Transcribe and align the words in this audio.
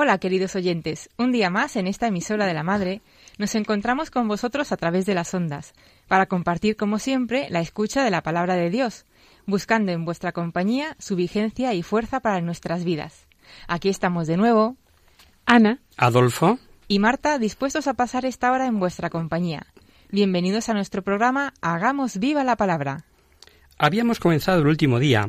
Hola 0.00 0.18
queridos 0.18 0.54
oyentes, 0.54 1.10
un 1.16 1.32
día 1.32 1.50
más 1.50 1.74
en 1.74 1.88
esta 1.88 2.06
emisora 2.06 2.46
de 2.46 2.54
la 2.54 2.62
Madre 2.62 3.02
nos 3.36 3.56
encontramos 3.56 4.12
con 4.12 4.28
vosotros 4.28 4.70
a 4.70 4.76
través 4.76 5.06
de 5.06 5.14
las 5.14 5.34
ondas, 5.34 5.72
para 6.06 6.26
compartir 6.26 6.76
como 6.76 7.00
siempre 7.00 7.48
la 7.50 7.58
escucha 7.58 8.04
de 8.04 8.10
la 8.12 8.22
palabra 8.22 8.54
de 8.54 8.70
Dios, 8.70 9.06
buscando 9.44 9.90
en 9.90 10.04
vuestra 10.04 10.30
compañía 10.30 10.94
su 11.00 11.16
vigencia 11.16 11.74
y 11.74 11.82
fuerza 11.82 12.20
para 12.20 12.40
nuestras 12.40 12.84
vidas. 12.84 13.26
Aquí 13.66 13.88
estamos 13.88 14.28
de 14.28 14.36
nuevo, 14.36 14.76
Ana 15.46 15.80
Adolfo, 15.96 16.60
y 16.86 17.00
Marta 17.00 17.40
dispuestos 17.40 17.88
a 17.88 17.94
pasar 17.94 18.24
esta 18.24 18.52
hora 18.52 18.66
en 18.66 18.78
vuestra 18.78 19.10
compañía. 19.10 19.66
Bienvenidos 20.10 20.68
a 20.68 20.74
nuestro 20.74 21.02
programa 21.02 21.54
Hagamos 21.60 22.18
viva 22.18 22.44
la 22.44 22.54
palabra. 22.54 23.04
habíamos 23.78 24.20
comenzado 24.20 24.60
el 24.60 24.68
último 24.68 25.00
día 25.00 25.28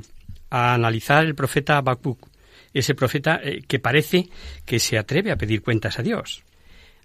a 0.51 0.75
analizar 0.75 1.25
el 1.25 1.33
profeta 1.33 1.77
Habacuc, 1.77 2.29
ese 2.73 2.95
profeta 2.95 3.39
eh, 3.43 3.61
que 3.67 3.79
parece 3.79 4.29
que 4.65 4.79
se 4.79 4.97
atreve 4.97 5.31
a 5.31 5.37
pedir 5.37 5.61
cuentas 5.61 5.99
a 5.99 6.03
Dios. 6.03 6.43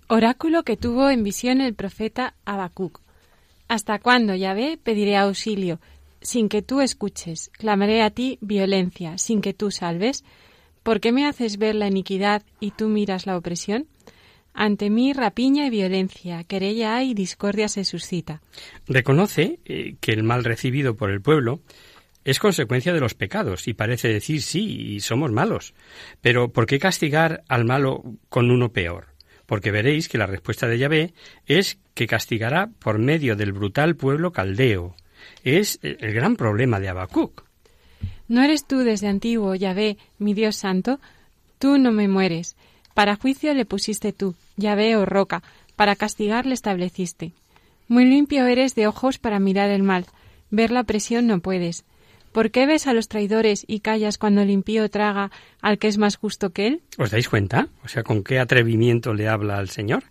Oráculo 0.08 0.64
que 0.64 0.76
tuvo 0.76 1.10
en 1.10 1.22
visión 1.22 1.60
el 1.60 1.74
profeta 1.74 2.34
Habacuc. 2.44 3.00
¿Hasta 3.68 3.98
cuándo, 3.98 4.34
Yahvé, 4.34 4.78
pediré 4.82 5.16
auxilio? 5.16 5.80
Sin 6.20 6.48
que 6.48 6.62
tú 6.62 6.80
escuches. 6.80 7.50
Clamaré 7.54 8.02
a 8.02 8.10
ti 8.10 8.38
violencia, 8.40 9.18
sin 9.18 9.40
que 9.40 9.54
tú 9.54 9.70
salves. 9.70 10.24
¿Por 10.82 11.00
qué 11.00 11.12
me 11.12 11.26
haces 11.26 11.56
ver 11.56 11.74
la 11.74 11.88
iniquidad 11.88 12.42
y 12.60 12.72
tú 12.72 12.88
miras 12.88 13.26
la 13.26 13.36
opresión? 13.38 13.86
Ante 14.52 14.88
mí 14.88 15.12
rapiña 15.12 15.66
y 15.66 15.70
violencia, 15.70 16.44
querella 16.44 16.96
hay 16.96 17.10
y 17.10 17.14
discordia 17.14 17.68
se 17.68 17.84
suscita. 17.84 18.40
Reconoce 18.86 19.58
eh, 19.64 19.96
que 20.00 20.12
el 20.12 20.22
mal 20.22 20.44
recibido 20.44 20.94
por 20.94 21.10
el 21.10 21.20
pueblo 21.20 21.60
es 22.24 22.38
consecuencia 22.38 22.92
de 22.92 23.00
los 23.00 23.14
pecados 23.14 23.68
y 23.68 23.74
parece 23.74 24.08
decir 24.08 24.42
sí, 24.42 24.98
somos 25.00 25.30
malos. 25.30 25.74
Pero 26.20 26.48
¿por 26.48 26.66
qué 26.66 26.78
castigar 26.78 27.44
al 27.48 27.64
malo 27.64 28.02
con 28.28 28.50
uno 28.50 28.72
peor? 28.72 29.08
Porque 29.46 29.70
veréis 29.70 30.08
que 30.08 30.18
la 30.18 30.26
respuesta 30.26 30.66
de 30.66 30.78
Yahvé 30.78 31.14
es 31.46 31.78
que 31.92 32.06
castigará 32.06 32.70
por 32.78 32.98
medio 32.98 33.36
del 33.36 33.52
brutal 33.52 33.94
pueblo 33.94 34.32
caldeo. 34.32 34.96
Es 35.42 35.78
el 35.82 36.14
gran 36.14 36.36
problema 36.36 36.80
de 36.80 36.88
Habacuc. 36.88 37.44
¿No 38.26 38.42
eres 38.42 38.66
tú 38.66 38.78
desde 38.78 39.08
antiguo, 39.08 39.54
Yahvé, 39.54 39.98
mi 40.18 40.32
Dios 40.32 40.56
santo? 40.56 40.98
Tú 41.58 41.76
no 41.76 41.92
me 41.92 42.08
mueres. 42.08 42.56
Para 42.94 43.16
juicio 43.16 43.52
le 43.52 43.66
pusiste 43.66 44.12
tú, 44.12 44.34
Yahvé 44.56 44.96
o 44.96 45.04
roca, 45.04 45.42
para 45.76 45.96
castigar 45.96 46.46
le 46.46 46.54
estableciste. 46.54 47.32
Muy 47.86 48.06
limpio 48.06 48.46
eres 48.46 48.74
de 48.74 48.86
ojos 48.86 49.18
para 49.18 49.40
mirar 49.40 49.68
el 49.70 49.82
mal. 49.82 50.06
Ver 50.50 50.70
la 50.70 50.84
presión 50.84 51.26
no 51.26 51.40
puedes. 51.40 51.84
¿Por 52.34 52.50
qué 52.50 52.66
ves 52.66 52.88
a 52.88 52.92
los 52.92 53.06
traidores 53.06 53.64
y 53.68 53.78
callas 53.78 54.18
cuando 54.18 54.40
el 54.40 54.50
impío 54.50 54.90
traga 54.90 55.30
al 55.62 55.78
que 55.78 55.86
es 55.86 55.98
más 55.98 56.16
justo 56.16 56.50
que 56.50 56.66
él? 56.66 56.82
¿Os 56.98 57.12
dais 57.12 57.28
cuenta? 57.28 57.68
O 57.84 57.88
sea, 57.88 58.02
con 58.02 58.24
qué 58.24 58.40
atrevimiento 58.40 59.14
le 59.14 59.28
habla 59.28 59.56
al 59.56 59.70
Señor. 59.70 60.02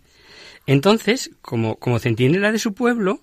Entonces, 0.66 1.32
como, 1.42 1.76
como 1.76 1.98
centinela 1.98 2.50
de 2.50 2.58
su 2.58 2.72
pueblo, 2.72 3.20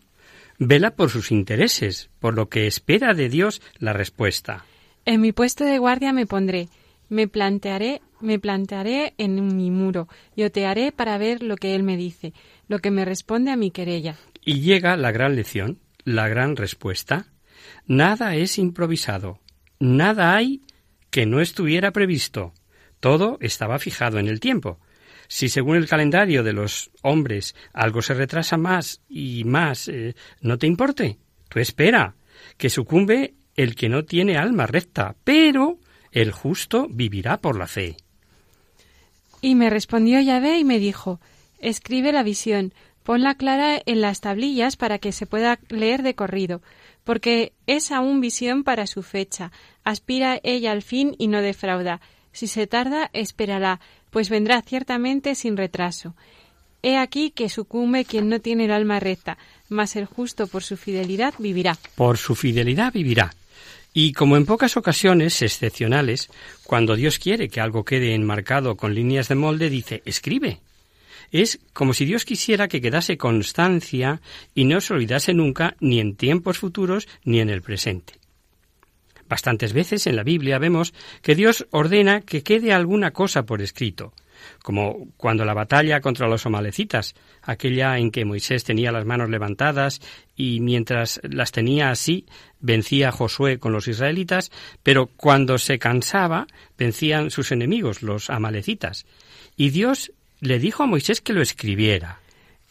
vela 0.60 0.92
por 0.92 1.10
sus 1.10 1.32
intereses, 1.32 2.12
por 2.20 2.36
lo 2.36 2.48
que 2.48 2.68
espera 2.68 3.16
de 3.16 3.28
Dios 3.28 3.64
la 3.80 3.94
respuesta. 3.94 4.66
En 5.06 5.20
mi 5.20 5.32
puesto 5.32 5.64
de 5.64 5.80
guardia 5.80 6.14
me 6.14 6.28
pondré, 6.28 6.70
me 7.10 7.28
plantearé, 7.28 8.04
me 8.20 8.38
plantearé 8.38 9.16
en 9.18 9.58
mi 9.58 9.72
muro 9.72 10.10
y 10.36 10.44
otearé 10.44 10.92
para 10.92 11.18
ver 11.18 11.42
lo 11.42 11.56
que 11.56 11.74
él 11.74 11.82
me 11.82 11.98
dice, 11.98 12.34
lo 12.68 12.78
que 12.78 12.92
me 12.92 13.04
responde 13.04 13.50
a 13.50 13.56
mi 13.56 13.72
querella. 13.72 14.18
Y 14.46 14.60
llega 14.60 14.96
la 14.96 15.12
gran 15.12 15.36
lección, 15.36 15.80
la 16.04 16.28
gran 16.28 16.56
respuesta. 16.56 17.26
Nada 17.88 18.36
es 18.36 18.58
improvisado, 18.58 19.40
nada 19.80 20.36
hay 20.36 20.62
que 21.10 21.26
no 21.26 21.42
estuviera 21.42 21.92
previsto. 21.92 22.54
Todo 23.00 23.38
estaba 23.42 23.80
fijado 23.80 24.20
en 24.20 24.28
el 24.28 24.40
tiempo. 24.40 24.80
Si 25.28 25.50
según 25.50 25.78
el 25.78 25.88
calendario 25.88 26.44
de 26.44 26.54
los 26.54 26.92
hombres 27.02 27.56
algo 27.74 28.02
se 28.02 28.14
retrasa 28.14 28.58
más 28.58 29.02
y 29.08 29.44
más, 29.44 29.88
eh, 29.88 30.16
no 30.42 30.58
te 30.58 30.68
importe. 30.68 31.18
Tú 31.50 31.60
espera, 31.60 32.16
que 32.58 32.70
sucumbe 32.70 33.34
el 33.56 33.76
que 33.76 33.90
no 33.90 34.06
tiene 34.06 34.38
alma 34.38 34.68
recta, 34.68 35.16
pero 35.24 35.80
el 36.12 36.32
justo 36.32 36.88
vivirá 36.90 37.38
por 37.38 37.58
la 37.58 37.68
fe. 37.68 37.98
Y 39.42 39.56
me 39.56 39.70
respondió 39.70 40.20
Yahvé 40.20 40.60
y 40.60 40.64
me 40.64 40.80
dijo, 40.80 41.20
escribe 41.60 42.12
la 42.12 42.24
visión, 42.24 42.74
ponla 43.04 43.36
clara 43.36 43.82
en 43.86 44.02
las 44.02 44.22
tablillas 44.22 44.76
para 44.76 45.00
que 45.00 45.12
se 45.12 45.26
pueda 45.26 45.60
leer 45.70 46.04
de 46.04 46.16
corrido, 46.16 46.62
porque 47.04 47.54
es 47.68 47.92
aún 47.92 48.22
visión 48.22 48.64
para 48.64 48.88
su 48.88 49.04
fecha, 49.04 49.52
aspira 49.84 50.40
ella 50.44 50.72
al 50.72 50.82
fin 50.82 51.16
y 51.18 51.28
no 51.28 51.42
defrauda. 51.42 52.02
Si 52.32 52.48
se 52.48 52.68
tarda, 52.68 53.10
espérala, 53.14 53.80
pues 54.10 54.30
vendrá 54.30 54.62
ciertamente 54.62 55.36
sin 55.36 55.58
retraso. 55.58 56.16
He 56.84 56.98
aquí 56.98 57.32
que 57.32 57.50
sucumbe 57.50 58.06
quien 58.06 58.30
no 58.30 58.40
tiene 58.40 58.66
el 58.66 58.72
alma 58.72 59.00
recta, 59.00 59.38
mas 59.70 59.96
el 59.96 60.06
justo 60.06 60.48
por 60.48 60.64
su 60.64 60.78
fidelidad 60.78 61.34
vivirá. 61.38 61.78
Por 61.96 62.18
su 62.18 62.36
fidelidad 62.36 62.92
vivirá. 62.92 63.34
Y 63.94 64.14
como 64.14 64.38
en 64.38 64.46
pocas 64.46 64.78
ocasiones 64.78 65.42
excepcionales, 65.42 66.30
cuando 66.64 66.96
Dios 66.96 67.20
quiere 67.20 67.50
que 67.50 67.60
algo 67.60 67.84
quede 67.84 68.16
enmarcado 68.16 68.78
con 68.78 68.96
líneas 68.96 69.28
de 69.28 69.36
molde, 69.36 69.70
dice 69.70 70.02
escribe. 70.06 70.60
Es 71.32 71.60
como 71.74 71.94
si 71.94 72.06
Dios 72.06 72.26
quisiera 72.26 72.68
que 72.68 72.82
quedase 72.82 73.18
constancia 73.18 74.22
y 74.54 74.66
no 74.66 74.82
se 74.82 74.94
olvidase 74.94 75.34
nunca 75.34 75.76
ni 75.80 76.00
en 76.00 76.16
tiempos 76.16 76.58
futuros 76.60 77.08
ni 77.24 77.40
en 77.40 77.50
el 77.50 77.62
presente. 77.62 78.22
Bastantes 79.32 79.72
veces 79.72 80.08
en 80.08 80.18
la 80.18 80.24
Biblia 80.24 80.60
vemos 80.60 80.94
que 81.22 81.36
Dios 81.36 81.66
ordena 81.72 82.20
que 82.20 82.44
quede 82.44 82.74
alguna 82.74 83.12
cosa 83.12 83.46
por 83.46 83.62
escrito, 83.62 84.14
como 84.62 85.08
cuando 85.16 85.46
la 85.46 85.54
batalla 85.54 86.02
contra 86.02 86.28
los 86.28 86.46
amalecitas, 86.46 87.16
aquella 87.42 87.98
en 87.98 88.12
que 88.12 88.26
Moisés 88.26 88.66
tenía 88.66 88.92
las 88.92 89.06
manos 89.06 89.30
levantadas 89.30 90.02
y 90.36 90.60
mientras 90.60 91.22
las 91.24 91.54
tenía 91.54 91.92
así 91.92 92.26
vencía 92.60 93.08
a 93.08 93.12
Josué 93.14 93.58
con 93.58 93.72
los 93.72 93.88
israelitas, 93.88 94.52
pero 94.84 95.08
cuando 95.08 95.58
se 95.58 95.80
cansaba 95.80 96.46
vencían 96.78 97.32
sus 97.32 97.54
enemigos, 97.54 98.04
los 98.04 98.30
amalecitas. 98.30 99.06
Y 99.56 99.70
Dios 99.70 100.12
le 100.42 100.60
dijo 100.60 100.84
a 100.84 100.88
Moisés 100.88 101.22
que 101.22 101.34
lo 101.34 101.42
escribiera. 101.42 102.20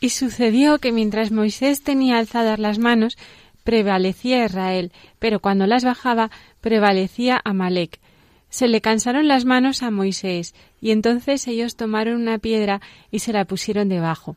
Y 0.00 0.10
sucedió 0.10 0.78
que 0.78 0.92
mientras 0.92 1.30
Moisés 1.30 1.82
tenía 1.82 2.18
alzadas 2.18 2.58
las 2.58 2.78
manos, 2.78 3.16
prevalecía 3.64 4.44
Israel, 4.44 4.92
pero 5.18 5.40
cuando 5.40 5.66
las 5.66 5.84
bajaba, 5.84 6.30
prevalecía 6.60 7.40
Amalek. 7.44 8.00
Se 8.48 8.66
le 8.66 8.80
cansaron 8.80 9.28
las 9.28 9.44
manos 9.44 9.82
a 9.82 9.90
Moisés, 9.90 10.54
y 10.80 10.90
entonces 10.90 11.46
ellos 11.46 11.76
tomaron 11.76 12.20
una 12.20 12.38
piedra 12.38 12.80
y 13.10 13.20
se 13.20 13.32
la 13.32 13.44
pusieron 13.44 13.88
debajo. 13.88 14.36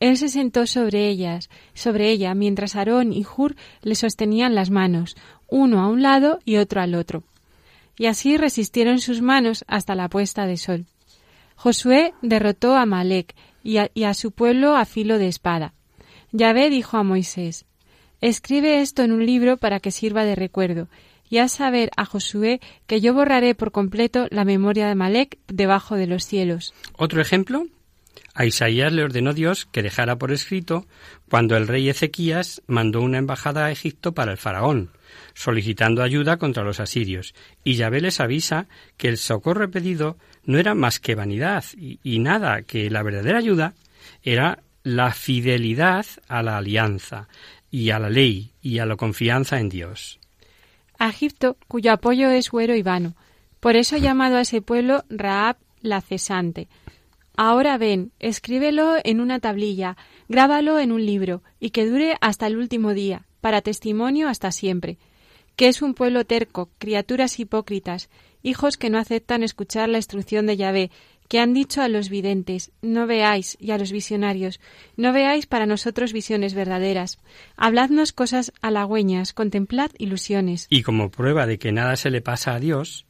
Él 0.00 0.16
se 0.16 0.28
sentó 0.28 0.66
sobre 0.66 1.08
ellas, 1.08 1.48
sobre 1.74 2.10
ella, 2.10 2.34
mientras 2.34 2.74
Aarón 2.74 3.12
y 3.12 3.24
Hur 3.24 3.54
le 3.82 3.94
sostenían 3.94 4.56
las 4.56 4.70
manos, 4.70 5.16
uno 5.46 5.80
a 5.80 5.86
un 5.86 6.02
lado 6.02 6.40
y 6.44 6.56
otro 6.56 6.80
al 6.80 6.96
otro. 6.96 7.22
Y 7.96 8.06
así 8.06 8.36
resistieron 8.36 8.98
sus 8.98 9.22
manos 9.22 9.64
hasta 9.68 9.94
la 9.94 10.08
puesta 10.08 10.46
de 10.46 10.56
sol. 10.56 10.86
Josué 11.62 12.12
derrotó 12.22 12.74
a 12.74 12.86
Malek 12.86 13.36
y 13.62 13.76
a, 13.76 14.14
su 14.14 14.32
pueblo 14.32 14.74
a 14.74 14.84
filo 14.84 15.18
de 15.18 15.28
espada. 15.28 15.74
Yahvé 16.32 16.70
dijo 16.70 16.96
a 16.96 17.04
Moisés, 17.04 17.66
Escribe 18.20 18.80
esto 18.80 19.04
en 19.04 19.12
un 19.12 19.24
libro 19.24 19.58
para 19.58 19.78
que 19.78 19.92
sirva 19.92 20.24
de 20.24 20.34
recuerdo, 20.34 20.88
y 21.30 21.38
haz 21.38 21.52
saber 21.52 21.92
a 21.96 22.04
Josué 22.04 22.60
que 22.88 23.00
yo 23.00 23.14
borraré 23.14 23.54
por 23.54 23.70
completo 23.70 24.26
la 24.30 24.44
memoria 24.44 24.88
de 24.88 24.96
Malek 24.96 25.38
debajo 25.46 25.94
de 25.94 26.08
los 26.08 26.24
cielos. 26.24 26.74
Otro 26.96 27.22
ejemplo, 27.22 27.66
A 28.34 28.44
Isaías 28.44 28.92
le 28.92 29.04
ordenó 29.04 29.32
Dios 29.32 29.64
que 29.66 29.84
dejara 29.84 30.18
por 30.18 30.32
escrito 30.32 30.88
cuando 31.30 31.56
el 31.56 31.68
rey 31.68 31.88
Ezequías 31.88 32.60
mandó 32.66 33.02
una 33.02 33.18
embajada 33.18 33.66
a 33.66 33.70
Egipto 33.70 34.14
para 34.14 34.32
el 34.32 34.38
faraón, 34.38 34.90
solicitando 35.34 36.02
ayuda 36.02 36.36
contra 36.36 36.64
los 36.64 36.80
asirios, 36.80 37.34
y 37.64 37.74
Yahvé 37.74 38.00
les 38.00 38.20
avisa 38.20 38.66
que 38.96 39.08
el 39.08 39.18
socorro 39.18 39.70
pedido 39.70 40.16
no 40.44 40.58
era 40.58 40.74
más 40.74 41.00
que 41.00 41.14
vanidad 41.14 41.64
y, 41.76 41.98
y 42.02 42.18
nada, 42.18 42.62
que 42.62 42.90
la 42.90 43.02
verdadera 43.02 43.38
ayuda 43.38 43.74
era 44.22 44.58
la 44.82 45.12
fidelidad 45.12 46.06
a 46.28 46.42
la 46.42 46.58
alianza 46.58 47.28
y 47.70 47.90
a 47.90 47.98
la 47.98 48.10
ley 48.10 48.52
y 48.60 48.78
a 48.78 48.86
la 48.86 48.96
confianza 48.96 49.58
en 49.58 49.68
Dios. 49.68 50.18
A 50.98 51.08
Egipto, 51.08 51.56
cuyo 51.68 51.92
apoyo 51.92 52.30
es 52.30 52.50
güero 52.50 52.74
y 52.76 52.82
vano. 52.82 53.14
Por 53.60 53.76
eso 53.76 53.96
ha 53.96 53.98
llamado 54.00 54.36
a 54.36 54.42
ese 54.42 54.62
pueblo 54.62 55.04
Raab 55.08 55.56
la 55.80 56.00
cesante. 56.00 56.68
Ahora 57.36 57.78
ven, 57.78 58.12
escríbelo 58.18 58.96
en 59.04 59.20
una 59.20 59.40
tablilla, 59.40 59.96
grábalo 60.28 60.78
en 60.78 60.92
un 60.92 61.04
libro, 61.04 61.42
y 61.58 61.70
que 61.70 61.86
dure 61.86 62.16
hasta 62.20 62.46
el 62.46 62.56
último 62.56 62.92
día, 62.92 63.26
para 63.42 63.60
testimonio 63.60 64.28
hasta 64.28 64.52
siempre. 64.52 64.96
Que 65.56 65.68
es 65.68 65.82
un 65.82 65.92
pueblo 65.92 66.24
terco, 66.24 66.70
criaturas 66.78 67.38
hipócritas, 67.38 68.08
hijos 68.42 68.78
que 68.78 68.88
no 68.88 68.98
aceptan 68.98 69.42
escuchar 69.42 69.90
la 69.90 69.98
instrucción 69.98 70.46
de 70.46 70.56
Yahvé, 70.56 70.90
que 71.28 71.40
han 71.40 71.52
dicho 71.52 71.82
a 71.82 71.88
los 71.88 72.08
videntes, 72.08 72.72
no 72.82 73.06
veáis, 73.06 73.58
y 73.60 73.72
a 73.72 73.78
los 73.78 73.92
visionarios, 73.92 74.60
no 74.96 75.12
veáis 75.12 75.46
para 75.46 75.66
nosotros 75.66 76.12
visiones 76.12 76.54
verdaderas. 76.54 77.18
Habladnos 77.56 78.12
cosas 78.12 78.52
halagüeñas, 78.62 79.32
contemplad 79.32 79.90
ilusiones. 79.98 80.66
Y 80.70 80.82
como 80.82 81.10
prueba 81.10 81.46
de 81.46 81.58
que 81.58 81.72
nada 81.72 81.96
se 81.96 82.10
le 82.10 82.20
pasa 82.20 82.54
a 82.54 82.60
Dios, 82.60 83.06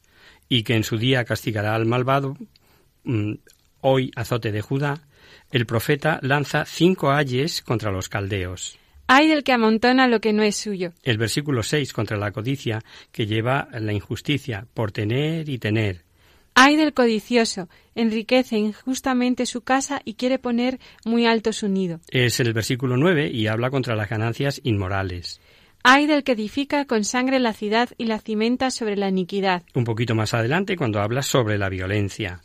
y 0.49 0.63
que 0.63 0.75
en 0.75 0.83
su 0.83 0.97
día 0.97 1.25
castigará 1.25 1.75
al 1.75 1.85
malvado, 1.85 2.37
mm, 3.03 3.33
hoy 3.81 4.11
azote 4.15 4.51
de 4.51 4.61
Judá, 4.61 5.03
el 5.51 5.65
profeta 5.65 6.19
lanza 6.21 6.65
cinco 6.65 7.11
ayes 7.11 7.61
contra 7.61 7.91
los 7.91 8.09
caldeos. 8.09 8.79
Ay 9.07 9.27
del 9.27 9.43
que 9.43 9.51
amontona 9.51 10.07
lo 10.07 10.21
que 10.21 10.33
no 10.33 10.43
es 10.43 10.55
suyo. 10.55 10.93
El 11.03 11.17
versículo 11.17 11.63
6 11.63 11.93
contra 11.93 12.17
la 12.17 12.31
codicia, 12.31 12.81
que 13.11 13.25
lleva 13.25 13.67
la 13.71 13.93
injusticia 13.93 14.65
por 14.73 14.91
tener 14.91 15.49
y 15.49 15.57
tener. 15.57 16.03
Ay 16.55 16.75
del 16.75 16.93
codicioso, 16.93 17.67
enriquece 17.95 18.57
injustamente 18.57 19.45
su 19.45 19.61
casa 19.61 20.01
y 20.05 20.13
quiere 20.13 20.37
poner 20.37 20.79
muy 21.03 21.25
alto 21.25 21.51
su 21.51 21.67
nido. 21.67 21.99
Es 22.09 22.39
el 22.39 22.53
versículo 22.53 22.95
9 22.95 23.29
y 23.31 23.47
habla 23.47 23.71
contra 23.71 23.95
las 23.95 24.09
ganancias 24.09 24.61
inmorales. 24.63 25.41
Ay 25.83 26.05
del 26.05 26.23
que 26.23 26.31
edifica 26.31 26.85
con 26.85 27.03
sangre 27.03 27.39
la 27.39 27.53
ciudad 27.53 27.89
y 27.97 28.05
la 28.05 28.19
cimenta 28.19 28.71
sobre 28.71 28.95
la 28.95 29.09
iniquidad. 29.09 29.63
Un 29.73 29.83
poquito 29.83 30.15
más 30.15 30.33
adelante 30.33 30.77
cuando 30.77 31.01
habla 31.01 31.23
sobre 31.23 31.57
la 31.57 31.69
violencia. 31.69 32.41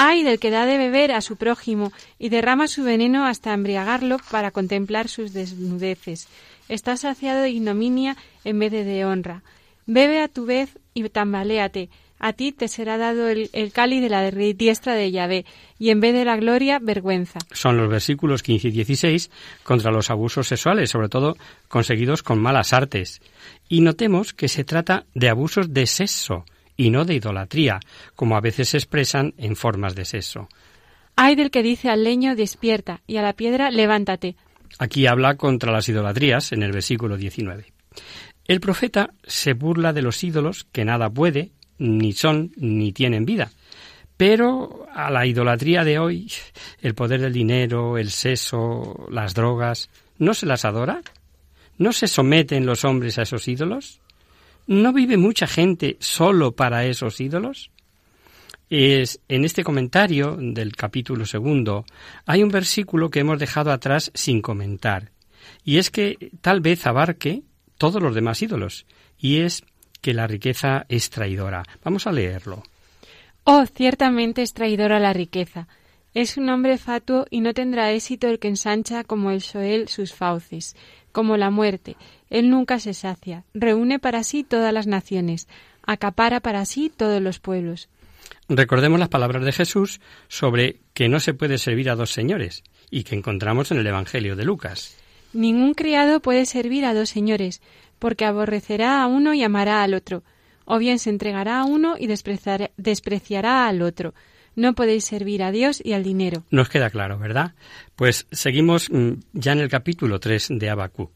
Ay 0.00 0.22
del 0.22 0.38
que 0.38 0.52
da 0.52 0.64
de 0.64 0.78
beber 0.78 1.10
a 1.10 1.20
su 1.20 1.34
prójimo 1.34 1.92
y 2.20 2.28
derrama 2.28 2.68
su 2.68 2.84
veneno 2.84 3.26
hasta 3.26 3.52
embriagarlo 3.52 4.18
para 4.30 4.52
contemplar 4.52 5.08
sus 5.08 5.32
desnudeces. 5.32 6.28
Está 6.68 6.96
saciado 6.96 7.42
de 7.42 7.50
ignominia 7.50 8.16
en 8.44 8.60
vez 8.60 8.70
de 8.70 8.84
de 8.84 9.04
honra. 9.04 9.42
Bebe 9.86 10.22
a 10.22 10.28
tu 10.28 10.46
vez 10.46 10.78
y 10.94 11.08
tambaléate. 11.08 11.90
A 12.20 12.32
ti 12.32 12.52
te 12.52 12.68
será 12.68 12.96
dado 12.96 13.26
el, 13.26 13.50
el 13.52 13.72
cáliz 13.72 14.00
de 14.00 14.08
la 14.08 14.30
diestra 14.30 14.94
de 14.94 15.10
Yahvé, 15.10 15.44
y 15.80 15.90
en 15.90 15.98
vez 15.98 16.14
de 16.14 16.24
la 16.24 16.36
gloria, 16.36 16.78
vergüenza. 16.78 17.40
Son 17.50 17.76
los 17.76 17.88
versículos 17.88 18.44
15 18.44 18.68
y 18.68 18.70
16 18.70 19.30
contra 19.64 19.90
los 19.90 20.10
abusos 20.10 20.46
sexuales, 20.46 20.90
sobre 20.90 21.08
todo 21.08 21.36
conseguidos 21.66 22.22
con 22.22 22.40
malas 22.40 22.72
artes. 22.72 23.20
Y 23.68 23.80
notemos 23.80 24.32
que 24.32 24.46
se 24.46 24.62
trata 24.62 25.06
de 25.14 25.28
abusos 25.28 25.74
de 25.74 25.86
sexo 25.86 26.44
y 26.78 26.88
no 26.90 27.04
de 27.04 27.14
idolatría, 27.14 27.80
como 28.14 28.36
a 28.36 28.40
veces 28.40 28.70
se 28.70 28.78
expresan 28.78 29.34
en 29.36 29.56
formas 29.56 29.94
de 29.94 30.06
sexo. 30.06 30.48
Ay 31.16 31.34
del 31.34 31.50
que 31.50 31.64
dice 31.64 31.90
al 31.90 32.04
leño, 32.04 32.36
despierta, 32.36 33.02
y 33.06 33.16
a 33.16 33.22
la 33.22 33.34
piedra, 33.34 33.70
levántate. 33.70 34.36
Aquí 34.78 35.06
habla 35.06 35.34
contra 35.34 35.72
las 35.72 35.88
idolatrías 35.88 36.52
en 36.52 36.62
el 36.62 36.70
versículo 36.70 37.16
19. 37.16 37.66
El 38.46 38.60
profeta 38.60 39.10
se 39.24 39.54
burla 39.54 39.92
de 39.92 40.02
los 40.02 40.22
ídolos 40.22 40.64
que 40.70 40.84
nada 40.84 41.10
puede, 41.10 41.50
ni 41.78 42.12
son, 42.12 42.52
ni 42.56 42.92
tienen 42.92 43.26
vida. 43.26 43.50
Pero 44.16 44.86
a 44.94 45.10
la 45.10 45.26
idolatría 45.26 45.82
de 45.82 45.98
hoy, 45.98 46.30
el 46.80 46.94
poder 46.94 47.20
del 47.20 47.32
dinero, 47.32 47.98
el 47.98 48.10
sexo, 48.10 49.08
las 49.10 49.34
drogas, 49.34 49.90
¿no 50.18 50.32
se 50.32 50.46
las 50.46 50.64
adora? 50.64 51.02
¿No 51.76 51.92
se 51.92 52.06
someten 52.06 52.66
los 52.66 52.84
hombres 52.84 53.18
a 53.18 53.22
esos 53.22 53.48
ídolos? 53.48 54.00
¿No 54.68 54.92
vive 54.92 55.16
mucha 55.16 55.46
gente 55.46 55.96
solo 55.98 56.52
para 56.52 56.84
esos 56.84 57.22
ídolos? 57.22 57.70
Es, 58.68 59.18
en 59.26 59.46
este 59.46 59.64
comentario 59.64 60.36
del 60.38 60.76
capítulo 60.76 61.24
segundo 61.24 61.86
hay 62.26 62.42
un 62.42 62.50
versículo 62.50 63.08
que 63.08 63.20
hemos 63.20 63.38
dejado 63.38 63.72
atrás 63.72 64.10
sin 64.12 64.42
comentar, 64.42 65.10
y 65.64 65.78
es 65.78 65.90
que 65.90 66.32
tal 66.42 66.60
vez 66.60 66.86
abarque 66.86 67.44
todos 67.78 68.02
los 68.02 68.14
demás 68.14 68.42
ídolos, 68.42 68.84
y 69.18 69.38
es 69.38 69.64
que 70.02 70.12
la 70.12 70.26
riqueza 70.26 70.84
es 70.90 71.08
traidora. 71.08 71.62
Vamos 71.82 72.06
a 72.06 72.12
leerlo. 72.12 72.62
Oh, 73.44 73.64
ciertamente 73.64 74.42
es 74.42 74.52
traidora 74.52 75.00
la 75.00 75.14
riqueza. 75.14 75.66
Es 76.12 76.36
un 76.36 76.50
hombre 76.50 76.76
fatuo 76.76 77.24
y 77.30 77.40
no 77.40 77.54
tendrá 77.54 77.90
éxito 77.92 78.28
el 78.28 78.38
que 78.38 78.48
ensancha 78.48 79.02
como 79.04 79.30
el 79.30 79.40
Soel 79.40 79.88
sus 79.88 80.12
fauces, 80.12 80.76
como 81.10 81.38
la 81.38 81.48
muerte. 81.48 81.96
Él 82.30 82.50
nunca 82.50 82.78
se 82.80 82.94
sacia, 82.94 83.44
reúne 83.54 83.98
para 83.98 84.22
sí 84.22 84.44
todas 84.44 84.72
las 84.72 84.86
naciones, 84.86 85.48
acapara 85.82 86.40
para 86.40 86.64
sí 86.64 86.92
todos 86.94 87.22
los 87.22 87.38
pueblos. 87.38 87.88
Recordemos 88.48 88.98
las 88.98 89.08
palabras 89.08 89.44
de 89.44 89.52
Jesús 89.52 90.00
sobre 90.28 90.80
que 90.94 91.08
no 91.08 91.20
se 91.20 91.34
puede 91.34 91.58
servir 91.58 91.90
a 91.90 91.96
dos 91.96 92.10
señores 92.10 92.62
y 92.90 93.04
que 93.04 93.14
encontramos 93.14 93.70
en 93.70 93.78
el 93.78 93.86
Evangelio 93.86 94.36
de 94.36 94.44
Lucas. 94.44 94.96
Ningún 95.32 95.74
criado 95.74 96.20
puede 96.20 96.46
servir 96.46 96.84
a 96.86 96.94
dos 96.94 97.10
señores, 97.10 97.60
porque 97.98 98.24
aborrecerá 98.24 99.02
a 99.02 99.06
uno 99.06 99.34
y 99.34 99.42
amará 99.42 99.82
al 99.82 99.94
otro, 99.94 100.22
o 100.64 100.78
bien 100.78 100.98
se 100.98 101.10
entregará 101.10 101.60
a 101.60 101.64
uno 101.64 101.96
y 101.98 102.06
despreciará, 102.06 103.68
al 103.68 103.82
otro. 103.82 104.14
No 104.56 104.74
podéis 104.74 105.04
servir 105.04 105.42
a 105.42 105.52
Dios 105.52 105.80
y 105.84 105.92
al 105.92 106.02
dinero. 106.02 106.44
Nos 106.50 106.68
queda 106.68 106.90
claro, 106.90 107.18
¿verdad? 107.18 107.54
Pues 107.94 108.26
seguimos 108.32 108.90
mm, 108.90 109.12
ya 109.32 109.52
en 109.52 109.60
el 109.60 109.68
capítulo 109.68 110.18
3 110.18 110.48
de 110.52 110.70
Abacú. 110.70 111.10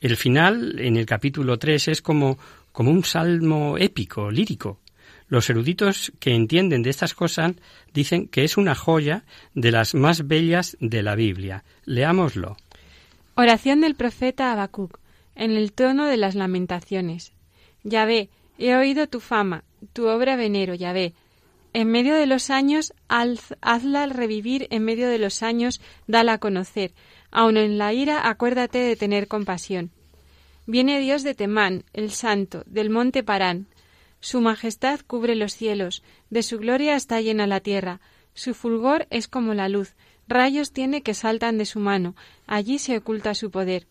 El 0.00 0.16
final, 0.16 0.78
en 0.78 0.96
el 0.96 1.06
capítulo 1.06 1.58
3, 1.58 1.88
es 1.88 2.02
como, 2.02 2.38
como 2.72 2.90
un 2.90 3.04
salmo 3.04 3.76
épico, 3.78 4.30
lírico. 4.30 4.80
Los 5.28 5.50
eruditos 5.50 6.12
que 6.20 6.34
entienden 6.34 6.82
de 6.82 6.90
estas 6.90 7.14
cosas 7.14 7.52
dicen 7.92 8.28
que 8.28 8.44
es 8.44 8.56
una 8.56 8.74
joya 8.74 9.24
de 9.54 9.70
las 9.70 9.94
más 9.94 10.26
bellas 10.26 10.76
de 10.80 11.02
la 11.02 11.14
Biblia. 11.14 11.64
Leámoslo. 11.84 12.56
Oración 13.34 13.82
del 13.82 13.94
profeta 13.94 14.52
Habacuc, 14.52 14.98
en 15.36 15.52
el 15.52 15.72
tono 15.72 16.06
de 16.06 16.16
las 16.16 16.34
lamentaciones. 16.34 17.32
Yahvé, 17.84 18.30
he 18.58 18.74
oído 18.74 19.06
tu 19.06 19.20
fama, 19.20 19.64
tu 19.92 20.06
obra 20.08 20.36
venero, 20.36 20.74
Yahvé. 20.74 21.14
En 21.74 21.88
medio 21.88 22.14
de 22.14 22.26
los 22.26 22.50
años, 22.50 22.94
hazla 23.08 24.06
revivir, 24.06 24.66
en 24.70 24.84
medio 24.84 25.08
de 25.08 25.18
los 25.18 25.42
años, 25.42 25.80
dala 26.06 26.34
a 26.34 26.38
conocer. 26.38 26.92
Aun 27.30 27.56
en 27.56 27.78
la 27.78 27.92
ira, 27.92 28.28
acuérdate 28.28 28.78
de 28.78 28.96
tener 28.96 29.28
compasión. 29.28 29.90
Viene 30.66 31.00
Dios 31.00 31.22
de 31.22 31.34
Temán, 31.34 31.84
el 31.92 32.10
Santo, 32.10 32.62
del 32.66 32.90
monte 32.90 33.22
Parán. 33.22 33.66
Su 34.20 34.40
majestad 34.40 35.00
cubre 35.06 35.34
los 35.34 35.54
cielos, 35.54 36.02
de 36.30 36.42
su 36.42 36.58
gloria 36.58 36.96
está 36.96 37.20
llena 37.20 37.46
la 37.46 37.60
tierra. 37.60 38.00
Su 38.34 38.54
fulgor 38.54 39.06
es 39.10 39.28
como 39.28 39.54
la 39.54 39.68
luz, 39.68 39.94
rayos 40.28 40.72
tiene 40.72 41.02
que 41.02 41.14
saltan 41.14 41.58
de 41.58 41.66
su 41.66 41.80
mano, 41.80 42.14
allí 42.46 42.78
se 42.78 42.98
oculta 42.98 43.34
su 43.34 43.50
poder. 43.50 43.86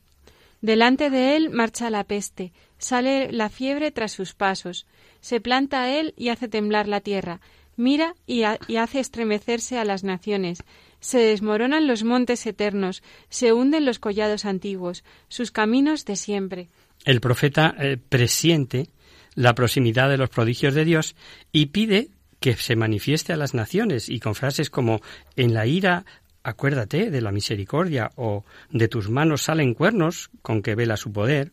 Delante 0.61 1.09
de 1.09 1.35
él 1.35 1.49
marcha 1.49 1.89
la 1.89 2.03
peste, 2.03 2.53
sale 2.77 3.31
la 3.31 3.49
fiebre 3.49 3.91
tras 3.91 4.11
sus 4.11 4.33
pasos, 4.33 4.87
se 5.19 5.39
planta 5.39 5.83
a 5.83 5.89
él 5.93 6.13
y 6.17 6.29
hace 6.29 6.47
temblar 6.47 6.87
la 6.87 7.01
tierra, 7.01 7.41
mira 7.75 8.15
y, 8.25 8.43
hace 8.43 8.99
estremecerse 8.99 9.77
a 9.77 9.85
las 9.85 10.03
naciones, 10.03 10.63
se 10.99 11.19
desmoronan 11.19 11.87
los 11.87 12.03
montes 12.03 12.45
eternos, 12.45 13.03
se 13.29 13.53
hunden 13.53 13.85
los 13.85 13.99
collados 13.99 14.45
antiguos, 14.45 15.03
sus 15.27 15.51
caminos 15.51 16.05
de 16.05 16.15
siempre. 16.15 16.67
El 17.05 17.21
profeta 17.21 17.75
eh, 17.77 17.97
presiente 17.97 18.89
la 19.35 19.53
proximidad 19.53 20.09
de 20.09 20.17
los 20.17 20.29
prodigios 20.29 20.73
de 20.73 20.83
Dios 20.83 21.15
y 21.51 21.67
pide 21.67 22.09
que 22.39 22.55
se 22.55 22.75
manifieste 22.75 23.33
a 23.33 23.37
las 23.37 23.53
naciones 23.53 24.09
y 24.09 24.19
con 24.19 24.35
frases 24.35 24.69
como 24.69 25.01
en 25.35 25.53
la 25.53 25.67
ira 25.67 26.05
acuérdate 26.43 27.11
de 27.11 27.21
la 27.21 27.31
misericordia 27.31 28.09
o 28.15 28.45
de 28.71 28.87
tus 28.87 29.09
manos 29.09 29.43
salen 29.43 29.73
cuernos 29.73 30.31
con 30.41 30.61
que 30.61 30.75
vela 30.75 30.97
su 30.97 31.11
poder. 31.11 31.51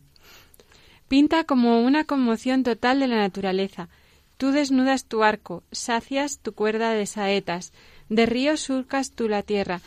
Pinta 1.07 1.43
como 1.43 1.81
una 1.81 2.05
conmoción 2.05 2.63
total 2.63 2.99
de 2.99 3.07
la 3.07 3.17
naturaleza. 3.17 3.89
Tú 4.37 4.51
desnudas 4.51 5.05
tu 5.05 5.23
arco, 5.23 5.63
sacias 5.71 6.39
tu 6.39 6.53
cuerda 6.53 6.91
de 6.91 7.05
saetas, 7.05 7.71
de 8.09 8.25
ríos 8.25 8.61
surcas 8.61 9.11
tú 9.11 9.27
la 9.27 9.43
tierra. 9.43 9.81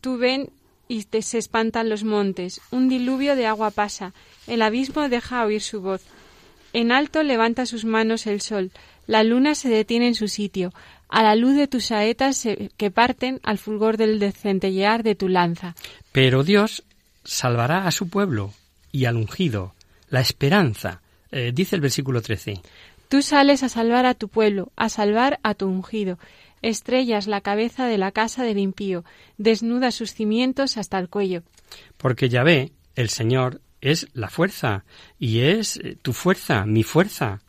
Tú 0.00 0.16
ven 0.18 0.50
y 0.88 1.04
te 1.04 1.22
se 1.22 1.38
espantan 1.38 1.88
los 1.88 2.04
montes, 2.04 2.60
un 2.70 2.88
diluvio 2.88 3.36
de 3.36 3.46
agua 3.46 3.70
pasa, 3.70 4.12
el 4.46 4.62
abismo 4.62 5.08
deja 5.08 5.44
oír 5.44 5.62
su 5.62 5.80
voz. 5.80 6.02
En 6.72 6.92
alto 6.92 7.22
levanta 7.22 7.66
sus 7.66 7.84
manos 7.84 8.26
el 8.26 8.40
sol, 8.40 8.70
la 9.06 9.22
luna 9.22 9.54
se 9.54 9.68
detiene 9.68 10.08
en 10.08 10.14
su 10.14 10.28
sitio, 10.28 10.72
a 11.08 11.22
la 11.22 11.36
luz 11.36 11.54
de 11.54 11.68
tus 11.68 11.86
saetas 11.86 12.46
que 12.76 12.90
parten 12.90 13.40
al 13.42 13.58
fulgor 13.58 13.96
del 13.96 14.18
decentellear 14.18 15.02
de 15.02 15.14
tu 15.14 15.28
lanza. 15.28 15.74
Pero 16.12 16.42
Dios 16.42 16.82
salvará 17.24 17.86
a 17.86 17.90
su 17.90 18.08
pueblo 18.08 18.52
y 18.90 19.04
al 19.06 19.16
ungido, 19.16 19.74
la 20.10 20.20
esperanza, 20.20 21.00
eh, 21.30 21.52
dice 21.54 21.76
el 21.76 21.82
versículo 21.82 22.20
13. 22.20 22.60
Tú 23.08 23.22
sales 23.22 23.62
a 23.62 23.68
salvar 23.68 24.06
a 24.06 24.14
tu 24.14 24.28
pueblo, 24.28 24.72
a 24.76 24.88
salvar 24.88 25.38
a 25.42 25.54
tu 25.54 25.66
ungido. 25.66 26.18
Estrellas 26.64 27.26
la 27.26 27.40
cabeza 27.40 27.86
de 27.86 27.98
la 27.98 28.10
casa 28.12 28.42
del 28.42 28.58
impío, 28.58 29.04
desnuda 29.36 29.90
sus 29.90 30.14
cimientos 30.14 30.76
hasta 30.76 30.98
el 30.98 31.08
cuello. 31.08 31.42
Porque 31.96 32.28
Yahvé, 32.28 32.72
el 32.94 33.10
Señor, 33.10 33.60
es 33.80 34.08
la 34.14 34.30
fuerza, 34.30 34.84
y 35.18 35.40
es 35.40 35.76
eh, 35.76 35.96
tu 36.00 36.12
fuerza, 36.12 36.64
mi 36.64 36.82
fuerza. 36.82 37.42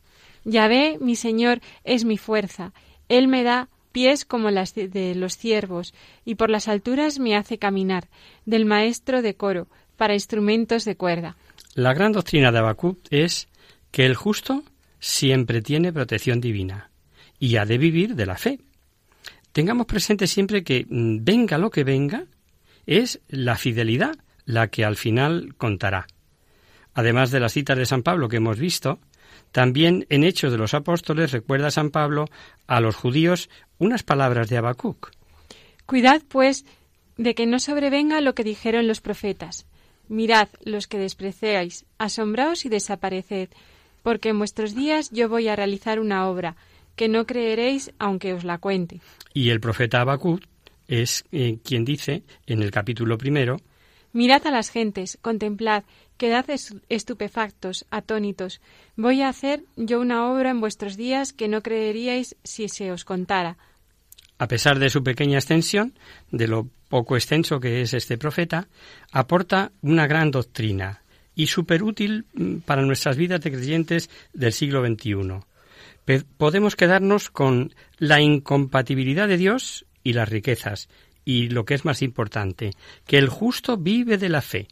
Yahvé, 0.43 0.97
mi 0.99 1.15
Señor, 1.15 1.61
es 1.83 2.03
mi 2.03 2.17
fuerza. 2.17 2.73
Él 3.07 3.27
me 3.27 3.43
da 3.43 3.69
pies 3.93 4.25
como 4.25 4.51
las 4.51 4.75
de 4.75 5.15
los 5.15 5.37
ciervos, 5.37 5.93
y 6.25 6.35
por 6.35 6.49
las 6.49 6.67
alturas 6.67 7.17
me 7.17 7.37
hace 7.37 7.57
caminar, 7.57 8.09
del 8.45 8.65
maestro 8.65 9.21
de 9.21 9.35
coro, 9.35 9.67
para 9.95 10.13
instrumentos 10.13 10.83
de 10.83 10.97
cuerda. 10.97 11.37
La 11.73 11.93
gran 11.93 12.11
doctrina 12.11 12.51
de 12.51 12.59
Habacuc 12.59 12.99
es 13.09 13.47
que 13.91 14.05
el 14.05 14.15
justo 14.15 14.63
siempre 14.99 15.61
tiene 15.61 15.93
protección 15.93 16.41
divina 16.41 16.89
y 17.39 17.57
ha 17.57 17.65
de 17.65 17.77
vivir 17.77 18.15
de 18.15 18.25
la 18.25 18.35
fe. 18.35 18.59
Tengamos 19.55 19.85
presente 19.85 20.27
siempre 20.27 20.65
que 20.65 20.85
mm, 20.89 21.19
venga 21.21 21.57
lo 21.57 21.69
que 21.69 21.85
venga, 21.85 22.25
es 22.85 23.21
la 23.29 23.55
fidelidad 23.55 24.17
la 24.43 24.67
que 24.67 24.83
al 24.83 24.97
final 24.97 25.55
contará. 25.55 26.07
Además 26.93 27.31
de 27.31 27.39
las 27.39 27.53
citas 27.53 27.77
de 27.77 27.85
San 27.85 28.03
Pablo 28.03 28.27
que 28.27 28.35
hemos 28.35 28.59
visto, 28.59 28.99
también 29.53 30.07
en 30.09 30.25
Hechos 30.25 30.51
de 30.51 30.57
los 30.57 30.73
Apóstoles 30.73 31.31
recuerda 31.31 31.71
San 31.71 31.89
Pablo 31.89 32.25
a 32.67 32.81
los 32.81 32.97
judíos 32.97 33.49
unas 33.77 34.03
palabras 34.03 34.49
de 34.49 34.57
Habacuc. 34.57 35.11
Cuidad, 35.85 36.21
pues, 36.27 36.65
de 37.15 37.33
que 37.33 37.45
no 37.45 37.59
sobrevenga 37.59 38.19
lo 38.19 38.35
que 38.35 38.43
dijeron 38.43 38.87
los 38.87 38.99
profetas. 38.99 39.67
Mirad 40.09 40.49
los 40.65 40.87
que 40.87 40.97
despreciáis, 40.97 41.85
asombraos 41.97 42.65
y 42.65 42.69
desapareced, 42.69 43.47
porque 44.03 44.29
en 44.29 44.37
vuestros 44.37 44.75
días 44.75 45.11
yo 45.11 45.29
voy 45.29 45.47
a 45.47 45.55
realizar 45.55 46.01
una 46.01 46.27
obra, 46.27 46.57
que 46.95 47.07
no 47.07 47.25
creeréis 47.25 47.91
aunque 47.99 48.33
os 48.33 48.43
la 48.43 48.57
cuente. 48.57 49.01
Y 49.33 49.49
el 49.49 49.59
profeta 49.59 50.01
Habacuc 50.01 50.43
es 50.87 51.25
eh, 51.31 51.57
quien 51.63 51.85
dice 51.85 52.23
en 52.45 52.61
el 52.61 52.71
capítulo 52.71 53.17
primero 53.17 53.57
Mirad 54.15 54.47
a 54.47 54.51
las 54.51 54.69
gentes, 54.69 55.17
contemplad, 55.21 55.83
quedad 56.17 56.45
estupefactos, 56.87 57.85
atónitos. 57.91 58.61
Voy 58.95 59.21
a 59.21 59.27
hacer 59.27 59.63
yo 59.75 59.99
una 59.99 60.31
obra 60.31 60.51
en 60.51 60.61
vuestros 60.61 60.95
días 60.95 61.33
que 61.33 61.49
no 61.49 61.61
creeríais 61.61 62.37
si 62.41 62.69
se 62.69 62.93
os 62.93 63.03
contara. 63.03 63.57
A 64.37 64.47
pesar 64.47 64.79
de 64.79 64.89
su 64.89 65.03
pequeña 65.03 65.37
extensión, 65.37 65.95
de 66.31 66.47
lo 66.47 66.69
poco 66.87 67.17
extenso 67.17 67.59
que 67.59 67.81
es 67.81 67.93
este 67.93 68.17
profeta, 68.17 68.69
aporta 69.11 69.73
una 69.81 70.07
gran 70.07 70.31
doctrina 70.31 71.01
y 71.35 71.47
súper 71.47 71.83
útil 71.83 72.25
mm, 72.35 72.59
para 72.59 72.83
nuestras 72.83 73.17
vidas 73.17 73.41
de 73.41 73.51
creyentes 73.51 74.09
del 74.31 74.53
siglo 74.53 74.85
XXI. 74.85 75.41
Podemos 76.37 76.75
quedarnos 76.75 77.29
con 77.29 77.73
la 77.97 78.21
incompatibilidad 78.21 79.27
de 79.27 79.37
Dios 79.37 79.85
y 80.03 80.13
las 80.13 80.29
riquezas, 80.29 80.87
y 81.25 81.49
lo 81.49 81.65
que 81.65 81.73
es 81.73 81.83
más 81.83 82.01
importante, 82.01 82.71
que 83.07 83.17
el 83.17 83.29
justo 83.29 83.77
vive 83.77 84.17
de 84.17 84.29
la 84.29 84.41
fe. 84.41 84.67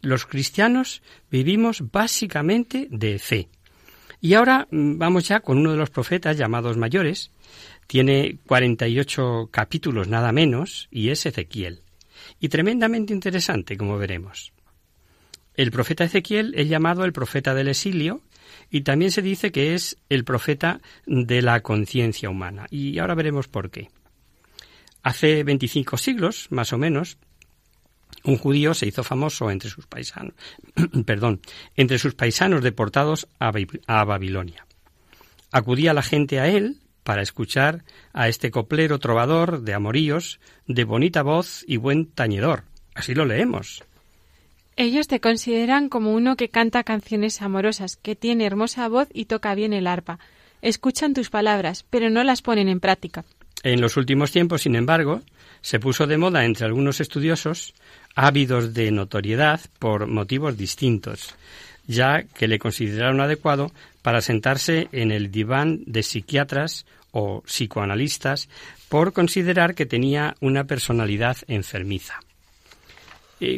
Los 0.00 0.26
cristianos 0.26 1.02
vivimos 1.30 1.92
básicamente 1.92 2.88
de 2.90 3.20
fe. 3.20 3.48
Y 4.20 4.34
ahora 4.34 4.66
mm, 4.70 4.98
vamos 4.98 5.28
ya 5.28 5.40
con 5.40 5.58
uno 5.58 5.70
de 5.70 5.76
los 5.76 5.90
profetas 5.90 6.36
llamados 6.36 6.76
mayores. 6.76 7.30
Tiene 7.86 8.38
48 8.46 9.48
capítulos 9.52 10.08
nada 10.08 10.32
menos 10.32 10.88
y 10.90 11.10
es 11.10 11.24
Ezequiel. 11.26 11.82
Y 12.40 12.48
tremendamente 12.48 13.12
interesante, 13.12 13.76
como 13.76 13.98
veremos. 13.98 14.52
El 15.54 15.70
profeta 15.70 16.04
Ezequiel 16.04 16.54
es 16.56 16.68
llamado 16.68 17.04
el 17.04 17.12
profeta 17.12 17.54
del 17.54 17.68
exilio 17.68 18.22
y 18.72 18.80
también 18.80 19.12
se 19.12 19.20
dice 19.20 19.52
que 19.52 19.74
es 19.74 19.98
el 20.08 20.24
profeta 20.24 20.80
de 21.04 21.42
la 21.42 21.60
conciencia 21.60 22.30
humana. 22.30 22.66
Y 22.70 22.98
ahora 22.98 23.14
veremos 23.14 23.46
por 23.46 23.70
qué. 23.70 23.90
Hace 25.02 25.44
25 25.44 25.98
siglos, 25.98 26.46
más 26.50 26.72
o 26.72 26.78
menos, 26.78 27.18
un 28.24 28.38
judío 28.38 28.72
se 28.72 28.86
hizo 28.86 29.04
famoso 29.04 29.50
entre 29.50 29.68
sus 29.68 29.86
paisanos, 29.86 30.34
perdón, 31.06 31.42
entre 31.76 31.98
sus 31.98 32.14
paisanos 32.14 32.62
deportados 32.62 33.28
a, 33.38 33.52
Babilonia. 34.04 34.66
Acudía 35.50 35.92
la 35.92 36.02
gente 36.02 36.40
a 36.40 36.48
él 36.48 36.78
para 37.02 37.20
escuchar 37.20 37.84
a 38.14 38.28
este 38.28 38.50
coplero 38.50 38.98
trovador 38.98 39.60
de 39.60 39.74
amoríos, 39.74 40.40
de 40.66 40.84
bonita 40.84 41.22
voz 41.22 41.62
y 41.68 41.76
buen 41.76 42.06
tañedor. 42.06 42.64
Así 42.94 43.14
lo 43.14 43.26
leemos. 43.26 43.84
Ellos 44.76 45.06
te 45.06 45.20
consideran 45.20 45.88
como 45.88 46.14
uno 46.14 46.36
que 46.36 46.48
canta 46.48 46.82
canciones 46.82 47.42
amorosas, 47.42 47.96
que 47.96 48.16
tiene 48.16 48.46
hermosa 48.46 48.88
voz 48.88 49.08
y 49.12 49.26
toca 49.26 49.54
bien 49.54 49.72
el 49.72 49.86
arpa. 49.86 50.18
Escuchan 50.62 51.12
tus 51.12 51.28
palabras, 51.28 51.84
pero 51.90 52.08
no 52.08 52.24
las 52.24 52.40
ponen 52.40 52.68
en 52.68 52.80
práctica. 52.80 53.24
En 53.62 53.80
los 53.80 53.96
últimos 53.96 54.32
tiempos, 54.32 54.62
sin 54.62 54.74
embargo, 54.74 55.22
se 55.60 55.78
puso 55.78 56.06
de 56.06 56.18
moda 56.18 56.44
entre 56.44 56.66
algunos 56.66 57.00
estudiosos 57.00 57.74
ávidos 58.14 58.74
de 58.74 58.90
notoriedad 58.90 59.60
por 59.78 60.06
motivos 60.06 60.56
distintos, 60.56 61.34
ya 61.86 62.22
que 62.22 62.48
le 62.48 62.58
consideraron 62.58 63.20
adecuado 63.20 63.72
para 64.02 64.20
sentarse 64.20 64.88
en 64.92 65.12
el 65.12 65.30
diván 65.30 65.82
de 65.86 66.02
psiquiatras 66.02 66.86
o 67.12 67.42
psicoanalistas 67.42 68.48
por 68.88 69.12
considerar 69.12 69.74
que 69.74 69.86
tenía 69.86 70.34
una 70.40 70.64
personalidad 70.64 71.36
enfermiza. 71.46 72.20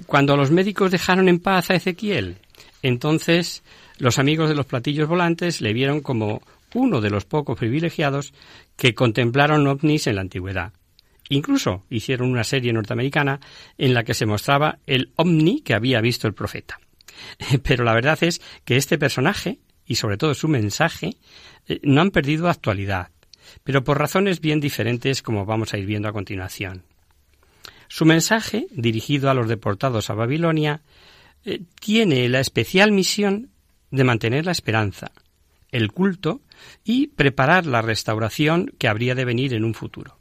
Cuando 0.06 0.36
los 0.36 0.50
médicos 0.50 0.90
dejaron 0.90 1.28
en 1.28 1.40
paz 1.40 1.70
a 1.70 1.74
Ezequiel, 1.74 2.38
entonces 2.82 3.62
los 3.98 4.18
amigos 4.18 4.48
de 4.48 4.54
los 4.54 4.66
platillos 4.66 5.08
volantes 5.08 5.60
le 5.60 5.72
vieron 5.72 6.00
como 6.00 6.42
uno 6.74 7.00
de 7.00 7.10
los 7.10 7.24
pocos 7.24 7.58
privilegiados 7.58 8.32
que 8.76 8.94
contemplaron 8.94 9.66
ovnis 9.66 10.06
en 10.06 10.16
la 10.16 10.22
antigüedad. 10.22 10.72
Incluso 11.28 11.84
hicieron 11.90 12.30
una 12.30 12.44
serie 12.44 12.72
norteamericana 12.72 13.40
en 13.78 13.94
la 13.94 14.04
que 14.04 14.14
se 14.14 14.26
mostraba 14.26 14.78
el 14.86 15.12
ovni 15.16 15.60
que 15.60 15.74
había 15.74 16.00
visto 16.00 16.26
el 16.26 16.34
profeta. 16.34 16.78
Pero 17.62 17.84
la 17.84 17.94
verdad 17.94 18.18
es 18.22 18.40
que 18.64 18.76
este 18.76 18.98
personaje, 18.98 19.58
y 19.86 19.96
sobre 19.96 20.16
todo 20.16 20.34
su 20.34 20.48
mensaje, 20.48 21.16
eh, 21.68 21.80
no 21.82 22.00
han 22.00 22.10
perdido 22.10 22.48
actualidad, 22.48 23.10
pero 23.62 23.84
por 23.84 23.98
razones 23.98 24.40
bien 24.40 24.58
diferentes 24.58 25.22
como 25.22 25.44
vamos 25.44 25.74
a 25.74 25.78
ir 25.78 25.86
viendo 25.86 26.08
a 26.08 26.12
continuación. 26.12 26.82
Su 27.94 28.06
mensaje, 28.06 28.66
dirigido 28.72 29.30
a 29.30 29.34
los 29.34 29.48
deportados 29.48 30.10
a 30.10 30.14
Babilonia, 30.14 30.82
eh, 31.44 31.60
tiene 31.78 32.28
la 32.28 32.40
especial 32.40 32.90
misión 32.90 33.50
de 33.92 34.02
mantener 34.02 34.46
la 34.46 34.50
esperanza, 34.50 35.12
el 35.70 35.92
culto 35.92 36.40
y 36.82 37.06
preparar 37.06 37.66
la 37.66 37.82
restauración 37.82 38.72
que 38.78 38.88
habría 38.88 39.14
de 39.14 39.24
venir 39.24 39.54
en 39.54 39.62
un 39.64 39.74
futuro. 39.74 40.18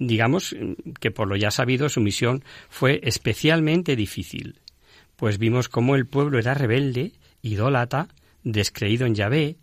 Digamos 0.00 0.56
que 0.98 1.12
por 1.12 1.28
lo 1.28 1.36
ya 1.36 1.52
sabido 1.52 1.88
su 1.88 2.00
misión 2.00 2.42
fue 2.68 2.98
especialmente 3.04 3.94
difícil, 3.94 4.58
pues 5.14 5.38
vimos 5.38 5.68
cómo 5.68 5.94
el 5.94 6.08
pueblo 6.08 6.40
era 6.40 6.54
rebelde, 6.54 7.12
idólata, 7.40 8.08
descreído 8.42 9.06
en 9.06 9.14
Yahvé, 9.14 9.58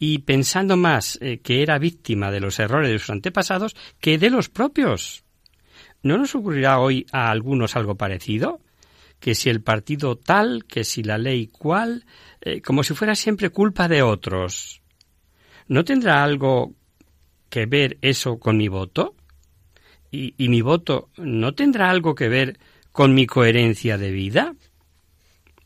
y 0.00 0.18
pensando 0.18 0.76
más 0.76 1.20
eh, 1.22 1.38
que 1.38 1.62
era 1.62 1.78
víctima 1.78 2.32
de 2.32 2.40
los 2.40 2.58
errores 2.58 2.90
de 2.90 2.98
sus 2.98 3.10
antepasados 3.10 3.76
que 4.00 4.18
de 4.18 4.30
los 4.30 4.48
propios. 4.48 5.23
¿No 6.04 6.18
nos 6.18 6.34
ocurrirá 6.34 6.80
hoy 6.80 7.06
a 7.12 7.30
algunos 7.30 7.76
algo 7.76 7.94
parecido? 7.96 8.60
Que 9.20 9.34
si 9.34 9.48
el 9.48 9.62
partido 9.62 10.16
tal, 10.16 10.66
que 10.66 10.84
si 10.84 11.02
la 11.02 11.16
ley 11.16 11.46
cual, 11.46 12.04
eh, 12.42 12.60
como 12.60 12.82
si 12.84 12.92
fuera 12.92 13.14
siempre 13.14 13.48
culpa 13.48 13.88
de 13.88 14.02
otros. 14.02 14.82
¿No 15.66 15.82
tendrá 15.82 16.22
algo 16.22 16.74
que 17.48 17.64
ver 17.64 17.96
eso 18.02 18.38
con 18.38 18.58
mi 18.58 18.68
voto? 18.68 19.14
¿Y, 20.10 20.34
¿Y, 20.36 20.50
mi 20.50 20.60
voto 20.60 21.08
no 21.16 21.54
tendrá 21.54 21.88
algo 21.88 22.14
que 22.14 22.28
ver 22.28 22.58
con 22.92 23.14
mi 23.14 23.26
coherencia 23.26 23.96
de 23.96 24.10
vida? 24.10 24.54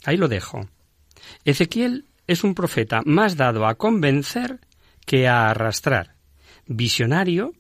Ahí 0.05 0.17
lo 0.17 0.29
dejo. 0.29 0.69
Ezequiel 1.45 2.05
es 2.29 2.45
un 2.45 2.55
profeta 2.55 3.03
más 3.05 3.37
dado 3.37 3.67
a 3.67 3.75
convencer 3.75 4.61
que 5.05 5.27
a 5.27 5.51
arrastrar, 5.51 6.15
visionario, 6.67 7.55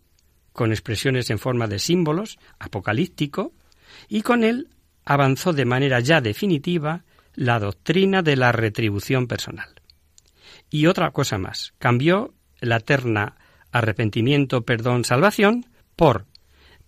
con 0.58 0.72
expresiones 0.72 1.30
en 1.30 1.38
forma 1.38 1.68
de 1.68 1.78
símbolos, 1.78 2.36
apocalíptico, 2.58 3.52
y 4.08 4.22
con 4.22 4.42
él 4.42 4.70
avanzó 5.04 5.52
de 5.52 5.64
manera 5.64 6.00
ya 6.00 6.20
definitiva 6.20 7.04
la 7.34 7.60
doctrina 7.60 8.22
de 8.22 8.34
la 8.34 8.50
retribución 8.50 9.28
personal. 9.28 9.80
Y 10.68 10.86
otra 10.86 11.12
cosa 11.12 11.38
más, 11.38 11.74
cambió 11.78 12.34
la 12.58 12.80
terna 12.80 13.36
arrepentimiento, 13.70 14.62
perdón, 14.62 15.04
salvación 15.04 15.64
por 15.94 16.26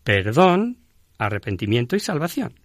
perdón, 0.02 0.78
arrepentimiento 1.16 1.94
y 1.94 2.00
salvación. 2.00 2.58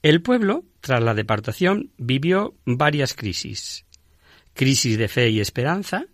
El 0.00 0.22
pueblo, 0.22 0.62
tras 0.80 1.02
la 1.02 1.14
departación, 1.14 1.90
vivió 1.98 2.54
varias 2.64 3.14
crisis. 3.14 3.84
Crisis 4.52 4.96
de 4.96 5.08
fe 5.08 5.30
y 5.30 5.40
esperanza, 5.40 6.04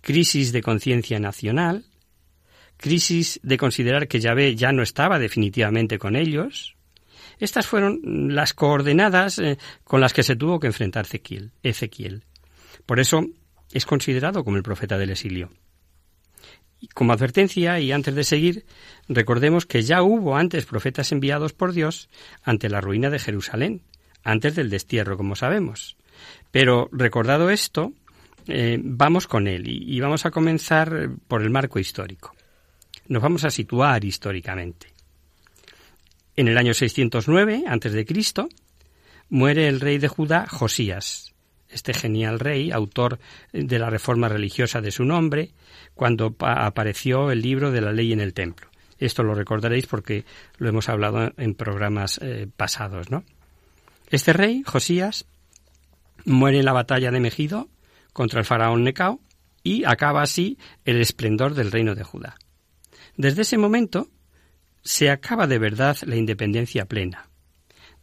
crisis 0.00 0.52
de 0.52 0.62
conciencia 0.62 1.18
nacional, 1.18 1.86
crisis 2.76 3.40
de 3.42 3.56
considerar 3.56 4.08
que 4.08 4.20
Yahvé 4.20 4.54
ya 4.54 4.72
no 4.72 4.82
estaba 4.82 5.18
definitivamente 5.18 5.98
con 5.98 6.16
ellos. 6.16 6.76
Estas 7.38 7.66
fueron 7.66 8.00
las 8.34 8.54
coordenadas 8.54 9.38
eh, 9.38 9.58
con 9.84 10.00
las 10.00 10.12
que 10.12 10.22
se 10.22 10.36
tuvo 10.36 10.58
que 10.58 10.68
enfrentar 10.68 11.06
Ezequiel. 11.62 12.24
Por 12.86 13.00
eso 13.00 13.26
es 13.72 13.84
considerado 13.84 14.44
como 14.44 14.56
el 14.56 14.62
profeta 14.62 14.96
del 14.96 15.10
exilio. 15.10 15.50
Como 16.94 17.12
advertencia 17.12 17.80
y 17.80 17.90
antes 17.90 18.14
de 18.14 18.24
seguir, 18.24 18.66
recordemos 19.08 19.66
que 19.66 19.82
ya 19.82 20.02
hubo 20.02 20.36
antes 20.36 20.66
profetas 20.66 21.10
enviados 21.10 21.52
por 21.52 21.72
Dios 21.72 22.08
ante 22.42 22.68
la 22.68 22.80
ruina 22.80 23.10
de 23.10 23.18
Jerusalén, 23.18 23.82
antes 24.22 24.54
del 24.54 24.70
destierro, 24.70 25.16
como 25.16 25.36
sabemos. 25.36 25.96
Pero 26.50 26.88
recordado 26.92 27.50
esto, 27.50 27.92
eh, 28.46 28.78
vamos 28.82 29.26
con 29.26 29.48
él 29.48 29.64
y, 29.66 29.98
vamos 30.00 30.26
a 30.26 30.30
comenzar 30.30 31.10
por 31.26 31.42
el 31.42 31.50
marco 31.50 31.78
histórico. 31.78 32.35
Nos 33.08 33.22
vamos 33.22 33.44
a 33.44 33.50
situar 33.50 34.04
históricamente. 34.04 34.92
En 36.36 36.48
el 36.48 36.58
año 36.58 36.74
609 36.74 37.64
a.C., 37.66 38.48
muere 39.28 39.68
el 39.68 39.80
rey 39.80 39.98
de 39.98 40.08
Judá 40.08 40.46
Josías, 40.46 41.34
este 41.68 41.94
genial 41.94 42.38
rey, 42.38 42.70
autor 42.70 43.18
de 43.52 43.78
la 43.78 43.90
reforma 43.90 44.28
religiosa 44.28 44.80
de 44.80 44.90
su 44.90 45.04
nombre, 45.04 45.50
cuando 45.94 46.34
apareció 46.40 47.30
el 47.30 47.42
libro 47.42 47.70
de 47.70 47.80
la 47.80 47.92
ley 47.92 48.12
en 48.12 48.20
el 48.20 48.34
templo. 48.34 48.68
Esto 48.98 49.22
lo 49.22 49.34
recordaréis 49.34 49.86
porque 49.86 50.24
lo 50.58 50.68
hemos 50.68 50.88
hablado 50.88 51.32
en 51.36 51.54
programas 51.54 52.18
eh, 52.22 52.48
pasados, 52.56 53.10
¿no? 53.10 53.24
Este 54.10 54.32
rey, 54.32 54.62
Josías, 54.64 55.26
muere 56.24 56.58
en 56.58 56.64
la 56.64 56.72
batalla 56.72 57.10
de 57.10 57.20
Megido 57.20 57.68
contra 58.12 58.40
el 58.40 58.46
faraón 58.46 58.84
Necao 58.84 59.20
y 59.62 59.84
acaba 59.84 60.22
así 60.22 60.58
el 60.84 61.00
esplendor 61.00 61.54
del 61.54 61.72
reino 61.72 61.94
de 61.94 62.04
Judá. 62.04 62.36
Desde 63.16 63.42
ese 63.42 63.58
momento 63.58 64.08
se 64.82 65.10
acaba 65.10 65.46
de 65.46 65.58
verdad 65.58 65.96
la 66.02 66.16
independencia 66.16 66.86
plena. 66.86 67.28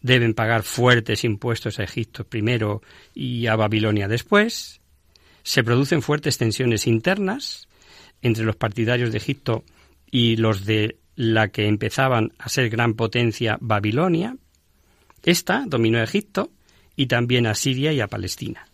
Deben 0.02 0.34
pagar 0.34 0.64
fuertes 0.64 1.24
impuestos 1.24 1.80
a 1.80 1.84
Egipto 1.84 2.26
primero 2.26 2.82
y 3.14 3.48
a 3.48 3.56
Babilonia 3.56 4.08
después. 4.08 4.82
Se 5.44 5.64
producen 5.64 6.02
fuertes 6.02 6.38
tensiones 6.38 6.88
internas 6.88 7.68
entre 8.22 8.44
los 8.44 8.56
partidarios 8.56 9.12
de 9.12 9.18
Egipto 9.18 9.64
y 10.12 10.36
los 10.36 10.66
de 10.66 10.98
la 11.16 11.50
que 11.50 11.68
empezaban 11.68 12.34
a 12.38 12.50
ser 12.50 12.70
gran 12.70 12.96
potencia 12.96 13.58
Babilonia. 13.62 14.36
Esta 15.24 15.64
dominó 15.68 16.00
a 16.00 16.04
Egipto 16.04 16.52
y 16.96 17.06
también 17.06 17.48
a 17.48 17.56
Siria 17.56 17.94
y 17.94 18.02
a 18.02 18.08
Palestina. 18.08 18.68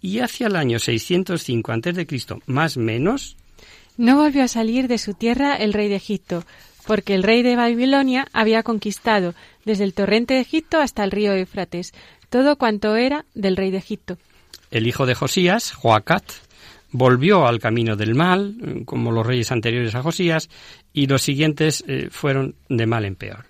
Y 0.00 0.20
hacia 0.20 0.46
el 0.46 0.56
año 0.56 0.78
605 0.78 1.72
a.C., 1.72 2.06
más 2.46 2.76
menos, 2.76 3.36
no 4.00 4.16
volvió 4.16 4.42
a 4.42 4.48
salir 4.48 4.88
de 4.88 4.96
su 4.96 5.12
tierra 5.12 5.54
el 5.56 5.74
rey 5.74 5.88
de 5.88 5.96
Egipto, 5.96 6.44
porque 6.86 7.14
el 7.14 7.22
rey 7.22 7.42
de 7.42 7.54
Babilonia 7.54 8.26
había 8.32 8.62
conquistado 8.62 9.34
desde 9.66 9.84
el 9.84 9.92
torrente 9.92 10.34
de 10.34 10.40
Egipto 10.40 10.80
hasta 10.80 11.04
el 11.04 11.10
río 11.10 11.34
Éufrates 11.34 11.92
todo 12.30 12.56
cuanto 12.56 12.96
era 12.96 13.26
del 13.34 13.56
rey 13.56 13.70
de 13.70 13.76
Egipto. 13.76 14.16
El 14.70 14.86
hijo 14.86 15.04
de 15.04 15.14
Josías, 15.14 15.72
Joacat, 15.72 16.24
volvió 16.92 17.46
al 17.46 17.58
camino 17.58 17.94
del 17.94 18.14
mal, 18.14 18.84
como 18.86 19.12
los 19.12 19.26
reyes 19.26 19.52
anteriores 19.52 19.94
a 19.94 20.02
Josías, 20.02 20.48
y 20.94 21.06
los 21.06 21.20
siguientes 21.20 21.84
eh, 21.86 22.08
fueron 22.10 22.54
de 22.70 22.86
mal 22.86 23.04
en 23.04 23.16
peor. 23.16 23.49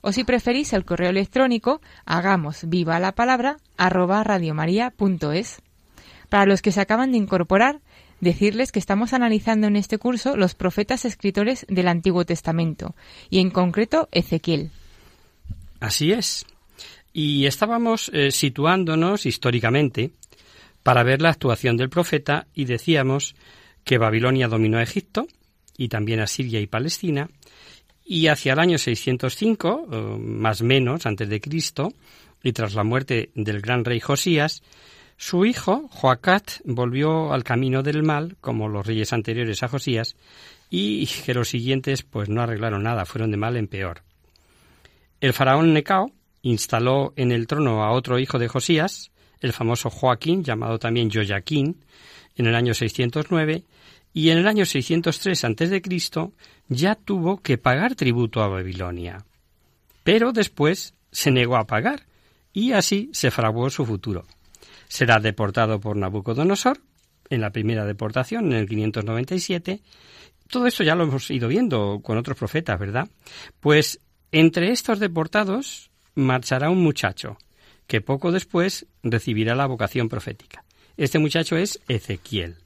O 0.00 0.12
si 0.12 0.24
preferís 0.24 0.72
el 0.72 0.84
correo 0.84 1.10
electrónico, 1.10 1.80
hagamos 2.04 2.68
viva 2.68 2.98
la 3.00 3.12
palabra 3.12 3.58
arroba 3.76 4.24
radiomaria.es. 4.24 5.62
Para 6.28 6.46
los 6.46 6.62
que 6.62 6.72
se 6.72 6.80
acaban 6.80 7.12
de 7.12 7.18
incorporar, 7.18 7.80
decirles 8.20 8.72
que 8.72 8.78
estamos 8.78 9.12
analizando 9.12 9.66
en 9.66 9.76
este 9.76 9.98
curso 9.98 10.36
los 10.36 10.54
profetas 10.54 11.04
escritores 11.04 11.66
del 11.68 11.88
Antiguo 11.88 12.24
Testamento, 12.24 12.94
y 13.30 13.38
en 13.40 13.50
concreto 13.50 14.08
Ezequiel. 14.12 14.70
Así 15.80 16.12
es. 16.12 16.44
Y 17.12 17.46
estábamos 17.46 18.10
eh, 18.12 18.30
situándonos 18.30 19.26
históricamente 19.26 20.10
para 20.82 21.02
ver 21.02 21.22
la 21.22 21.30
actuación 21.30 21.76
del 21.76 21.90
profeta 21.90 22.46
y 22.54 22.64
decíamos 22.64 23.34
que 23.84 23.98
Babilonia 23.98 24.48
dominó 24.48 24.78
a 24.78 24.82
Egipto 24.82 25.26
y 25.76 25.88
también 25.88 26.20
a 26.20 26.26
Siria 26.26 26.60
y 26.60 26.66
Palestina 26.66 27.28
y 28.10 28.28
hacia 28.28 28.54
el 28.54 28.58
año 28.58 28.78
605, 28.78 29.86
eh, 29.92 29.96
más 30.18 30.62
menos 30.62 31.04
antes 31.04 31.28
de 31.28 31.42
Cristo, 31.42 31.92
y 32.42 32.52
tras 32.52 32.74
la 32.74 32.82
muerte 32.82 33.30
del 33.34 33.60
gran 33.60 33.84
rey 33.84 34.00
Josías, 34.00 34.62
su 35.18 35.44
hijo, 35.44 35.88
Joacat, 35.90 36.62
volvió 36.64 37.34
al 37.34 37.44
camino 37.44 37.82
del 37.82 38.02
mal, 38.02 38.36
como 38.40 38.68
los 38.68 38.86
reyes 38.86 39.12
anteriores 39.12 39.62
a 39.62 39.68
Josías, 39.68 40.16
y 40.70 41.06
que 41.06 41.34
los 41.34 41.48
siguientes 41.48 42.02
pues 42.02 42.30
no 42.30 42.40
arreglaron 42.40 42.82
nada, 42.82 43.04
fueron 43.04 43.30
de 43.30 43.36
mal 43.36 43.56
en 43.58 43.68
peor. 43.68 44.02
El 45.20 45.34
faraón 45.34 45.74
Necao 45.74 46.10
instaló 46.40 47.12
en 47.16 47.30
el 47.30 47.46
trono 47.46 47.82
a 47.84 47.90
otro 47.90 48.18
hijo 48.18 48.38
de 48.38 48.48
Josías, 48.48 49.10
el 49.40 49.52
famoso 49.52 49.90
Joaquín, 49.90 50.44
llamado 50.44 50.78
también 50.78 51.10
Joaquín, 51.10 51.84
en 52.36 52.46
el 52.46 52.54
año 52.54 52.72
609, 52.72 53.64
y 54.12 54.30
en 54.30 54.38
el 54.38 54.48
año 54.48 54.64
603 54.64 55.44
a.C. 55.44 55.82
ya 56.68 56.94
tuvo 56.94 57.40
que 57.40 57.58
pagar 57.58 57.94
tributo 57.94 58.42
a 58.42 58.48
Babilonia. 58.48 59.24
Pero 60.02 60.32
después 60.32 60.94
se 61.12 61.30
negó 61.30 61.56
a 61.56 61.66
pagar, 61.66 62.06
y 62.52 62.72
así 62.72 63.10
se 63.12 63.30
fraguó 63.30 63.70
su 63.70 63.84
futuro 63.84 64.26
será 64.88 65.20
deportado 65.20 65.80
por 65.80 65.96
Nabucodonosor 65.96 66.80
en 67.30 67.42
la 67.42 67.50
primera 67.50 67.84
deportación, 67.84 68.46
en 68.46 68.54
el 68.54 68.68
597. 68.68 69.82
Todo 70.48 70.66
esto 70.66 70.82
ya 70.82 70.94
lo 70.94 71.04
hemos 71.04 71.30
ido 71.30 71.46
viendo 71.48 72.00
con 72.02 72.16
otros 72.16 72.38
profetas, 72.38 72.80
¿verdad? 72.80 73.08
Pues 73.60 74.00
entre 74.32 74.72
estos 74.72 74.98
deportados 74.98 75.90
marchará 76.14 76.70
un 76.70 76.82
muchacho 76.82 77.36
que 77.86 78.00
poco 78.00 78.32
después 78.32 78.86
recibirá 79.02 79.54
la 79.54 79.66
vocación 79.66 80.08
profética. 80.08 80.64
Este 80.96 81.18
muchacho 81.18 81.56
es 81.56 81.80
Ezequiel. 81.86 82.56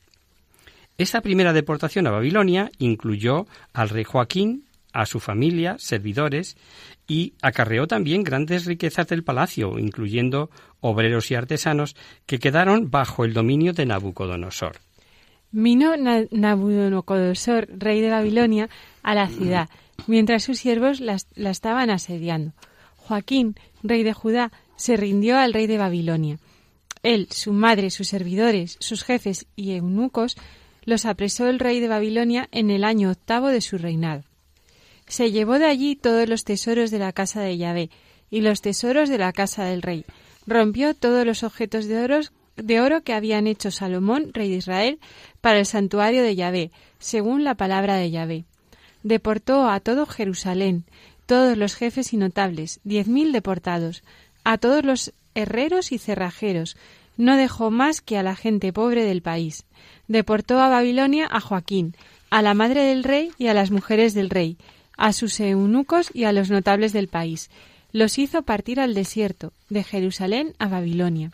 Esta 0.98 1.20
primera 1.20 1.52
deportación 1.52 2.06
a 2.06 2.10
Babilonia 2.10 2.70
incluyó 2.78 3.46
al 3.72 3.88
rey 3.88 4.04
Joaquín, 4.04 4.64
a 4.92 5.06
su 5.06 5.20
familia, 5.20 5.76
servidores, 5.78 6.56
y 7.08 7.34
acarreó 7.40 7.86
también 7.86 8.22
grandes 8.22 8.66
riquezas 8.66 9.08
del 9.08 9.24
palacio, 9.24 9.78
incluyendo 9.78 10.50
obreros 10.80 11.30
y 11.30 11.34
artesanos 11.34 11.96
que 12.26 12.38
quedaron 12.38 12.90
bajo 12.90 13.24
el 13.24 13.32
dominio 13.32 13.72
de 13.72 13.86
Nabucodonosor. 13.86 14.76
Vino 15.50 15.94
Nabucodonosor, 15.96 17.68
rey 17.76 18.00
de 18.00 18.10
Babilonia, 18.10 18.68
a 19.02 19.14
la 19.14 19.28
ciudad, 19.28 19.68
mientras 20.06 20.44
sus 20.44 20.58
siervos 20.58 21.00
la, 21.00 21.16
la 21.34 21.50
estaban 21.50 21.90
asediando. 21.90 22.52
Joaquín, 22.96 23.56
rey 23.82 24.02
de 24.02 24.12
Judá, 24.12 24.52
se 24.76 24.96
rindió 24.96 25.38
al 25.38 25.52
rey 25.52 25.66
de 25.66 25.78
Babilonia. 25.78 26.38
Él, 27.02 27.28
su 27.30 27.52
madre, 27.52 27.90
sus 27.90 28.08
servidores, 28.08 28.76
sus 28.78 29.02
jefes 29.02 29.46
y 29.56 29.72
eunucos 29.72 30.36
los 30.84 31.06
apresó 31.06 31.46
el 31.48 31.58
rey 31.58 31.80
de 31.80 31.88
Babilonia 31.88 32.48
en 32.52 32.70
el 32.70 32.84
año 32.84 33.10
octavo 33.10 33.48
de 33.48 33.60
su 33.60 33.78
reinado. 33.78 34.22
Se 35.06 35.30
llevó 35.30 35.58
de 35.58 35.66
allí 35.66 35.96
todos 35.96 36.28
los 36.28 36.44
tesoros 36.44 36.90
de 36.90 36.98
la 36.98 37.12
casa 37.12 37.40
de 37.40 37.56
Yahvé 37.56 37.90
y 38.30 38.40
los 38.40 38.62
tesoros 38.62 39.08
de 39.08 39.18
la 39.18 39.32
casa 39.32 39.64
del 39.64 39.82
rey. 39.82 40.04
Rompió 40.46 40.94
todos 40.94 41.26
los 41.26 41.42
objetos 41.42 41.86
de 41.86 42.80
oro, 42.80 43.02
que 43.02 43.12
habían 43.12 43.46
hecho 43.46 43.70
Salomón, 43.70 44.30
rey 44.32 44.50
de 44.50 44.56
Israel, 44.56 44.98
para 45.40 45.58
el 45.58 45.66
santuario 45.66 46.22
de 46.22 46.34
Yahvé, 46.34 46.70
según 46.98 47.44
la 47.44 47.54
palabra 47.54 47.96
de 47.96 48.10
Yahvé. 48.10 48.44
Deportó 49.02 49.68
a 49.68 49.80
todo 49.80 50.06
Jerusalén, 50.06 50.84
todos 51.26 51.56
los 51.56 51.74
jefes 51.74 52.12
y 52.12 52.16
notables, 52.16 52.80
diez 52.84 53.06
mil 53.06 53.32
deportados, 53.32 54.02
a 54.44 54.58
todos 54.58 54.84
los 54.84 55.12
herreros 55.34 55.92
y 55.92 55.98
cerrajeros, 55.98 56.76
no 57.16 57.36
dejó 57.36 57.70
más 57.70 58.00
que 58.00 58.16
a 58.16 58.22
la 58.22 58.34
gente 58.34 58.72
pobre 58.72 59.04
del 59.04 59.22
país. 59.22 59.64
Deportó 60.08 60.60
a 60.60 60.68
Babilonia 60.68 61.28
a 61.30 61.40
Joaquín, 61.40 61.94
a 62.30 62.42
la 62.42 62.54
madre 62.54 62.82
del 62.82 63.04
rey 63.04 63.30
y 63.38 63.48
a 63.48 63.54
las 63.54 63.70
mujeres 63.70 64.14
del 64.14 64.30
rey, 64.30 64.56
a 64.96 65.12
sus 65.12 65.38
eunucos 65.40 66.10
y 66.14 66.24
a 66.24 66.32
los 66.32 66.50
notables 66.50 66.92
del 66.92 67.08
país. 67.08 67.50
Los 67.92 68.18
hizo 68.18 68.42
partir 68.42 68.80
al 68.80 68.94
desierto, 68.94 69.52
de 69.68 69.84
Jerusalén 69.84 70.54
a 70.58 70.68
Babilonia. 70.68 71.30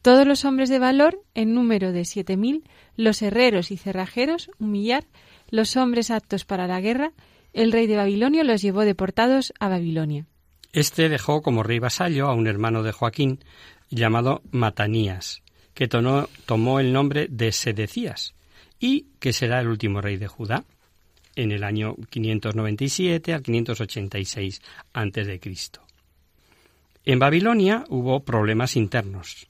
Todos 0.00 0.26
los 0.26 0.44
hombres 0.44 0.68
de 0.68 0.78
valor, 0.78 1.22
en 1.34 1.54
número 1.54 1.92
de 1.92 2.04
siete 2.04 2.36
mil, 2.36 2.64
los 2.96 3.22
herreros 3.22 3.70
y 3.70 3.76
cerrajeros, 3.76 4.50
humillar, 4.58 5.04
los 5.48 5.76
hombres 5.76 6.10
aptos 6.10 6.44
para 6.44 6.66
la 6.66 6.80
guerra, 6.80 7.12
el 7.52 7.72
rey 7.72 7.86
de 7.86 7.96
Babilonia 7.96 8.44
los 8.44 8.62
llevó 8.62 8.82
deportados 8.82 9.52
a 9.60 9.68
Babilonia. 9.68 10.26
Este 10.72 11.08
dejó 11.08 11.42
como 11.42 11.62
rey 11.62 11.78
vasallo 11.78 12.28
a 12.28 12.34
un 12.34 12.46
hermano 12.46 12.82
de 12.82 12.92
Joaquín 12.92 13.44
llamado 13.90 14.42
Matanías, 14.50 15.42
que 15.74 15.88
tomó 15.88 16.80
el 16.80 16.92
nombre 16.92 17.26
de 17.30 17.52
Sedecías, 17.52 18.34
y 18.78 19.06
que 19.20 19.32
será 19.32 19.60
el 19.60 19.68
último 19.68 20.00
rey 20.00 20.16
de 20.16 20.28
Judá 20.28 20.64
en 21.36 21.52
el 21.52 21.64
año 21.64 21.96
597 22.10 23.32
al 23.32 23.42
586 23.42 24.60
a.C. 24.92 25.40
En 27.04 27.18
Babilonia 27.18 27.84
hubo 27.88 28.24
problemas 28.24 28.76
internos 28.76 29.48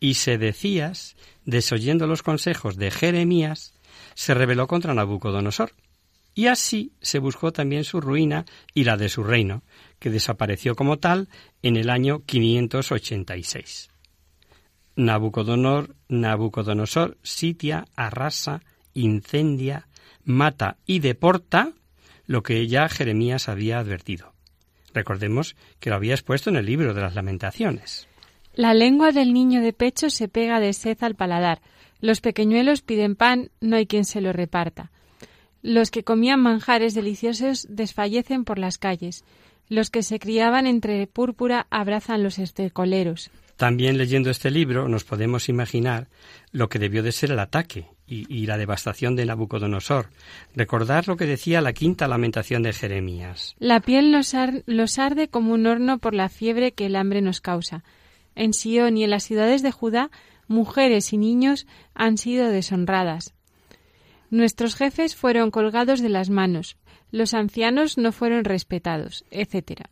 y 0.00 0.14
Sedecías, 0.14 1.16
desoyendo 1.46 2.06
los 2.06 2.22
consejos 2.22 2.76
de 2.76 2.90
Jeremías, 2.90 3.72
se 4.14 4.34
rebeló 4.34 4.66
contra 4.66 4.92
Nabucodonosor. 4.92 5.72
Y 6.34 6.48
así 6.48 6.92
se 7.00 7.20
buscó 7.20 7.52
también 7.52 7.84
su 7.84 8.00
ruina 8.00 8.44
y 8.74 8.84
la 8.84 8.96
de 8.96 9.08
su 9.08 9.22
reino, 9.22 9.62
que 9.98 10.10
desapareció 10.10 10.74
como 10.74 10.98
tal 10.98 11.28
en 11.62 11.76
el 11.76 11.88
año 11.88 12.22
586. 12.26 13.88
Nabucodonosor, 14.96 15.94
Nabucodonosor 16.08 17.16
sitia, 17.22 17.86
arrasa, 17.96 18.62
incendia, 18.94 19.88
mata 20.24 20.76
y 20.86 21.00
deporta 21.00 21.72
lo 22.26 22.42
que 22.42 22.66
ya 22.68 22.88
Jeremías 22.88 23.48
había 23.48 23.78
advertido. 23.78 24.32
Recordemos 24.94 25.56
que 25.80 25.90
lo 25.90 25.96
había 25.96 26.14
expuesto 26.14 26.50
en 26.50 26.56
el 26.56 26.66
libro 26.66 26.94
de 26.94 27.02
las 27.02 27.14
lamentaciones. 27.14 28.08
La 28.54 28.72
lengua 28.72 29.10
del 29.10 29.32
niño 29.32 29.60
de 29.60 29.72
pecho 29.72 30.10
se 30.10 30.28
pega 30.28 30.60
de 30.60 30.72
sed 30.72 30.96
al 31.00 31.16
paladar. 31.16 31.60
Los 32.00 32.20
pequeñuelos 32.20 32.82
piden 32.82 33.16
pan, 33.16 33.50
no 33.60 33.76
hay 33.76 33.86
quien 33.86 34.04
se 34.04 34.20
lo 34.20 34.32
reparta. 34.32 34.92
Los 35.62 35.90
que 35.90 36.04
comían 36.04 36.40
manjares 36.40 36.94
deliciosos 36.94 37.66
desfallecen 37.68 38.44
por 38.44 38.58
las 38.58 38.78
calles. 38.78 39.24
Los 39.68 39.90
que 39.90 40.02
se 40.02 40.20
criaban 40.20 40.66
entre 40.66 41.06
púrpura 41.08 41.66
abrazan 41.70 42.22
los 42.22 42.38
estercoleros. 42.38 43.30
También 43.56 43.98
leyendo 43.98 44.30
este 44.30 44.50
libro 44.50 44.88
nos 44.88 45.04
podemos 45.04 45.48
imaginar 45.48 46.08
lo 46.50 46.68
que 46.68 46.78
debió 46.78 47.02
de 47.02 47.12
ser 47.12 47.30
el 47.30 47.38
ataque 47.38 47.86
y, 48.06 48.46
la 48.46 48.58
devastación 48.58 49.16
de 49.16 49.24
Nabucodonosor. 49.24 50.10
Recordar 50.54 51.08
lo 51.08 51.16
que 51.16 51.26
decía 51.26 51.60
la 51.60 51.72
quinta 51.72 52.08
lamentación 52.08 52.62
de 52.62 52.72
Jeremías. 52.72 53.54
La 53.58 53.80
piel 53.80 54.12
los, 54.12 54.98
arde 54.98 55.28
como 55.28 55.54
un 55.54 55.66
horno 55.66 55.98
por 55.98 56.14
la 56.14 56.28
fiebre 56.28 56.72
que 56.72 56.86
el 56.86 56.96
hambre 56.96 57.22
nos 57.22 57.40
causa. 57.40 57.84
En 58.34 58.52
Sión 58.52 58.96
y 58.96 59.04
en 59.04 59.10
las 59.10 59.24
ciudades 59.24 59.62
de 59.62 59.70
Judá, 59.70 60.10
mujeres 60.48 61.12
y 61.12 61.16
niños 61.16 61.66
han 61.94 62.18
sido 62.18 62.48
deshonradas. 62.48 63.34
Nuestros 64.30 64.74
jefes 64.74 65.14
fueron 65.14 65.50
colgados 65.50 66.00
de 66.00 66.08
las 66.08 66.28
manos, 66.28 66.76
los 67.14 67.32
ancianos 67.32 67.96
no 67.96 68.10
fueron 68.10 68.44
respetados, 68.44 69.24
etc. 69.30 69.82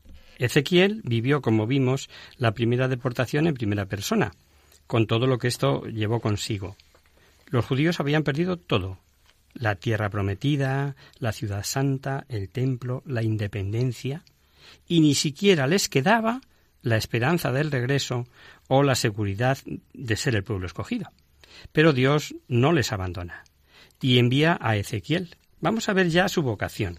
Ezequiel 0.44 1.02
vivió, 1.04 1.40
como 1.40 1.66
vimos, 1.66 2.10
la 2.36 2.52
primera 2.52 2.88
deportación 2.88 3.46
en 3.46 3.54
primera 3.54 3.86
persona, 3.86 4.32
con 4.86 5.06
todo 5.06 5.26
lo 5.26 5.38
que 5.38 5.48
esto 5.48 5.84
llevó 5.84 6.20
consigo. 6.20 6.76
Los 7.46 7.64
judíos 7.64 8.00
habían 8.00 8.24
perdido 8.24 8.56
todo 8.56 8.98
la 9.54 9.74
tierra 9.74 10.08
prometida, 10.08 10.96
la 11.18 11.32
ciudad 11.32 11.62
santa, 11.62 12.24
el 12.28 12.48
templo, 12.48 13.02
la 13.06 13.22
independencia, 13.22 14.24
y 14.88 15.00
ni 15.00 15.14
siquiera 15.14 15.66
les 15.66 15.88
quedaba 15.88 16.40
la 16.82 16.96
esperanza 16.96 17.52
del 17.52 17.70
regreso 17.70 18.26
o 18.68 18.82
la 18.82 18.94
seguridad 18.94 19.58
de 19.92 20.16
ser 20.16 20.34
el 20.34 20.44
pueblo 20.44 20.66
escogido. 20.66 21.10
Pero 21.72 21.92
Dios 21.92 22.34
no 22.48 22.72
les 22.72 22.92
abandona. 22.92 23.44
y 24.00 24.18
envía 24.18 24.58
a 24.60 24.74
Ezequiel. 24.74 25.36
Vamos 25.60 25.88
a 25.88 25.92
ver 25.92 26.08
ya 26.08 26.28
su 26.28 26.42
vocación. 26.42 26.98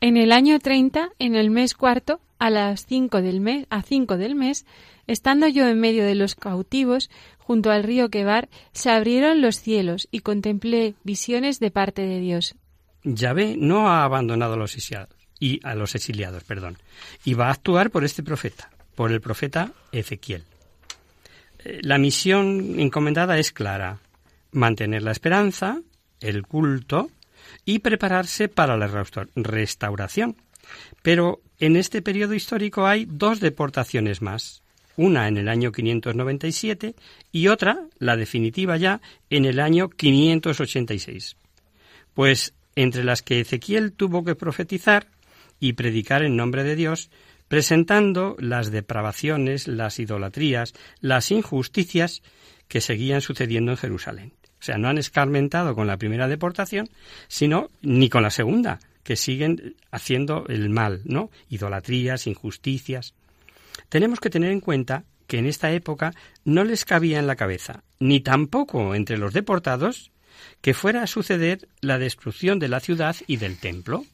En 0.00 0.16
el 0.16 0.30
año 0.30 0.60
30, 0.60 1.10
en 1.18 1.34
el 1.34 1.50
mes 1.50 1.74
cuarto, 1.74 2.20
a 2.40 2.50
las 2.50 2.86
cinco 2.86 3.22
del 3.22 3.40
mes, 3.40 3.66
a 3.70 3.82
cinco 3.82 4.16
del 4.16 4.34
mes, 4.34 4.66
estando 5.06 5.46
yo 5.46 5.68
en 5.68 5.78
medio 5.78 6.04
de 6.04 6.16
los 6.16 6.34
cautivos, 6.34 7.10
junto 7.38 7.70
al 7.70 7.84
río 7.84 8.08
Quebar, 8.10 8.48
se 8.72 8.90
abrieron 8.90 9.40
los 9.40 9.60
cielos 9.60 10.08
y 10.10 10.20
contemplé 10.20 10.94
visiones 11.04 11.60
de 11.60 11.70
parte 11.70 12.02
de 12.02 12.18
Dios. 12.18 12.56
Yahvé 13.04 13.56
no 13.56 13.88
ha 13.88 14.04
abandonado 14.04 14.54
a 14.54 14.56
los 14.56 14.74
exiliados, 14.74 15.14
y 15.38 15.60
a 15.62 15.74
los 15.74 15.94
exiliados, 15.94 16.44
perdón, 16.44 16.78
y 17.24 17.34
va 17.34 17.48
a 17.48 17.52
actuar 17.52 17.90
por 17.90 18.04
este 18.04 18.22
profeta, 18.22 18.70
por 18.94 19.12
el 19.12 19.20
profeta 19.20 19.72
Ezequiel. 19.92 20.44
Eh, 21.64 21.80
la 21.82 21.98
misión 21.98 22.78
encomendada 22.78 23.38
es 23.38 23.52
clara: 23.52 23.98
mantener 24.52 25.02
la 25.02 25.12
esperanza, 25.12 25.80
el 26.20 26.46
culto 26.46 27.10
y 27.64 27.80
prepararse 27.80 28.48
para 28.48 28.76
la 28.76 28.86
restauración. 29.34 30.36
Pero 31.02 31.40
en 31.58 31.76
este 31.76 32.02
periodo 32.02 32.34
histórico 32.34 32.86
hay 32.86 33.06
dos 33.08 33.40
deportaciones 33.40 34.22
más, 34.22 34.62
una 34.96 35.28
en 35.28 35.36
el 35.36 35.48
año 35.48 35.72
597 35.72 36.94
y 37.32 37.48
otra, 37.48 37.86
la 37.98 38.16
definitiva 38.16 38.76
ya, 38.76 39.00
en 39.30 39.44
el 39.44 39.60
año 39.60 39.88
586. 39.88 41.36
Pues 42.14 42.54
entre 42.76 43.04
las 43.04 43.22
que 43.22 43.40
Ezequiel 43.40 43.92
tuvo 43.92 44.24
que 44.24 44.34
profetizar 44.34 45.08
y 45.58 45.74
predicar 45.74 46.22
en 46.22 46.36
nombre 46.36 46.64
de 46.64 46.76
Dios, 46.76 47.10
presentando 47.48 48.36
las 48.38 48.70
depravaciones, 48.70 49.68
las 49.68 49.98
idolatrías, 49.98 50.72
las 51.00 51.30
injusticias 51.30 52.22
que 52.68 52.80
seguían 52.80 53.20
sucediendo 53.20 53.72
en 53.72 53.76
Jerusalén. 53.76 54.32
O 54.60 54.62
sea, 54.62 54.78
no 54.78 54.88
han 54.88 54.98
escarmentado 54.98 55.74
con 55.74 55.86
la 55.86 55.96
primera 55.96 56.28
deportación, 56.28 56.88
sino 57.28 57.70
ni 57.82 58.08
con 58.08 58.22
la 58.22 58.30
segunda, 58.30 58.78
que 59.02 59.16
siguen 59.16 59.76
haciendo 59.90 60.46
el 60.48 60.70
mal, 60.70 61.02
¿no? 61.04 61.30
Idolatrías, 61.48 62.26
injusticias. 62.26 63.14
Tenemos 63.88 64.20
que 64.20 64.30
tener 64.30 64.50
en 64.52 64.60
cuenta 64.60 65.04
que 65.26 65.38
en 65.38 65.46
esta 65.46 65.72
época 65.72 66.12
no 66.44 66.64
les 66.64 66.84
cabía 66.84 67.18
en 67.18 67.26
la 67.26 67.36
cabeza, 67.36 67.84
ni 67.98 68.20
tampoco 68.20 68.94
entre 68.94 69.16
los 69.16 69.32
deportados, 69.32 70.10
que 70.60 70.74
fuera 70.74 71.02
a 71.02 71.06
suceder 71.06 71.68
la 71.80 71.98
destrucción 71.98 72.58
de 72.58 72.68
la 72.68 72.80
ciudad 72.80 73.16
y 73.26 73.36
del 73.36 73.58
templo. 73.58 74.04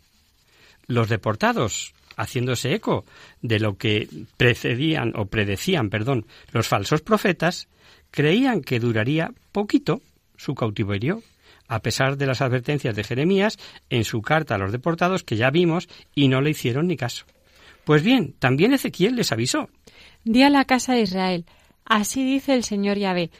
Los 0.86 1.08
deportados, 1.08 1.94
haciéndose 2.16 2.74
eco 2.74 3.04
de 3.42 3.60
lo 3.60 3.76
que 3.76 4.08
precedían 4.36 5.12
o 5.16 5.26
predecían, 5.26 5.90
perdón, 5.90 6.26
los 6.52 6.68
falsos 6.68 7.00
profetas, 7.00 7.68
creían 8.10 8.60
que 8.60 8.80
duraría 8.80 9.32
poquito 9.52 10.02
su 10.36 10.54
cautiverio, 10.54 11.22
a 11.68 11.80
pesar 11.80 12.16
de 12.16 12.26
las 12.26 12.40
advertencias 12.40 12.94
de 12.94 13.04
Jeremías 13.04 13.58
en 13.90 14.04
su 14.04 14.22
carta 14.22 14.54
a 14.54 14.58
los 14.58 14.72
deportados 14.72 15.22
que 15.22 15.36
ya 15.36 15.50
vimos 15.50 15.88
y 16.14 16.28
no 16.28 16.40
le 16.40 16.50
hicieron 16.50 16.86
ni 16.86 16.96
caso. 16.96 17.24
Pues 17.84 18.02
bien, 18.02 18.34
también 18.38 18.72
Ezequiel 18.72 19.14
les 19.16 19.32
avisó. 19.32 19.68
Di 20.24 20.42
a 20.42 20.50
la 20.50 20.64
casa 20.64 20.94
de 20.94 21.02
Israel, 21.02 21.46
así 21.84 22.24
dice 22.24 22.54
el 22.54 22.64
Señor 22.64 22.98
Yahvé, 22.98 23.30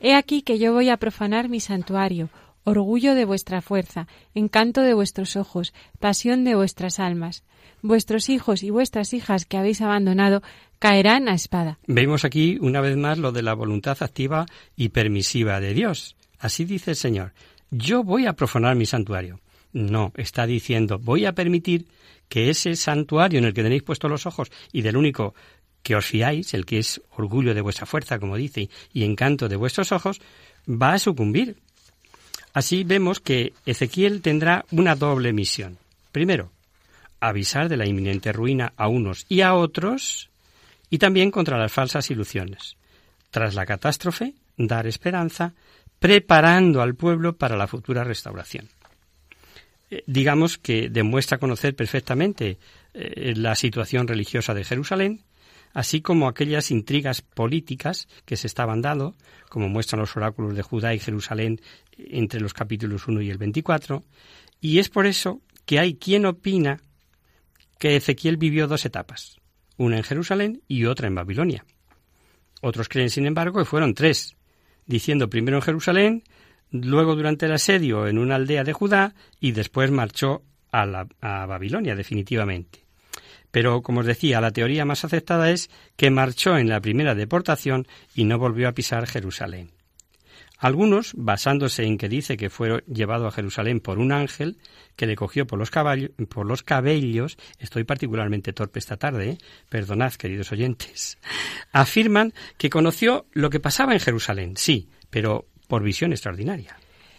he 0.00 0.14
aquí 0.14 0.42
que 0.42 0.58
yo 0.58 0.72
voy 0.72 0.88
a 0.88 0.98
profanar 0.98 1.48
mi 1.48 1.58
santuario, 1.58 2.30
orgullo 2.62 3.14
de 3.14 3.24
vuestra 3.24 3.60
fuerza, 3.60 4.06
encanto 4.34 4.82
de 4.82 4.94
vuestros 4.94 5.36
ojos, 5.36 5.74
pasión 5.98 6.44
de 6.44 6.54
vuestras 6.54 7.00
almas. 7.00 7.42
Vuestros 7.82 8.28
hijos 8.28 8.62
y 8.62 8.70
vuestras 8.70 9.12
hijas 9.14 9.44
que 9.44 9.56
habéis 9.56 9.80
abandonado 9.80 10.42
caerán 10.78 11.28
a 11.28 11.34
espada. 11.34 11.78
Vemos 11.86 12.24
aquí 12.24 12.58
una 12.60 12.80
vez 12.80 12.96
más 12.96 13.18
lo 13.18 13.32
de 13.32 13.42
la 13.42 13.54
voluntad 13.54 13.96
activa 14.00 14.46
y 14.76 14.88
permisiva 14.90 15.60
de 15.60 15.74
Dios. 15.74 16.16
Así 16.38 16.64
dice 16.64 16.92
el 16.92 16.96
Señor, 16.96 17.32
yo 17.70 18.02
voy 18.02 18.26
a 18.26 18.34
profanar 18.34 18.76
mi 18.76 18.86
santuario. 18.86 19.40
No, 19.72 20.12
está 20.16 20.46
diciendo, 20.46 20.98
voy 20.98 21.26
a 21.26 21.34
permitir 21.34 21.86
que 22.28 22.50
ese 22.50 22.76
santuario 22.76 23.38
en 23.38 23.44
el 23.44 23.54
que 23.54 23.62
tenéis 23.62 23.82
puestos 23.82 24.10
los 24.10 24.26
ojos 24.26 24.50
y 24.72 24.82
del 24.82 24.96
único 24.96 25.34
que 25.82 25.94
os 25.94 26.04
fiáis, 26.04 26.54
el 26.54 26.66
que 26.66 26.78
es 26.78 27.00
orgullo 27.16 27.54
de 27.54 27.60
vuestra 27.60 27.86
fuerza, 27.86 28.18
como 28.18 28.36
dice, 28.36 28.68
y 28.92 29.04
encanto 29.04 29.48
de 29.48 29.56
vuestros 29.56 29.92
ojos, 29.92 30.20
va 30.68 30.94
a 30.94 30.98
sucumbir. 30.98 31.56
Así 32.52 32.84
vemos 32.84 33.20
que 33.20 33.52
Ezequiel 33.66 34.20
tendrá 34.20 34.64
una 34.70 34.96
doble 34.96 35.32
misión. 35.32 35.78
Primero, 36.12 36.50
avisar 37.20 37.68
de 37.68 37.76
la 37.76 37.86
inminente 37.86 38.32
ruina 38.32 38.72
a 38.76 38.88
unos 38.88 39.26
y 39.28 39.42
a 39.42 39.54
otros, 39.54 40.30
y 40.90 40.98
también 40.98 41.30
contra 41.30 41.58
las 41.58 41.72
falsas 41.72 42.10
ilusiones. 42.10 42.76
Tras 43.30 43.54
la 43.54 43.66
catástrofe, 43.66 44.34
dar 44.56 44.86
esperanza 44.86 45.54
preparando 45.98 46.82
al 46.82 46.94
pueblo 46.94 47.36
para 47.36 47.56
la 47.56 47.66
futura 47.66 48.04
restauración. 48.04 48.68
Eh, 49.90 50.02
digamos 50.06 50.58
que 50.58 50.88
demuestra 50.90 51.38
conocer 51.38 51.74
perfectamente 51.74 52.58
eh, 52.94 53.34
la 53.36 53.54
situación 53.54 54.06
religiosa 54.06 54.54
de 54.54 54.64
Jerusalén, 54.64 55.24
así 55.72 56.00
como 56.00 56.28
aquellas 56.28 56.70
intrigas 56.70 57.22
políticas 57.22 58.08
que 58.24 58.36
se 58.36 58.46
estaban 58.46 58.82
dando, 58.82 59.14
como 59.48 59.68
muestran 59.68 60.00
los 60.00 60.16
oráculos 60.16 60.54
de 60.54 60.62
Judá 60.62 60.94
y 60.94 60.98
Jerusalén 60.98 61.60
entre 61.96 62.40
los 62.40 62.54
capítulos 62.54 63.06
1 63.08 63.22
y 63.22 63.30
el 63.30 63.38
24, 63.38 64.04
y 64.60 64.78
es 64.78 64.88
por 64.88 65.06
eso 65.06 65.40
que 65.64 65.78
hay 65.78 65.94
quien 65.94 66.26
opina 66.26 66.80
que 67.78 67.96
Ezequiel 67.96 68.36
vivió 68.36 68.66
dos 68.66 68.84
etapas, 68.84 69.36
una 69.76 69.98
en 69.98 70.02
Jerusalén 70.02 70.62
y 70.66 70.86
otra 70.86 71.06
en 71.06 71.14
Babilonia. 71.14 71.64
Otros 72.60 72.88
creen, 72.88 73.10
sin 73.10 73.26
embargo, 73.26 73.60
que 73.60 73.64
fueron 73.64 73.94
tres, 73.94 74.36
diciendo 74.88 75.30
primero 75.30 75.58
en 75.58 75.62
Jerusalén, 75.62 76.24
luego 76.72 77.14
durante 77.14 77.46
el 77.46 77.52
asedio 77.52 78.08
en 78.08 78.18
una 78.18 78.34
aldea 78.34 78.64
de 78.64 78.72
Judá 78.72 79.14
y 79.38 79.52
después 79.52 79.92
marchó 79.92 80.42
a, 80.72 80.84
la, 80.84 81.06
a 81.20 81.46
Babilonia 81.46 81.94
definitivamente. 81.94 82.80
Pero, 83.50 83.82
como 83.82 84.00
os 84.00 84.06
decía, 84.06 84.40
la 84.40 84.50
teoría 84.50 84.84
más 84.84 85.04
aceptada 85.04 85.50
es 85.50 85.70
que 85.96 86.10
marchó 86.10 86.58
en 86.58 86.68
la 86.68 86.80
primera 86.80 87.14
deportación 87.14 87.86
y 88.14 88.24
no 88.24 88.38
volvió 88.38 88.68
a 88.68 88.72
pisar 88.72 89.06
Jerusalén. 89.06 89.70
Algunos, 90.58 91.12
basándose 91.14 91.84
en 91.84 91.98
que 91.98 92.08
dice 92.08 92.36
que 92.36 92.50
fue 92.50 92.82
llevado 92.92 93.28
a 93.28 93.30
Jerusalén 93.30 93.78
por 93.78 93.98
un 93.98 94.10
ángel 94.10 94.58
que 94.96 95.06
le 95.06 95.14
cogió 95.14 95.46
por 95.46 95.58
los, 95.58 95.70
por 96.28 96.46
los 96.46 96.64
cabellos, 96.64 97.38
estoy 97.60 97.84
particularmente 97.84 98.52
torpe 98.52 98.80
esta 98.80 98.96
tarde, 98.96 99.30
¿eh? 99.30 99.38
perdonad, 99.68 100.14
queridos 100.14 100.50
oyentes, 100.50 101.18
afirman 101.72 102.32
que 102.56 102.70
conoció 102.70 103.26
lo 103.32 103.50
que 103.50 103.60
pasaba 103.60 103.92
en 103.92 104.00
Jerusalén, 104.00 104.56
sí, 104.56 104.88
pero 105.10 105.46
por 105.68 105.84
visión 105.84 106.10
extraordinaria. 106.12 106.76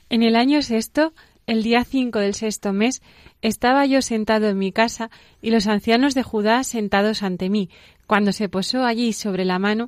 En 0.09 0.21
el 0.23 0.35
año 0.35 0.61
sexto, 0.61 1.13
el 1.47 1.63
día 1.63 1.85
cinco 1.85 2.19
del 2.19 2.33
sexto 2.33 2.73
mes, 2.73 3.01
estaba 3.41 3.85
yo 3.85 4.01
sentado 4.01 4.49
en 4.49 4.57
mi 4.57 4.73
casa 4.73 5.09
y 5.41 5.51
los 5.51 5.67
ancianos 5.67 6.13
de 6.13 6.23
Judá 6.23 6.65
sentados 6.65 7.23
ante 7.23 7.49
mí, 7.49 7.69
cuando 8.05 8.33
se 8.33 8.49
posó 8.49 8.83
allí 8.83 9.13
sobre 9.13 9.45
la 9.45 9.59
mano 9.59 9.87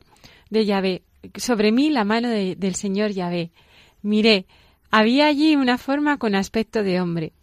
de 0.49 0.65
Yahvé 0.65 1.03
sobre 1.36 1.71
mí 1.71 1.89
la 1.89 2.03
mano 2.03 2.29
del 2.29 2.75
Señor 2.75 3.12
Yahvé. 3.12 3.51
Miré, 4.01 4.45
había 4.89 5.27
allí 5.27 5.55
una 5.55 5.77
forma 5.77 6.17
con 6.17 6.36
aspecto 6.36 6.84
de 6.84 6.99
hombre. 6.99 7.34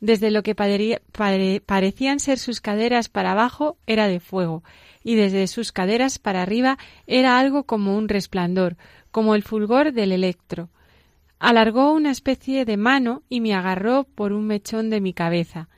Desde 0.00 0.30
lo 0.30 0.42
que 0.42 0.54
parecían 0.54 2.20
ser 2.20 2.38
sus 2.38 2.60
caderas 2.60 3.08
para 3.08 3.32
abajo 3.32 3.76
era 3.86 4.08
de 4.08 4.18
fuego, 4.18 4.64
y 5.04 5.14
desde 5.14 5.46
sus 5.46 5.72
caderas 5.72 6.18
para 6.18 6.42
arriba 6.42 6.78
era 7.06 7.38
algo 7.38 7.64
como 7.64 7.96
un 7.96 8.08
resplandor, 8.08 8.76
como 9.10 9.34
el 9.34 9.42
fulgor 9.42 9.92
del 9.92 10.12
electro. 10.12 10.70
Alargó 11.38 11.92
una 11.92 12.10
especie 12.10 12.64
de 12.64 12.76
mano 12.76 13.22
y 13.28 13.40
me 13.40 13.54
agarró 13.54 14.04
por 14.04 14.32
un 14.32 14.46
mechón 14.46 14.90
de 14.90 15.00
mi 15.00 15.12
cabeza. 15.12 15.68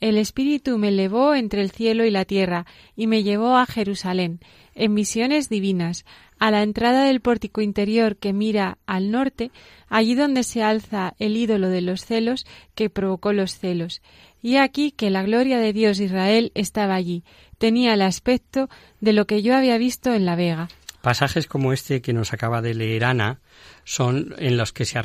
El 0.00 0.18
Espíritu 0.18 0.76
me 0.76 0.88
elevó 0.88 1.34
entre 1.34 1.62
el 1.62 1.70
cielo 1.70 2.04
y 2.04 2.10
la 2.10 2.24
tierra 2.24 2.66
y 2.94 3.06
me 3.06 3.22
llevó 3.22 3.56
a 3.56 3.66
Jerusalén, 3.66 4.40
en 4.74 4.94
visiones 4.94 5.48
divinas, 5.48 6.04
a 6.44 6.50
la 6.50 6.62
entrada 6.62 7.04
del 7.04 7.22
pórtico 7.22 7.62
interior 7.62 8.16
que 8.18 8.34
mira 8.34 8.76
al 8.84 9.10
norte, 9.10 9.50
allí 9.88 10.14
donde 10.14 10.42
se 10.42 10.62
alza 10.62 11.14
el 11.18 11.38
ídolo 11.38 11.70
de 11.70 11.80
los 11.80 12.04
celos 12.04 12.44
que 12.74 12.90
provocó 12.90 13.32
los 13.32 13.58
celos. 13.58 14.02
Y 14.42 14.56
aquí 14.58 14.92
que 14.92 15.08
la 15.08 15.22
gloria 15.22 15.58
de 15.58 15.72
Dios 15.72 16.00
Israel 16.00 16.52
estaba 16.54 16.96
allí, 16.96 17.24
tenía 17.56 17.94
el 17.94 18.02
aspecto 18.02 18.68
de 19.00 19.14
lo 19.14 19.26
que 19.26 19.40
yo 19.40 19.56
había 19.56 19.78
visto 19.78 20.12
en 20.12 20.26
la 20.26 20.36
vega. 20.36 20.68
Pasajes 21.00 21.46
como 21.46 21.72
este 21.72 22.02
que 22.02 22.12
nos 22.12 22.34
acaba 22.34 22.60
de 22.60 22.74
leer 22.74 23.06
Ana 23.06 23.40
son 23.84 24.34
en 24.36 24.58
los 24.58 24.74
que 24.74 24.84
se, 24.84 25.00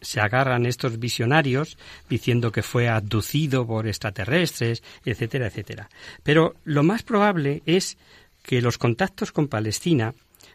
se 0.00 0.20
agarran 0.20 0.64
estos 0.64 1.00
visionarios 1.00 1.76
diciendo 2.08 2.52
que 2.52 2.62
fue 2.62 2.88
abducido 2.88 3.66
por 3.66 3.88
extraterrestres, 3.88 4.84
etcétera, 5.04 5.48
etcétera. 5.48 5.90
Pero 6.22 6.54
lo 6.62 6.84
más 6.84 7.02
probable 7.02 7.64
es 7.66 7.98
que 8.44 8.62
los 8.62 8.78
contactos 8.78 9.32
con 9.32 9.48
Palestina 9.48 10.14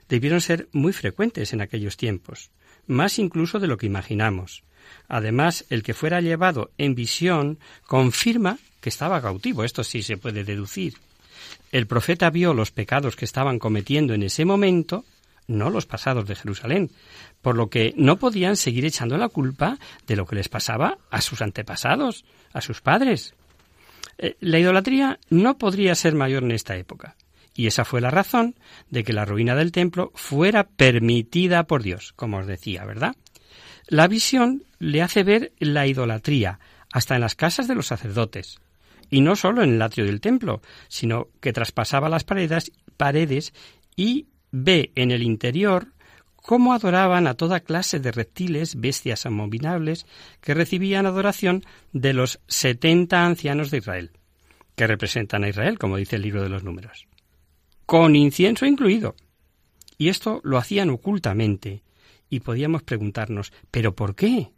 debieron 0.10 0.42
ser 0.42 0.68
muy 0.74 0.92
frecuentes 0.92 1.54
en 1.54 1.62
aquellos 1.62 1.96
tiempos, 1.96 2.52
más 2.88 3.20
incluso 3.20 3.60
de 3.60 3.68
lo 3.68 3.78
que 3.78 3.86
imaginamos. 3.86 4.64
Además, 5.08 5.66
el 5.70 5.84
que 5.84 5.94
fuera 5.94 6.20
llevado 6.20 6.72
en 6.78 6.96
visión 6.96 7.60
confirma 7.86 8.58
que 8.82 8.90
estaba 8.90 9.22
cautivo, 9.22 9.64
esto 9.64 9.84
sí 9.84 10.02
se 10.02 10.18
puede 10.18 10.44
deducir. 10.44 10.96
El 11.72 11.88
profeta 11.88 12.30
vio 12.30 12.54
los 12.54 12.72
pecados 12.72 13.16
que 13.16 13.26
estaban 13.26 13.60
cometiendo 13.60 14.14
en 14.14 14.24
ese 14.24 14.46
momento 14.46 15.06
no 15.50 15.70
los 15.70 15.86
pasados 15.86 16.28
de 16.28 16.36
Jerusalén, 16.36 16.92
por 17.42 17.56
lo 17.56 17.70
que 17.70 17.94
no 17.98 18.18
podían 18.20 18.56
seguir 18.56 18.86
echando 18.86 19.18
la 19.18 19.30
culpa 19.30 19.78
de 20.08 20.16
lo 20.16 20.26
que 20.26 20.36
les 20.36 20.48
pasaba 20.48 21.00
a 21.10 21.22
sus 21.22 21.42
antepasados, 21.42 22.24
a 22.54 22.62
sus 22.62 22.82
padres. 22.82 23.34
Eh, 24.20 24.38
la 24.40 24.60
idolatría 24.60 25.20
no 25.30 25.58
podría 25.58 25.96
ser 25.96 26.14
mayor 26.14 26.44
en 26.44 26.52
esta 26.52 26.78
época, 26.78 27.16
y 27.60 27.68
esa 27.68 27.84
fue 27.84 28.00
la 28.00 28.10
razón 28.10 28.56
de 28.90 29.04
que 29.04 29.12
la 29.12 29.26
ruina 29.26 29.54
del 29.54 29.74
templo 29.74 30.14
fuera 30.16 30.64
permitida 30.64 31.68
por 31.68 31.84
Dios, 31.84 32.14
como 32.16 32.38
os 32.38 32.48
decía, 32.48 32.86
¿verdad? 32.86 33.18
La 33.90 34.08
visión 34.08 34.64
le 34.78 35.02
hace 35.02 35.24
ver 35.24 35.52
la 35.60 35.86
idolatría 35.86 36.62
hasta 36.94 37.16
en 37.16 37.22
las 37.22 37.36
casas 37.36 37.68
de 37.68 37.76
los 37.76 37.88
sacerdotes, 37.88 38.60
y 39.10 39.20
no 39.20 39.36
solo 39.36 39.62
en 39.62 39.74
el 39.74 39.82
atrio 39.82 40.06
del 40.06 40.22
templo, 40.22 40.62
sino 40.88 41.28
que 41.42 41.52
traspasaba 41.52 42.08
las 42.08 42.24
paredes, 42.24 42.72
paredes 42.96 43.54
y 43.98 44.28
ve 44.52 44.94
en 44.96 45.12
el 45.12 45.22
interior 45.22 45.88
cómo 46.38 46.72
adoraban 46.72 47.28
a 47.28 47.34
toda 47.34 47.60
clase 47.60 48.00
de 48.00 48.14
reptiles, 48.14 48.80
bestias 48.80 49.26
abominables, 49.26 50.06
que 50.40 50.54
recibían 50.54 51.06
adoración 51.06 51.66
de 51.92 52.14
los 52.14 52.40
setenta 52.48 53.26
ancianos 53.26 53.70
de 53.70 53.80
Israel, 53.80 54.12
que 54.78 54.88
representan 54.88 55.44
a 55.44 55.50
Israel, 55.50 55.78
como 55.78 55.98
dice 55.98 56.16
el 56.16 56.22
libro 56.22 56.42
de 56.42 56.48
los 56.48 56.64
números, 56.64 57.10
con 57.90 58.16
incienso 58.16 58.68
incluido. 58.68 59.16
Y 59.98 60.10
esto 60.10 60.42
lo 60.44 60.60
hacían 60.60 60.92
ocultamente, 60.92 61.82
y 62.30 62.42
podíamos 62.42 62.84
preguntarnos, 62.84 63.52
¿pero 63.72 63.96
por 63.96 64.14
qué? 64.14 64.52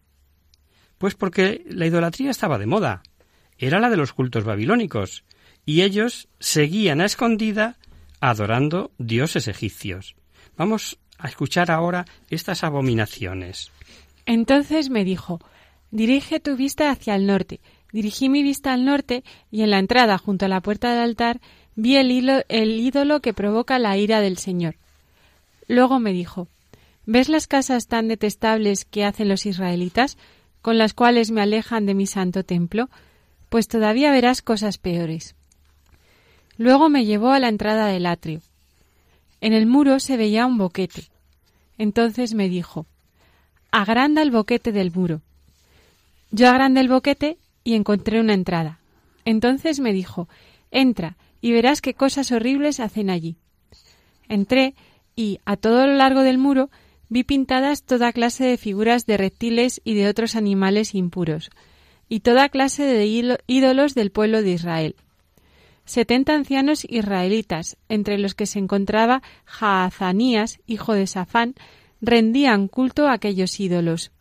Pues 0.98 1.16
porque 1.16 1.64
la 1.70 1.86
idolatría 1.86 2.30
estaba 2.30 2.60
de 2.60 2.66
moda, 2.66 3.04
era 3.58 3.80
la 3.80 3.90
de 3.90 3.96
los 3.96 4.12
cultos 4.12 4.44
babilónicos, 4.44 5.24
y 5.66 5.84
ellos 5.84 6.28
seguían 6.42 7.00
a 7.00 7.06
escondida 7.06 7.78
adorando 8.20 8.92
dioses 8.98 9.48
egipcios. 9.48 10.18
Vamos 10.58 11.00
a 11.18 11.30
escuchar 11.30 11.72
ahora 11.72 12.04
estas 12.30 12.66
abominaciones. 12.66 13.72
Entonces 14.26 14.90
me 14.90 15.06
dijo, 15.06 15.40
dirige 15.90 16.42
tu 16.42 16.58
vista 16.58 16.92
hacia 16.92 17.16
el 17.16 17.28
norte. 17.28 17.62
Dirigí 17.94 18.28
mi 18.28 18.44
vista 18.44 18.74
al 18.74 18.84
norte 18.84 19.24
y 19.50 19.62
en 19.62 19.70
la 19.70 19.80
entrada 19.80 20.18
junto 20.18 20.46
a 20.46 20.50
la 20.50 20.60
puerta 20.60 20.92
del 20.92 21.00
altar 21.00 21.40
vi 21.82 21.96
el, 21.98 22.80
ídolo 22.80 23.22
que 23.22 23.34
provoca 23.34 23.80
la 23.80 23.98
ira 23.98 24.22
del 24.22 24.38
Señor. 24.38 24.76
Luego 25.68 26.00
me 26.00 26.14
dijo, 26.14 26.48
¿ves 27.08 27.28
las 27.28 27.48
casas 27.48 27.88
tan 27.88 28.08
detestables 28.08 28.86
que 28.86 29.04
hacen 29.04 29.28
los 29.28 29.48
israelitas, 29.48 30.20
con 30.62 30.78
las 30.78 30.94
cuales 30.94 31.32
me 31.32 31.42
alejan 31.42 31.88
de 31.88 31.96
mi 31.96 32.06
santo 32.06 32.44
templo? 32.44 32.88
Pues 33.50 33.68
todavía 33.68 34.12
verás 34.12 34.44
cosas 34.44 34.78
peores. 34.78 35.34
Luego 36.56 36.88
me 36.88 37.04
llevó 37.04 37.32
a 37.32 37.40
la 37.40 37.50
entrada 37.50 37.88
del 37.88 38.06
atrio. 38.06 38.42
En 39.40 39.54
el 39.54 39.66
muro 39.66 40.00
se 40.00 40.18
veía 40.18 40.46
un 40.46 40.60
boquete. 40.60 41.06
Entonces 41.80 42.36
me 42.36 42.48
dijo, 42.48 42.86
agranda 43.72 44.22
el 44.22 44.30
boquete 44.30 44.72
del 44.72 44.92
muro. 44.92 45.22
Yo 46.30 46.48
agrandé 46.48 46.82
el 46.82 46.90
boquete 46.90 47.40
y 47.64 47.74
encontré 47.74 48.20
una 48.20 48.36
entrada. 48.36 48.78
Entonces 49.26 49.80
me 49.80 49.94
dijo, 49.94 50.30
entra 50.70 51.18
y 51.42 51.52
verás 51.52 51.82
qué 51.82 51.94
cosas 51.94 52.32
horribles 52.32 52.80
hacen 52.80 53.10
allí. 53.10 53.36
Entré 54.30 54.76
y, 55.16 55.40
a 55.46 55.58
todo 55.58 55.88
lo 55.88 55.96
largo 55.96 56.22
del 56.22 56.38
muro, 56.38 56.70
vi 57.10 57.24
pintadas 57.24 57.84
toda 57.84 58.14
clase 58.14 58.46
de 58.46 58.58
figuras 58.58 59.06
de 59.06 59.18
reptiles 59.18 59.82
y 59.84 59.96
de 59.96 60.08
otros 60.08 60.36
animales 60.36 60.96
impuros, 60.96 61.50
y 62.08 62.22
toda 62.22 62.50
clase 62.50 62.84
de 62.84 63.38
ídolos 63.48 63.96
del 63.96 64.12
pueblo 64.12 64.42
de 64.42 64.52
Israel 64.52 64.96
setenta 65.92 66.34
ancianos 66.34 66.86
israelitas, 66.88 67.76
entre 67.90 68.18
los 68.18 68.34
que 68.34 68.46
se 68.46 68.60
encontraba 68.60 69.22
Jaazanías, 69.46 70.60
hijo 70.66 70.94
de 70.94 71.06
Safán, 71.06 71.54
rendían 72.00 72.70
culto 72.70 73.08
a 73.08 73.14
aquellos 73.14 73.60
ídolos. 73.60 74.12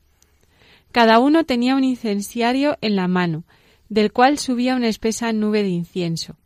Cada 0.91 1.21
uno 1.21 1.45
tenía 1.45 1.77
un 1.77 1.85
incensiario 1.85 2.77
en 2.81 2.97
la 2.97 3.07
mano, 3.07 3.45
del 3.89 4.13
cual 4.13 4.39
subía 4.39 4.75
una 4.75 4.89
espesa 4.89 5.33
nube 5.33 5.63
de 5.63 5.69
incienso. 5.69 6.37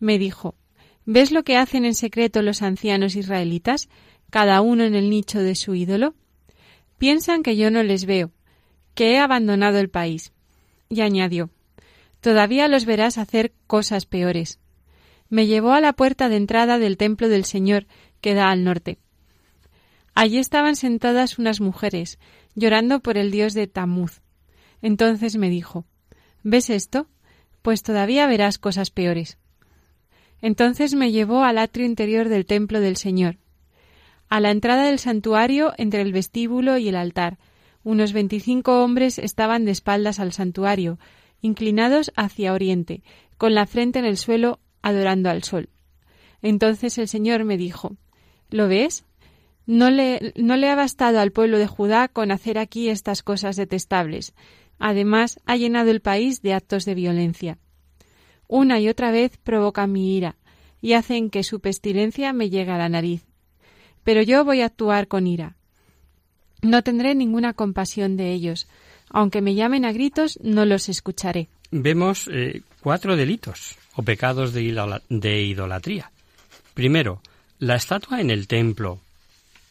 Me 0.00 0.18
dijo 0.18 0.56
¿Ves 1.04 1.30
lo 1.30 1.44
que 1.44 1.56
hacen 1.56 1.84
en 1.84 1.94
secreto 1.94 2.42
los 2.42 2.62
ancianos 2.62 3.14
israelitas, 3.14 3.88
cada 4.30 4.60
uno 4.60 4.84
en 4.84 4.94
el 4.94 5.10
nicho 5.10 5.40
de 5.40 5.54
su 5.54 5.74
ídolo? 5.74 6.14
Piensan 6.98 7.42
que 7.42 7.56
yo 7.56 7.70
no 7.70 7.82
les 7.82 8.04
veo, 8.04 8.32
que 8.94 9.12
he 9.12 9.18
abandonado 9.18 9.78
el 9.78 9.90
país. 9.90 10.32
Y 10.88 11.02
añadió 11.02 11.50
Todavía 12.20 12.68
los 12.68 12.84
verás 12.84 13.16
hacer 13.16 13.52
cosas 13.66 14.04
peores. 14.04 14.58
Me 15.28 15.46
llevó 15.46 15.72
a 15.72 15.80
la 15.80 15.94
puerta 15.94 16.28
de 16.28 16.36
entrada 16.36 16.78
del 16.78 16.96
templo 16.96 17.28
del 17.28 17.44
Señor, 17.44 17.86
que 18.20 18.34
da 18.34 18.50
al 18.50 18.64
norte. 18.64 18.98
Allí 20.14 20.38
estaban 20.38 20.76
sentadas 20.76 21.38
unas 21.38 21.60
mujeres, 21.60 22.18
llorando 22.54 23.00
por 23.00 23.16
el 23.16 23.30
dios 23.30 23.54
de 23.54 23.66
Tamuz. 23.66 24.20
Entonces 24.82 25.36
me 25.36 25.48
dijo 25.48 25.86
¿Ves 26.42 26.68
esto? 26.68 27.08
Pues 27.62 27.82
todavía 27.82 28.26
verás 28.26 28.58
cosas 28.58 28.90
peores. 28.90 29.38
Entonces 30.42 30.94
me 30.94 31.12
llevó 31.12 31.44
al 31.44 31.58
atrio 31.58 31.86
interior 31.86 32.28
del 32.28 32.46
templo 32.46 32.80
del 32.80 32.96
Señor. 32.96 33.36
A 34.28 34.40
la 34.40 34.50
entrada 34.50 34.84
del 34.84 34.98
santuario, 34.98 35.72
entre 35.76 36.02
el 36.02 36.12
vestíbulo 36.12 36.78
y 36.78 36.88
el 36.88 36.96
altar, 36.96 37.38
unos 37.82 38.12
veinticinco 38.12 38.82
hombres 38.82 39.18
estaban 39.18 39.64
de 39.64 39.72
espaldas 39.72 40.20
al 40.20 40.32
santuario, 40.32 40.98
inclinados 41.40 42.12
hacia 42.16 42.52
oriente, 42.52 43.02
con 43.38 43.54
la 43.54 43.66
frente 43.66 43.98
en 43.98 44.04
el 44.04 44.16
suelo, 44.16 44.60
adorando 44.82 45.30
al 45.30 45.42
sol. 45.42 45.68
Entonces 46.42 46.98
el 46.98 47.08
Señor 47.08 47.44
me 47.44 47.56
dijo 47.56 47.96
¿Lo 48.50 48.68
ves? 48.68 49.04
No 49.66 49.90
le, 49.90 50.68
ha 50.68 50.74
bastado 50.74 51.20
al 51.20 51.32
pueblo 51.32 51.58
de 51.58 51.66
Judá 51.66 52.08
con 52.08 52.32
hacer 52.32 52.58
aquí 52.58 52.88
estas 52.88 53.22
cosas 53.22 53.56
detestables. 53.56 54.34
Además, 54.78 55.38
ha 55.44 55.56
llenado 55.56 55.90
el 55.90 56.00
país 56.00 56.42
de 56.42 56.54
actos 56.54 56.84
de 56.84 56.94
violencia. 56.94 57.58
Una 58.50 58.80
y 58.80 58.88
otra 58.88 59.12
vez 59.12 59.36
provoca 59.36 59.86
mi 59.86 60.16
ira 60.16 60.34
y 60.82 60.94
hacen 60.94 61.30
que 61.30 61.44
su 61.44 61.60
pestilencia 61.60 62.32
me 62.32 62.50
llegue 62.50 62.72
a 62.72 62.78
la 62.78 62.88
nariz. 62.88 63.22
Pero 64.02 64.22
yo 64.22 64.44
voy 64.44 64.60
a 64.60 64.66
actuar 64.66 65.06
con 65.06 65.28
ira. 65.28 65.54
No 66.60 66.82
tendré 66.82 67.14
ninguna 67.14 67.52
compasión 67.52 68.16
de 68.16 68.32
ellos, 68.32 68.66
aunque 69.08 69.40
me 69.40 69.54
llamen 69.54 69.84
a 69.84 69.92
gritos, 69.92 70.36
no 70.42 70.64
los 70.64 70.88
escucharé. 70.88 71.46
Vemos 71.70 72.28
eh, 72.32 72.62
cuatro 72.80 73.14
delitos 73.14 73.76
o 73.94 74.02
pecados 74.02 74.52
de, 74.52 74.62
idolatría. 74.64 76.10
Primero, 76.74 77.22
la 77.60 77.76
estatua 77.76 78.20
en 78.20 78.30
el 78.30 78.48
templo. 78.48 78.98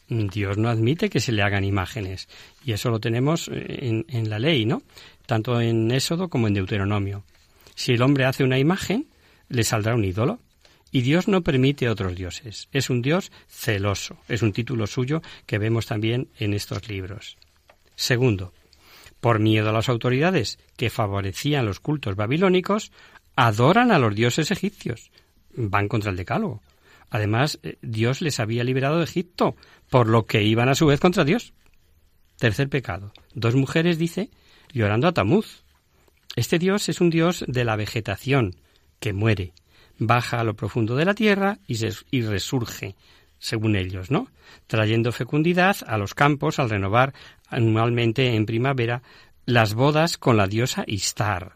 Dios 0.08 0.56
no 0.56 0.70
admite 0.70 1.10
que 1.10 1.20
se 1.20 1.32
le 1.32 1.42
hagan 1.42 1.64
imágenes. 1.64 2.28
Y 2.64 2.72
eso 2.72 2.88
lo 2.88 2.98
tenemos 2.98 3.48
eh, 3.48 3.80
en, 3.82 4.06
en, 4.08 4.30
la 4.30 4.38
ley, 4.38 4.64
¿no? 4.64 4.82
Tanto 5.26 5.60
en 5.60 5.90
Éxodo 5.90 6.30
como 6.30 6.48
en 6.48 6.54
Deuteronomio. 6.54 7.24
Si 7.80 7.94
el 7.94 8.02
hombre 8.02 8.26
hace 8.26 8.44
una 8.44 8.58
imagen, 8.58 9.08
le 9.48 9.64
saldrá 9.64 9.94
un 9.94 10.04
ídolo. 10.04 10.38
Y 10.92 11.00
Dios 11.00 11.28
no 11.28 11.40
permite 11.40 11.88
otros 11.88 12.14
dioses. 12.14 12.68
Es 12.72 12.90
un 12.90 13.00
Dios 13.00 13.32
celoso. 13.48 14.18
Es 14.28 14.42
un 14.42 14.52
título 14.52 14.86
suyo 14.86 15.22
que 15.46 15.56
vemos 15.56 15.86
también 15.86 16.28
en 16.38 16.52
estos 16.52 16.90
libros. 16.90 17.38
Segundo, 17.96 18.52
por 19.22 19.38
miedo 19.38 19.70
a 19.70 19.72
las 19.72 19.88
autoridades 19.88 20.58
que 20.76 20.90
favorecían 20.90 21.64
los 21.64 21.80
cultos 21.80 22.16
babilónicos, 22.16 22.92
adoran 23.34 23.92
a 23.92 23.98
los 23.98 24.14
dioses 24.14 24.50
egipcios. 24.50 25.10
Van 25.54 25.88
contra 25.88 26.10
el 26.10 26.18
decálogo. 26.18 26.60
Además, 27.08 27.60
eh, 27.62 27.78
Dios 27.80 28.20
les 28.20 28.40
había 28.40 28.62
liberado 28.62 28.98
de 28.98 29.04
Egipto, 29.04 29.56
por 29.88 30.06
lo 30.06 30.26
que 30.26 30.42
iban 30.42 30.68
a 30.68 30.74
su 30.74 30.84
vez 30.84 31.00
contra 31.00 31.24
Dios. 31.24 31.54
Tercer 32.36 32.68
pecado. 32.68 33.14
Dos 33.32 33.54
mujeres, 33.54 33.96
dice, 33.96 34.28
llorando 34.70 35.08
a 35.08 35.12
Tamuz. 35.12 35.64
Este 36.36 36.58
Dios 36.58 36.88
es 36.88 37.00
un 37.00 37.10
Dios 37.10 37.44
de 37.48 37.64
la 37.64 37.76
vegetación, 37.76 38.56
que 39.00 39.12
muere, 39.12 39.52
baja 39.98 40.40
a 40.40 40.44
lo 40.44 40.54
profundo 40.54 40.94
de 40.96 41.04
la 41.04 41.14
tierra 41.14 41.58
y, 41.66 41.76
resurge, 42.22 42.94
según 43.38 43.74
ellos, 43.74 44.10
¿no? 44.10 44.28
Trayendo 44.66 45.12
fecundidad 45.12 45.76
a 45.86 45.98
los 45.98 46.14
campos 46.14 46.58
al 46.58 46.70
renovar 46.70 47.14
anualmente 47.48 48.34
en 48.34 48.46
primavera 48.46 49.02
las 49.44 49.74
bodas 49.74 50.18
con 50.18 50.36
la 50.36 50.46
diosa 50.46 50.84
Istar. 50.86 51.54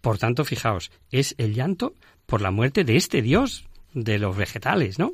Por 0.00 0.18
tanto, 0.18 0.44
fijaos, 0.44 0.90
es 1.10 1.34
el 1.36 1.54
llanto 1.54 1.94
por 2.26 2.40
la 2.40 2.50
muerte 2.50 2.84
de 2.84 2.96
este 2.96 3.20
dios 3.20 3.66
de 3.92 4.18
los 4.18 4.36
vegetales, 4.36 4.98
¿no? 4.98 5.10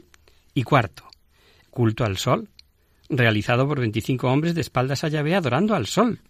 Y 0.54 0.62
cuarto, 0.62 1.08
culto 1.70 2.04
al 2.04 2.18
sol, 2.18 2.48
realizado 3.08 3.66
por 3.66 3.80
veinticinco 3.80 4.30
hombres 4.30 4.54
de 4.54 4.61
espaldas 4.61 5.02
a 5.02 5.08
Yahvé 5.08 5.34
adorando 5.34 5.74
al 5.74 5.86
sol. 5.86 6.20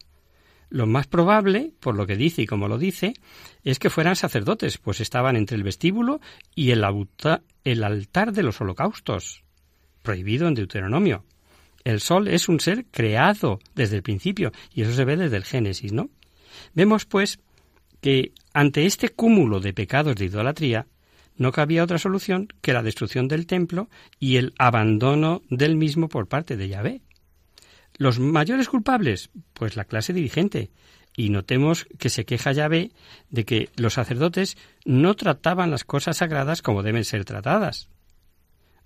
Lo 0.68 0.86
más 0.86 1.06
probable, 1.06 1.72
por 1.80 1.94
lo 1.94 2.06
que 2.06 2.16
dice 2.16 2.42
y 2.42 2.46
como 2.46 2.68
lo 2.68 2.78
dice, 2.78 3.14
es 3.62 3.78
que 3.78 3.90
fueran 3.90 4.16
sacerdotes, 4.16 4.78
pues 4.78 5.00
estaban 5.00 5.36
entre 5.36 5.56
el 5.56 5.62
vestíbulo 5.62 6.20
y 6.54 6.70
el, 6.70 6.82
altar 6.84 8.32
de 8.32 8.42
los 8.42 8.60
holocaustos, 8.60 9.44
prohibido 10.02 10.48
en 10.48 10.54
Deuteronomio. 10.54 11.24
El 11.84 12.00
sol 12.00 12.26
es 12.26 12.48
un 12.48 12.58
ser 12.58 12.86
creado 12.90 13.60
desde 13.76 13.96
el 13.96 14.02
principio, 14.02 14.50
y 14.74 14.82
eso 14.82 14.92
se 14.92 15.04
ve 15.04 15.16
desde 15.16 15.36
el 15.36 15.44
Génesis, 15.44 15.92
¿no? 15.92 16.10
Vemos, 16.74 17.04
pues, 17.04 17.38
que 18.00 18.32
ante 18.52 18.86
este 18.86 19.10
cúmulo 19.10 19.60
de 19.60 19.72
pecados 19.72 20.16
de 20.16 20.24
idolatría, 20.24 20.86
no 21.36 21.52
cabía 21.52 21.84
otra 21.84 21.98
solución 21.98 22.48
que 22.60 22.72
la 22.72 22.82
destrucción 22.82 23.28
del 23.28 23.46
templo 23.46 23.88
y 24.18 24.36
el 24.36 24.54
abandono 24.58 25.42
del 25.50 25.76
mismo 25.76 26.08
por 26.08 26.28
parte 26.28 26.56
de 26.56 26.68
Yahvé. 26.68 27.02
Los 27.98 28.18
mayores 28.18 28.68
culpables, 28.68 29.30
pues 29.54 29.76
la 29.76 29.84
clase 29.84 30.12
dirigente, 30.12 30.70
y 31.16 31.30
notemos 31.30 31.86
que 31.98 32.10
se 32.10 32.26
queja 32.26 32.52
Yahvé 32.52 32.92
de 33.30 33.44
que 33.44 33.70
los 33.76 33.94
sacerdotes 33.94 34.56
no 34.84 35.14
trataban 35.14 35.70
las 35.70 35.84
cosas 35.84 36.18
sagradas 36.18 36.60
como 36.60 36.82
deben 36.82 37.04
ser 37.04 37.24
tratadas. 37.24 37.88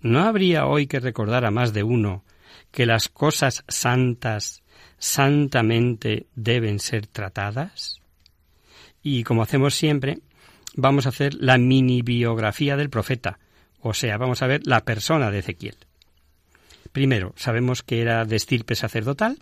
¿No 0.00 0.20
habría 0.20 0.66
hoy 0.66 0.86
que 0.86 1.00
recordar 1.00 1.44
a 1.44 1.50
más 1.50 1.72
de 1.72 1.82
uno 1.82 2.24
que 2.70 2.86
las 2.86 3.08
cosas 3.08 3.64
santas 3.68 4.62
santamente 4.98 6.26
deben 6.36 6.78
ser 6.78 7.06
tratadas? 7.08 8.00
Y 9.02 9.24
como 9.24 9.42
hacemos 9.42 9.74
siempre, 9.74 10.20
vamos 10.74 11.06
a 11.06 11.10
hacer 11.10 11.34
la 11.34 11.58
mini 11.58 12.02
biografía 12.02 12.76
del 12.76 12.90
profeta, 12.90 13.40
o 13.80 13.92
sea, 13.92 14.18
vamos 14.18 14.42
a 14.42 14.46
ver 14.46 14.66
la 14.66 14.84
persona 14.84 15.30
de 15.30 15.40
Ezequiel. 15.40 15.76
Primero, 16.92 17.32
sabemos 17.36 17.82
que 17.82 18.00
era 18.00 18.24
de 18.24 18.36
estirpe 18.36 18.74
sacerdotal, 18.74 19.38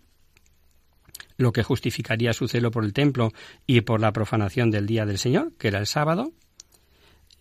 lo 1.36 1.53
que 1.53 1.62
justificaría 1.62 2.32
su 2.32 2.49
celo 2.49 2.70
por 2.70 2.84
el 2.84 2.92
templo 2.92 3.32
y 3.66 3.80
por 3.82 4.01
la 4.01 4.12
profanación 4.12 4.70
del 4.70 4.86
día 4.86 5.07
del 5.07 5.18
Señor, 5.18 5.53
que 5.59 5.68
era 5.68 5.78
el 5.78 5.86
sábado. 5.86 6.32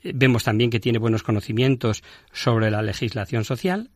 Eh, 0.03 0.11
vemos 0.15 0.43
también 0.43 0.69
que 0.69 0.79
tiene 0.79 0.99
buenos 0.99 1.23
conocimientos 1.23 2.03
sobre 2.31 2.71
la 2.71 2.81
legislación 2.81 3.43
social 3.43 3.89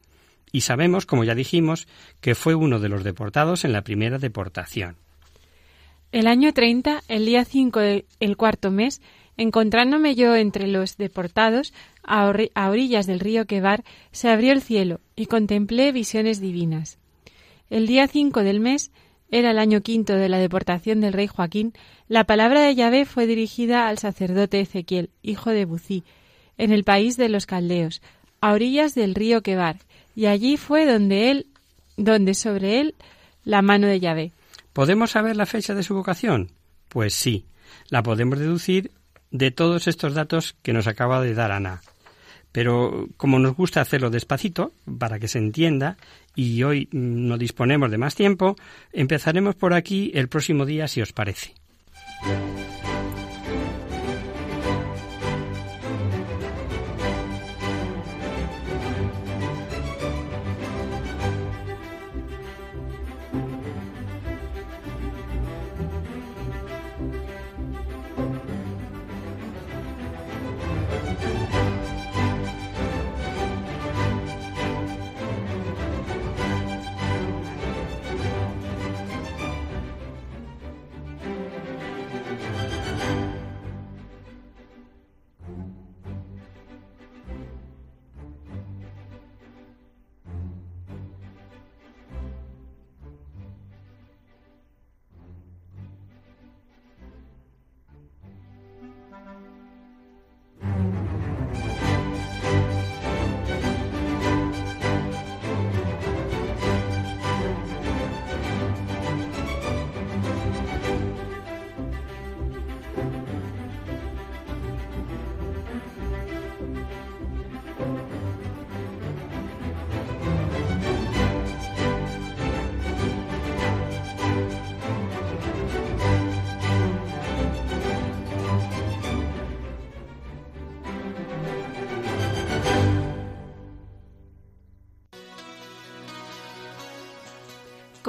y 0.52 0.62
sabemos, 0.62 1.06
como 1.06 1.24
ya 1.24 1.36
dijimos, 1.36 1.88
que 2.20 2.36
fue 2.36 2.56
uno 2.56 2.80
de 2.80 2.90
los 2.90 3.04
deportados 3.04 3.64
en 3.64 3.72
la 3.72 3.84
primera 3.84 4.18
deportación. 4.18 4.98
El 6.12 6.28
año 6.28 6.52
30, 6.52 7.04
el 7.08 7.26
día 7.26 7.46
5 7.46 7.80
del 7.80 8.38
cuarto 8.38 8.70
mes, 8.70 9.02
encontrándome 9.38 10.16
yo 10.16 10.36
entre 10.36 10.68
los 10.68 10.98
deportados 10.98 11.74
a, 12.04 12.28
orillas 12.28 13.08
del 13.08 13.20
río 13.20 13.46
Quebar, 13.46 13.84
se 14.12 14.30
abrió 14.30 14.52
el 14.52 14.62
cielo 14.62 15.00
y 15.16 15.28
contemplé 15.28 15.92
visiones 15.92 16.40
divinas. 16.40 16.98
El 17.70 17.88
día 17.88 18.08
5 18.08 18.44
del 18.44 18.60
mes 18.60 18.92
era 19.30 19.52
el 19.52 19.60
año 19.60 19.82
quinto 19.82 20.16
de 20.16 20.30
la 20.30 20.40
deportación 20.40 21.00
del 21.00 21.14
rey 21.14 21.28
Joaquín, 21.28 21.74
la 22.10 22.26
palabra 22.26 22.62
de 22.62 22.76
Yahvé 22.76 23.06
fue 23.06 23.28
dirigida 23.28 23.88
al 23.88 23.98
sacerdote 23.98 24.60
Ezequiel, 24.60 25.10
hijo 25.22 25.52
de 25.52 25.64
Bucí, 25.64 26.04
en 26.58 26.74
el 26.74 26.84
país 26.84 27.16
de 27.16 27.30
los 27.30 27.46
caldeos, 27.46 28.02
a 28.42 28.52
orillas 28.52 28.94
del 28.94 29.16
río 29.16 29.42
Quebar, 29.42 29.78
y 30.16 30.26
allí 30.26 30.58
fue 30.58 30.86
donde 30.86 31.32
él, 31.32 31.48
donde 31.96 32.34
sobre 32.34 32.82
él 32.82 32.96
la 33.46 33.62
mano 33.62 33.88
de 33.88 34.02
Yahvé. 34.02 34.34
¿Podemos 34.74 35.12
saber 35.12 35.38
la 35.38 35.46
fecha 35.46 35.74
de 35.74 35.84
su 35.84 35.96
vocación? 35.96 36.52
Pues 36.90 37.14
sí, 37.14 37.46
la 37.90 38.04
podemos 38.04 38.38
deducir 38.38 38.92
de 39.32 39.52
todos 39.52 39.88
estos 39.88 40.14
datos 40.14 40.56
que 40.62 40.74
nos 40.74 40.88
acaba 40.88 41.22
de 41.22 41.34
dar 41.34 41.52
Ana. 41.52 41.82
Pero 42.52 43.08
como 43.18 43.40
nos 43.40 43.56
gusta 43.56 43.82
hacerlo 43.82 44.10
despacito, 44.10 44.74
para 45.00 45.20
que 45.20 45.30
se 45.30 45.40
entienda, 45.40 45.98
y 46.36 46.64
hoy 46.64 46.90
no 46.92 47.38
disponemos 47.38 47.92
de 47.92 47.98
más 47.98 48.16
tiempo, 48.16 48.56
empezaremos 48.92 49.56
por 49.56 49.74
aquí 49.74 50.12
el 50.14 50.28
próximo 50.28 50.66
día 50.66 50.88
si 50.88 51.02
os 51.02 51.14
parece. 51.14 51.54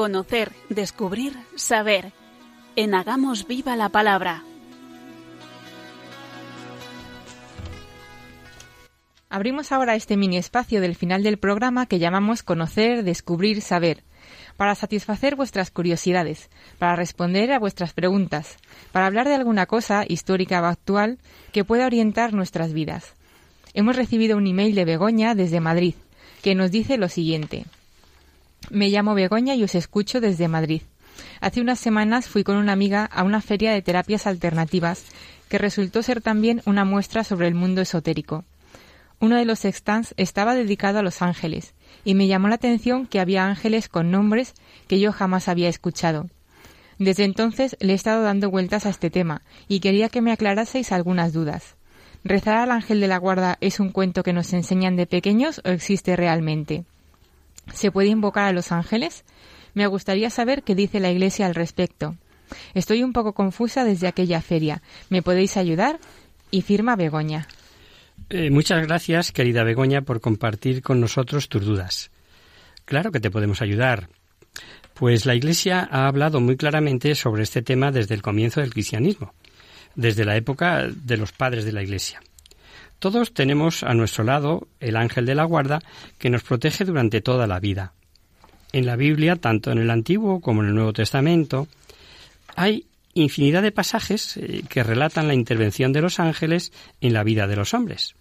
Conocer, 0.03 0.51
descubrir, 0.69 1.33
saber. 1.55 2.13
En 2.75 2.93
Hagamos 2.93 3.47
Viva 3.47 3.77
la 3.77 3.89
Palabra. 3.89 4.43
Abrimos 9.31 9.71
ahora 9.71 9.95
este 9.95 10.17
mini 10.17 10.39
espacio 10.39 10.81
del 10.81 10.97
final 10.97 11.23
del 11.23 11.39
programa 11.39 11.87
que 11.87 12.01
llamamos 12.01 12.43
Conocer, 12.43 13.05
Descubrir, 13.05 13.61
Saber, 13.63 14.03
para 14.57 14.75
satisfacer 14.75 15.37
vuestras 15.37 15.71
curiosidades, 15.71 16.51
para 16.81 16.97
responder 16.97 17.53
a 17.53 17.61
vuestras 17.61 17.93
preguntas, 17.93 18.57
para 18.91 19.07
hablar 19.07 19.29
de 19.29 19.37
alguna 19.37 19.67
cosa 19.67 20.05
histórica 20.09 20.61
o 20.63 20.65
actual 20.65 21.21
que 21.53 21.63
pueda 21.63 21.87
orientar 21.87 22.33
nuestras 22.33 22.73
vidas. 22.73 23.15
Hemos 23.73 23.95
recibido 23.95 24.37
un 24.37 24.49
email 24.49 24.75
de 24.75 24.85
Begoña 24.85 25.37
desde 25.37 25.61
Madrid, 25.61 25.95
que 26.43 26.57
nos 26.57 26.73
dice 26.73 26.99
lo 26.99 27.09
siguiente. 27.09 27.67
Me 28.71 28.89
llamo 28.89 29.15
Begoña 29.15 29.55
y 29.55 29.65
os 29.65 29.75
escucho 29.75 30.21
desde 30.21 30.49
Madrid. 30.49 30.83
Hace 31.41 31.61
unas 31.61 31.81
semanas 31.81 32.29
fui 32.29 32.45
con 32.45 32.57
una 32.57 32.73
amiga 32.73 33.05
a 33.05 33.23
una 33.25 33.41
feria 33.41 33.73
de 33.73 33.83
terapias 33.83 34.27
alternativas 34.27 35.05
que 35.49 35.59
resultó 35.59 36.03
ser 36.03 36.23
también 36.23 36.63
una 36.65 36.85
muestra 36.85 37.25
sobre 37.25 37.49
el 37.49 37.55
mundo 37.55 37.81
esotérico. 37.83 38.45
Uno 39.21 39.37
de 39.37 39.45
los 39.45 39.61
stands 39.61 40.15
estaba 40.17 40.55
dedicado 40.55 40.99
a 40.99 41.03
los 41.03 41.23
ángeles 41.23 41.75
y 42.05 42.15
me 42.15 42.27
llamó 42.27 42.49
la 42.49 42.57
atención 42.57 43.07
que 43.07 43.21
había 43.21 43.47
ángeles 43.47 43.89
con 43.89 44.11
nombres 44.11 44.55
que 44.89 44.99
yo 44.99 45.13
jamás 45.13 45.49
había 45.49 45.69
escuchado. 45.69 46.29
Desde 46.99 47.25
entonces 47.25 47.77
le 47.81 47.93
he 47.93 47.97
estado 47.97 48.23
dando 48.23 48.51
vueltas 48.51 48.87
a 48.87 48.91
este 48.91 49.11
tema 49.11 49.43
y 49.69 49.81
quería 49.81 50.09
que 50.09 50.23
me 50.23 50.33
aclaraseis 50.33 50.93
algunas 50.93 51.33
dudas. 51.33 51.77
¿Rezar 52.25 52.57
al 52.57 52.71
ángel 52.71 53.01
de 53.01 53.09
la 53.09 53.19
guarda 53.19 53.59
es 53.61 53.81
un 53.81 53.91
cuento 53.91 54.23
que 54.23 54.33
nos 54.33 54.53
enseñan 54.53 54.97
de 54.97 55.07
pequeños 55.07 55.61
o 55.65 55.69
existe 55.69 56.17
realmente? 56.17 56.85
¿Se 57.73 57.91
puede 57.91 58.09
invocar 58.09 58.45
a 58.45 58.53
los 58.53 58.73
ángeles? 58.73 59.25
Me 59.75 59.87
gustaría 59.87 60.31
saber 60.31 60.63
qué 60.63 60.75
dice 60.75 61.01
la 61.01 61.11
Iglesia 61.11 61.47
al 61.47 61.55
respecto. 61.55 62.17
Estoy 62.75 63.03
un 63.03 63.13
poco 63.13 63.33
confusa 63.33 63.85
desde 63.85 64.07
aquella 64.07 64.43
feria. 64.43 64.83
¿Me 65.09 65.23
podéis 65.23 65.57
ayudar? 65.57 65.99
Y 66.51 66.63
firma 66.63 66.97
Begoña. 66.97 67.49
Eh, 68.29 68.51
muchas 68.51 68.87
gracias, 68.87 69.33
querida 69.33 69.65
Begoña, 69.65 70.03
por 70.03 70.21
compartir 70.21 70.83
con 70.83 71.01
nosotros 71.01 71.49
tus 71.49 71.65
dudas. 71.65 72.11
Claro 72.85 73.11
que 73.13 73.21
te 73.21 73.31
podemos 73.31 73.63
ayudar. 73.63 74.09
Pues 74.95 75.25
la 75.25 75.35
Iglesia 75.35 75.89
ha 75.91 76.07
hablado 76.07 76.41
muy 76.41 76.57
claramente 76.57 77.15
sobre 77.15 77.43
este 77.43 77.63
tema 77.63 77.91
desde 77.91 78.15
el 78.15 78.23
comienzo 78.23 78.61
del 78.61 78.73
cristianismo, 78.73 79.33
desde 79.95 80.25
la 80.25 80.37
época 80.37 80.87
de 80.89 81.17
los 81.17 81.33
padres 81.33 81.65
de 81.65 81.73
la 81.73 81.83
Iglesia. 81.83 82.21
Todos 83.03 83.35
tenemos 83.35 83.83
a 83.83 83.95
nuestro 83.95 84.23
lado 84.23 84.69
el 84.79 84.95
ángel 84.95 85.27
de 85.27 85.35
la 85.35 85.43
guarda 85.43 85.81
que 86.19 86.31
nos 86.31 86.45
protege 86.45 86.85
durante 86.85 87.21
toda 87.21 87.49
la 87.49 87.59
vida. 87.59 87.95
En 88.73 88.87
la 88.87 88.95
Biblia, 88.95 89.35
tanto 89.35 89.73
en 89.73 89.79
el 89.79 89.91
Antiguo 89.91 90.41
como 90.41 90.63
en 90.63 90.69
el 90.69 90.77
Nuevo 90.77 90.93
Testamento, 90.93 91.67
hay 92.55 92.87
infinidad 93.15 93.63
de 93.63 93.73
pasajes 93.73 94.37
eh, 94.37 94.63
que 94.69 94.85
relatan 94.85 95.27
la 95.27 95.35
intervención 95.35 95.93
de 95.93 96.01
los 96.01 96.21
ángeles 96.21 96.73
en 97.01 97.13
la 97.13 97.25
vida 97.25 97.49
de 97.49 97.57
los 97.57 97.75
hombres. 97.75 98.15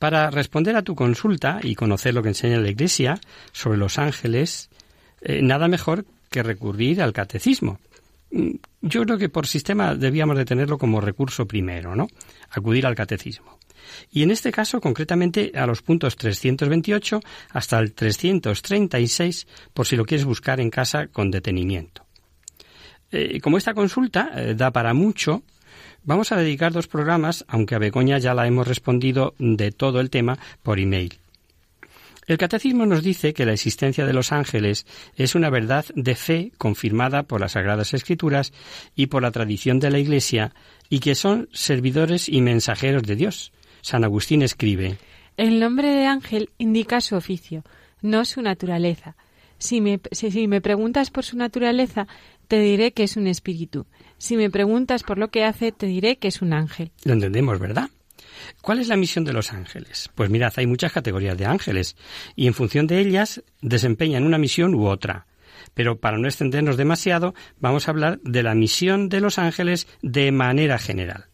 Para 0.00 0.28
responder 0.28 0.74
a 0.74 0.82
tu 0.82 0.96
consulta 0.96 1.60
y 1.62 1.76
conocer 1.76 2.14
lo 2.14 2.22
que 2.24 2.30
enseña 2.30 2.58
la 2.58 2.70
Iglesia 2.70 3.20
sobre 3.52 3.78
los 3.78 4.00
ángeles, 4.00 4.70
eh, 5.20 5.40
nada 5.40 5.68
mejor 5.68 6.04
que 6.32 6.42
recurrir 6.42 7.00
al 7.00 7.12
catecismo. 7.12 7.78
Mm, 8.32 8.56
yo 8.82 9.04
creo 9.04 9.18
que 9.18 9.28
por 9.28 9.46
sistema 9.46 9.94
debíamos 9.94 10.36
de 10.36 10.46
tenerlo 10.46 10.78
como 10.78 11.00
recurso 11.00 11.46
primero, 11.46 11.94
¿no? 11.94 12.08
Acudir 12.50 12.86
al 12.86 12.96
catecismo. 12.96 13.60
Y 14.10 14.22
en 14.22 14.30
este 14.30 14.52
caso, 14.52 14.80
concretamente, 14.80 15.52
a 15.54 15.66
los 15.66 15.82
puntos 15.82 16.16
328 16.16 17.20
hasta 17.50 17.78
el 17.78 17.92
336, 17.92 19.46
por 19.72 19.86
si 19.86 19.96
lo 19.96 20.04
quieres 20.04 20.24
buscar 20.24 20.60
en 20.60 20.70
casa 20.70 21.08
con 21.08 21.30
detenimiento. 21.30 22.04
Eh, 23.10 23.40
como 23.40 23.58
esta 23.58 23.74
consulta 23.74 24.32
eh, 24.34 24.54
da 24.54 24.70
para 24.70 24.94
mucho, 24.94 25.42
vamos 26.02 26.32
a 26.32 26.36
dedicar 26.36 26.72
dos 26.72 26.88
programas, 26.88 27.44
aunque 27.48 27.74
a 27.74 27.78
Begoña 27.78 28.18
ya 28.18 28.34
la 28.34 28.46
hemos 28.46 28.66
respondido 28.66 29.34
de 29.38 29.70
todo 29.72 30.00
el 30.00 30.10
tema 30.10 30.38
por 30.62 30.80
email. 30.80 31.18
El 32.26 32.38
catecismo 32.38 32.86
nos 32.86 33.02
dice 33.02 33.34
que 33.34 33.44
la 33.44 33.52
existencia 33.52 34.06
de 34.06 34.14
los 34.14 34.32
ángeles 34.32 34.86
es 35.14 35.34
una 35.34 35.50
verdad 35.50 35.84
de 35.94 36.14
fe 36.14 36.52
confirmada 36.56 37.24
por 37.24 37.40
las 37.40 37.52
Sagradas 37.52 37.92
Escrituras 37.92 38.52
y 38.96 39.06
por 39.06 39.22
la 39.22 39.30
tradición 39.30 39.78
de 39.78 39.90
la 39.90 39.98
Iglesia 39.98 40.54
y 40.88 41.00
que 41.00 41.14
son 41.14 41.48
servidores 41.52 42.28
y 42.28 42.40
mensajeros 42.40 43.02
de 43.02 43.16
Dios. 43.16 43.52
San 43.84 44.02
Agustín 44.02 44.40
escribe 44.40 44.96
El 45.36 45.60
nombre 45.60 45.88
de 45.88 46.06
ángel 46.06 46.48
indica 46.56 47.02
su 47.02 47.16
oficio, 47.16 47.64
no 48.00 48.24
su 48.24 48.40
naturaleza. 48.40 49.14
Si 49.58 49.82
me, 49.82 50.00
si 50.10 50.48
me 50.48 50.62
preguntas 50.62 51.10
por 51.10 51.22
su 51.22 51.36
naturaleza, 51.36 52.08
te 52.48 52.60
diré 52.60 52.92
que 52.92 53.02
es 53.02 53.18
un 53.18 53.26
espíritu. 53.26 53.86
Si 54.16 54.38
me 54.38 54.48
preguntas 54.48 55.02
por 55.02 55.18
lo 55.18 55.28
que 55.28 55.44
hace, 55.44 55.70
te 55.70 55.84
diré 55.84 56.16
que 56.16 56.28
es 56.28 56.40
un 56.40 56.54
ángel. 56.54 56.92
Lo 57.04 57.12
entendemos, 57.12 57.58
¿verdad? 57.58 57.90
¿Cuál 58.62 58.78
es 58.78 58.88
la 58.88 58.96
misión 58.96 59.26
de 59.26 59.34
los 59.34 59.52
ángeles? 59.52 60.10
Pues 60.14 60.30
mirad, 60.30 60.54
hay 60.56 60.66
muchas 60.66 60.90
categorías 60.90 61.36
de 61.36 61.44
ángeles 61.44 61.94
y 62.34 62.46
en 62.46 62.54
función 62.54 62.86
de 62.86 63.00
ellas 63.00 63.44
desempeñan 63.60 64.24
una 64.24 64.38
misión 64.38 64.74
u 64.74 64.86
otra. 64.86 65.26
Pero 65.74 66.00
para 66.00 66.16
no 66.16 66.26
extendernos 66.26 66.78
demasiado, 66.78 67.34
vamos 67.60 67.86
a 67.86 67.90
hablar 67.90 68.18
de 68.22 68.42
la 68.42 68.54
misión 68.54 69.10
de 69.10 69.20
los 69.20 69.38
ángeles 69.38 69.86
de 70.00 70.32
manera 70.32 70.78
general. 70.78 71.26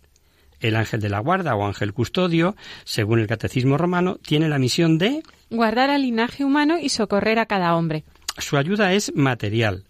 El 0.61 0.77
ángel 0.77 1.01
de 1.01 1.09
la 1.09 1.21
guarda 1.21 1.55
o 1.55 1.67
ángel 1.67 1.93
custodio, 1.93 2.57
según 2.85 3.19
el 3.19 3.27
catecismo 3.27 3.79
romano, 3.79 4.17
tiene 4.17 4.49
la 4.49 4.59
misión 4.59 4.99
de 4.99 5.23
guardar 5.51 5.91
al 5.91 6.03
linaje 6.03 6.45
humano 6.45 6.79
y 6.79 6.91
socorrer 6.91 7.39
a 7.39 7.47
cada 7.47 7.75
hombre. 7.77 8.05
Su 8.39 8.57
ayuda 8.57 8.93
es 8.93 9.15
material, 9.15 9.85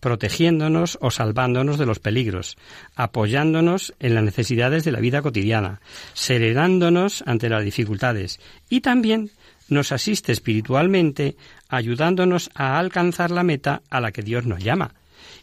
protegiéndonos 0.00 0.98
o 1.00 1.10
salvándonos 1.10 1.78
de 1.78 1.86
los 1.86 1.98
peligros, 1.98 2.56
apoyándonos 2.94 3.94
en 4.00 4.14
las 4.14 4.24
necesidades 4.24 4.84
de 4.84 4.92
la 4.92 5.00
vida 5.00 5.22
cotidiana, 5.22 5.80
serenándonos 6.12 7.22
ante 7.26 7.48
las 7.48 7.64
dificultades 7.64 8.40
y 8.68 8.80
también 8.80 9.30
nos 9.68 9.92
asiste 9.92 10.32
espiritualmente 10.32 11.36
ayudándonos 11.68 12.50
a 12.54 12.78
alcanzar 12.78 13.30
la 13.30 13.44
meta 13.44 13.80
a 13.88 14.00
la 14.00 14.12
que 14.12 14.22
Dios 14.22 14.44
nos 14.44 14.62
llama. 14.62 14.94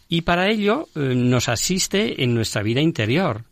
Y 0.08 0.22
para 0.22 0.48
ello 0.48 0.88
eh, 0.94 1.14
nos 1.16 1.48
asiste 1.48 2.22
en 2.22 2.34
nuestra 2.34 2.62
vida 2.62 2.80
interior, 2.80 3.42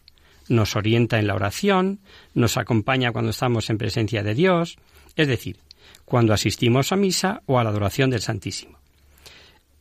nos 0.51 0.77
orienta 0.77 1.19
en 1.19 1.27
la 1.27 1.35
oración, 1.35 2.01
nos 2.35 2.59
acompaña 2.59 3.13
cuando 3.13 3.31
estamos 3.31 3.71
en 3.71 3.79
presencia 3.79 4.23
de 4.23 4.35
Dios, 4.35 4.77
es 5.17 5.27
decir, 5.27 5.57
cuando 6.05 6.35
asistimos 6.35 6.93
a 6.93 6.97
misa 6.97 7.43
o 7.47 7.59
a 7.59 7.65
la 7.65 7.71
adoración 7.71 8.11
del 8.11 8.21
Santísimo 8.21 8.81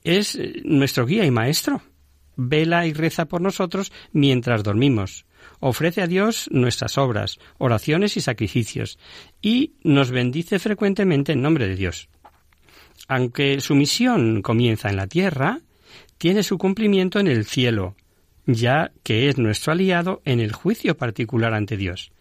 es 0.03 0.35
eh, 0.35 0.61
nuestro 0.63 1.05
guía 1.05 1.25
y 1.25 1.31
maestro. 1.31 1.81
Vela 2.35 2.87
y 2.87 2.93
reza 2.93 3.25
por 3.25 3.41
nosotros 3.41 3.91
mientras 4.13 4.63
dormimos. 4.63 5.25
Ofrece 5.59 6.01
a 6.01 6.07
Dios 6.07 6.47
nuestras 6.51 6.97
obras, 6.97 7.37
oraciones 7.57 8.15
y 8.15 8.21
sacrificios, 8.21 8.97
y 9.41 9.73
nos 9.83 10.11
bendice 10.11 10.57
frecuentemente 10.59 11.33
en 11.33 11.41
nombre 11.41 11.67
de 11.67 11.75
Dios. 11.75 12.07
Aunque 13.07 13.59
su 13.59 13.75
misión 13.75 14.41
comienza 14.41 14.89
en 14.89 14.95
la 14.95 15.07
tierra, 15.07 15.59
tiene 16.17 16.43
su 16.43 16.57
cumplimiento 16.57 17.19
en 17.19 17.27
el 17.27 17.45
cielo, 17.45 17.95
ya 18.53 18.91
que 19.03 19.29
es 19.29 19.37
nuestro 19.37 19.73
aliado 19.73 20.21
en 20.25 20.39
el 20.39 20.51
juicio 20.51 20.97
particular 20.97 21.53
ante 21.53 21.77
Dios, 21.77 22.11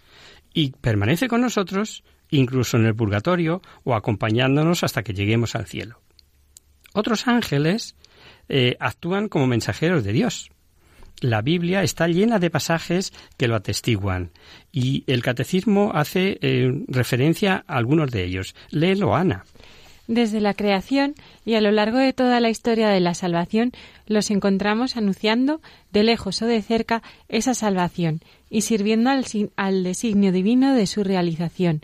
y 0.53 0.73
permanece 0.73 1.29
con 1.29 1.41
nosotros 1.41 2.05
incluso 2.31 2.77
en 2.77 2.87
el 2.87 2.95
purgatorio 2.95 3.63
o 3.85 3.95
acompañándonos 3.95 4.85
hasta 4.85 5.03
que 5.03 5.15
lleguemos 5.15 5.55
al 5.55 5.67
cielo. 5.67 6.01
Otros 6.93 7.27
ángeles 7.27 7.97
eh, 8.49 8.77
actúan 8.81 9.29
como 9.29 9.47
mensajeros 9.47 10.05
de 10.05 10.13
Dios. 10.13 10.51
La 11.21 11.43
Biblia 11.43 11.83
está 11.83 12.07
llena 12.07 12.39
de 12.39 12.51
pasajes 12.51 13.13
que 13.37 13.49
lo 13.49 13.57
atestiguan 13.57 14.31
y 14.71 15.05
el 15.07 15.23
catecismo 15.23 15.91
hace 15.95 16.39
eh, 16.43 16.85
referencia 16.87 17.65
a 17.67 17.77
algunos 17.77 18.11
de 18.11 18.25
ellos. 18.25 18.55
Léelo, 18.71 19.17
Ana. 19.17 19.45
Desde 20.09 20.41
la 20.41 20.55
creación 20.55 21.15
y 21.45 21.55
a 21.55 21.61
lo 21.61 21.71
largo 21.71 21.99
de 21.99 22.15
toda 22.15 22.41
la 22.41 22.49
historia 22.49 22.89
de 22.89 22.99
la 22.99 23.13
salvación 23.13 23.73
los 24.07 24.31
encontramos 24.31 24.97
anunciando, 24.97 25.61
de 25.93 26.03
lejos 26.03 26.41
o 26.41 26.47
de 26.47 26.63
cerca, 26.63 27.03
esa 27.29 27.53
salvación 27.53 28.23
y 28.49 28.63
sirviendo 28.63 29.11
al, 29.11 29.85
designio 29.85 30.33
divino 30.33 30.75
de 30.75 30.87
su 30.87 31.05
realización. 31.05 31.83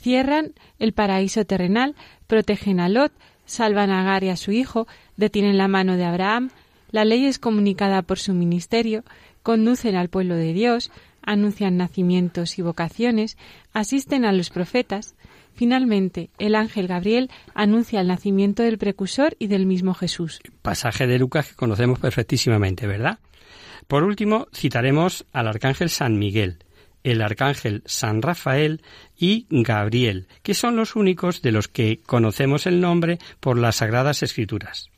Cierran 0.00 0.52
el 0.78 0.92
paraíso 0.92 1.44
terrenal, 1.44 1.96
protegen 2.28 2.78
a 2.78 2.88
Lot, 2.88 3.12
salvan 3.46 3.90
a 3.90 4.02
Agar 4.02 4.22
y 4.22 4.28
a 4.28 4.36
su 4.36 4.52
hijo, 4.52 4.86
detienen 5.16 5.58
la 5.58 5.66
mano 5.66 5.96
de 5.96 6.04
Abraham, 6.04 6.50
la 6.92 7.04
ley 7.04 7.26
es 7.26 7.40
comunicada 7.40 8.02
por 8.02 8.20
su 8.20 8.32
ministerio, 8.32 9.02
conducen 9.42 9.96
al 9.96 10.08
pueblo 10.08 10.36
de 10.36 10.52
Dios, 10.52 10.92
anuncian 11.20 11.76
nacimientos 11.76 12.60
y 12.60 12.62
vocaciones, 12.62 13.36
asisten 13.72 14.24
a 14.24 14.30
los 14.30 14.50
profetas. 14.50 15.16
Finalmente, 15.56 16.28
el 16.38 16.54
ángel 16.54 16.86
Gabriel 16.86 17.30
anuncia 17.54 18.02
el 18.02 18.08
nacimiento 18.08 18.62
del 18.62 18.76
precursor 18.76 19.34
y 19.38 19.46
del 19.46 19.64
mismo 19.64 19.94
Jesús. 19.94 20.40
Pasaje 20.60 21.06
de 21.06 21.18
Lucas 21.18 21.48
que 21.48 21.54
conocemos 21.54 21.98
perfectísimamente, 21.98 22.86
¿verdad? 22.86 23.18
Por 23.88 24.04
último, 24.04 24.48
citaremos 24.52 25.24
al 25.32 25.48
arcángel 25.48 25.88
San 25.88 26.18
Miguel, 26.18 26.58
el 27.04 27.22
arcángel 27.22 27.82
San 27.86 28.20
Rafael 28.20 28.82
y 29.16 29.46
Gabriel, 29.48 30.28
que 30.42 30.52
son 30.52 30.76
los 30.76 30.94
únicos 30.94 31.40
de 31.40 31.52
los 31.52 31.68
que 31.68 32.00
conocemos 32.04 32.66
el 32.66 32.80
nombre 32.82 33.18
por 33.40 33.56
las 33.56 33.76
Sagradas 33.76 34.22
Escrituras. 34.22 34.90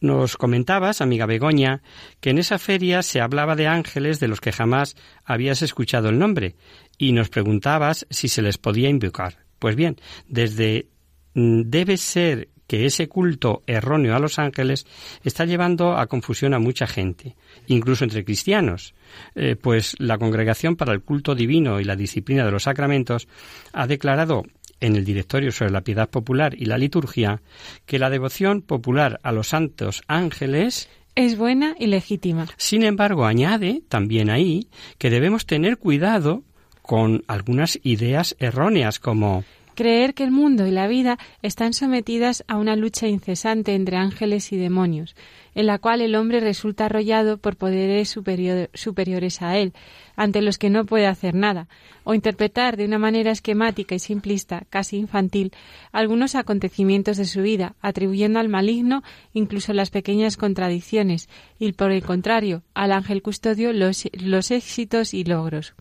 Nos 0.00 0.36
comentabas, 0.36 1.00
amiga 1.00 1.26
Begoña, 1.26 1.82
que 2.20 2.30
en 2.30 2.38
esa 2.38 2.58
feria 2.58 3.02
se 3.02 3.20
hablaba 3.20 3.54
de 3.54 3.68
ángeles 3.68 4.18
de 4.18 4.26
los 4.26 4.40
que 4.40 4.52
jamás 4.52 4.96
habías 5.24 5.62
escuchado 5.62 6.08
el 6.08 6.18
nombre, 6.18 6.56
y 6.98 7.12
nos 7.12 7.28
preguntabas 7.28 8.06
si 8.10 8.26
se 8.26 8.42
les 8.42 8.58
podía 8.58 8.88
invocar. 8.88 9.47
Pues 9.58 9.76
bien, 9.76 9.96
desde 10.28 10.88
mm, 11.34 11.62
debe 11.66 11.96
ser 11.96 12.48
que 12.68 12.84
ese 12.84 13.08
culto 13.08 13.62
erróneo 13.66 14.14
a 14.14 14.20
los 14.20 14.38
ángeles 14.38 14.86
está 15.24 15.46
llevando 15.46 15.96
a 15.96 16.06
confusión 16.06 16.52
a 16.52 16.58
mucha 16.58 16.86
gente, 16.86 17.34
incluso 17.66 18.04
entre 18.04 18.24
cristianos, 18.24 18.94
eh, 19.34 19.56
pues 19.56 19.96
la 19.98 20.18
Congregación 20.18 20.76
para 20.76 20.92
el 20.92 21.00
Culto 21.00 21.34
Divino 21.34 21.80
y 21.80 21.84
la 21.84 21.96
Disciplina 21.96 22.44
de 22.44 22.52
los 22.52 22.64
Sacramentos 22.64 23.26
ha 23.72 23.86
declarado 23.86 24.44
en 24.80 24.96
el 24.96 25.04
Directorio 25.04 25.50
sobre 25.50 25.72
la 25.72 25.80
Piedad 25.80 26.10
Popular 26.10 26.54
y 26.56 26.66
la 26.66 26.78
Liturgia 26.78 27.40
que 27.86 27.98
la 27.98 28.10
devoción 28.10 28.60
popular 28.62 29.18
a 29.22 29.32
los 29.32 29.48
santos 29.48 30.02
ángeles 30.06 30.88
es 31.14 31.36
buena 31.36 31.74
y 31.80 31.86
legítima. 31.86 32.46
Sin 32.58 32.84
embargo, 32.84 33.24
añade 33.24 33.82
también 33.88 34.30
ahí 34.30 34.68
que 34.98 35.10
debemos 35.10 35.46
tener 35.46 35.78
cuidado 35.78 36.44
con 36.88 37.22
algunas 37.26 37.78
ideas 37.82 38.34
erróneas 38.38 38.98
como 38.98 39.44
creer 39.74 40.14
que 40.14 40.24
el 40.24 40.30
mundo 40.30 40.66
y 40.66 40.70
la 40.70 40.88
vida 40.88 41.18
están 41.42 41.74
sometidas 41.74 42.44
a 42.48 42.56
una 42.56 42.76
lucha 42.76 43.06
incesante 43.08 43.74
entre 43.74 43.98
ángeles 43.98 44.52
y 44.54 44.56
demonios, 44.56 45.14
en 45.54 45.66
la 45.66 45.78
cual 45.78 46.00
el 46.00 46.14
hombre 46.14 46.40
resulta 46.40 46.86
arrollado 46.86 47.36
por 47.36 47.56
poderes 47.56 48.08
superiores 48.08 49.42
a 49.42 49.58
él, 49.58 49.74
ante 50.16 50.40
los 50.40 50.56
que 50.56 50.70
no 50.70 50.86
puede 50.86 51.06
hacer 51.06 51.34
nada, 51.34 51.68
o 52.04 52.14
interpretar 52.14 52.78
de 52.78 52.86
una 52.86 52.98
manera 52.98 53.32
esquemática 53.32 53.94
y 53.94 53.98
simplista, 53.98 54.64
casi 54.70 54.96
infantil, 54.96 55.52
algunos 55.92 56.36
acontecimientos 56.36 57.18
de 57.18 57.26
su 57.26 57.42
vida, 57.42 57.74
atribuyendo 57.82 58.38
al 58.38 58.48
maligno 58.48 59.02
incluso 59.34 59.74
las 59.74 59.90
pequeñas 59.90 60.38
contradicciones, 60.38 61.28
y 61.58 61.72
por 61.72 61.92
el 61.92 62.02
contrario, 62.02 62.62
al 62.72 62.92
ángel 62.92 63.20
custodio 63.20 63.74
los 63.74 64.50
éxitos 64.50 65.12
y 65.12 65.24
logros. 65.24 65.74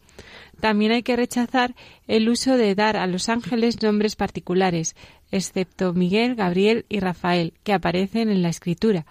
También 0.60 0.92
hay 0.92 1.04
que 1.04 1.16
rechazar 1.16 1.76
el 2.08 2.30
uso 2.30 2.58
de 2.58 2.76
dar 2.76 2.98
a 2.98 3.08
los 3.08 3.30
ángeles 3.30 3.82
nombres 3.82 4.16
particulares, 4.16 4.96
excepto 5.32 5.94
Miguel, 5.94 6.36
Gabriel 6.36 6.86
y 6.90 7.00
Rafael, 7.00 7.54
que 7.64 7.74
aparecen 7.74 8.30
en 8.30 8.42
la 8.42 8.50
Escritura. 8.50 9.06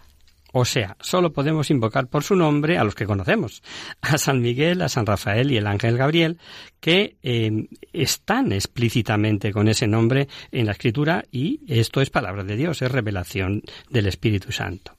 O 0.59 0.65
sea, 0.65 0.97
solo 1.01 1.33
podemos 1.33 1.71
invocar 1.71 2.09
por 2.09 2.25
su 2.25 2.35
nombre 2.35 2.79
a 2.79 2.85
los 2.85 2.95
que 2.95 3.05
conocemos, 3.05 3.63
a 4.01 4.17
San 4.17 4.41
Miguel, 4.41 4.81
a 4.81 4.89
San 4.89 5.05
Rafael 5.05 5.53
y 5.53 5.59
el 5.59 5.67
ángel 5.67 5.99
Gabriel, 5.99 6.39
que 6.81 7.19
eh, 7.23 7.69
están 7.93 8.53
explícitamente 8.53 9.53
con 9.53 9.69
ese 9.69 9.87
nombre 9.87 10.29
en 10.53 10.65
la 10.65 10.73
Escritura 10.73 11.25
y 11.31 11.61
esto 11.69 12.01
es 12.01 12.09
palabra 12.09 12.43
de 12.43 12.57
Dios, 12.57 12.81
es 12.81 12.91
revelación 12.91 13.63
del 13.91 14.07
Espíritu 14.07 14.51
Santo. 14.51 14.97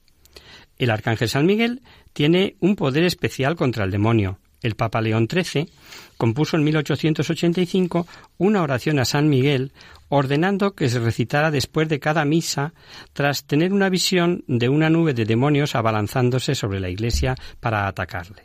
El 0.76 0.90
arcángel 0.90 1.28
San 1.28 1.44
Miguel 1.44 1.82
tiene 2.12 2.54
un 2.60 2.76
poder 2.76 3.02
especial 3.02 3.56
contra 3.56 3.84
el 3.84 3.90
demonio, 3.90 4.38
el 4.62 4.74
Papa 4.74 5.00
León 5.00 5.28
XIII 5.30 5.68
compuso 6.16 6.56
en 6.56 6.64
1885 6.64 8.06
una 8.38 8.62
oración 8.62 8.98
a 8.98 9.04
San 9.04 9.28
Miguel 9.28 9.72
ordenando 10.08 10.74
que 10.74 10.88
se 10.88 10.98
recitara 10.98 11.50
después 11.50 11.88
de 11.88 12.00
cada 12.00 12.24
misa 12.24 12.72
tras 13.12 13.44
tener 13.44 13.72
una 13.72 13.88
visión 13.88 14.44
de 14.46 14.68
una 14.68 14.90
nube 14.90 15.14
de 15.14 15.24
demonios 15.24 15.74
abalanzándose 15.74 16.54
sobre 16.54 16.80
la 16.80 16.88
iglesia 16.88 17.34
para 17.60 17.86
atacarle. 17.86 18.44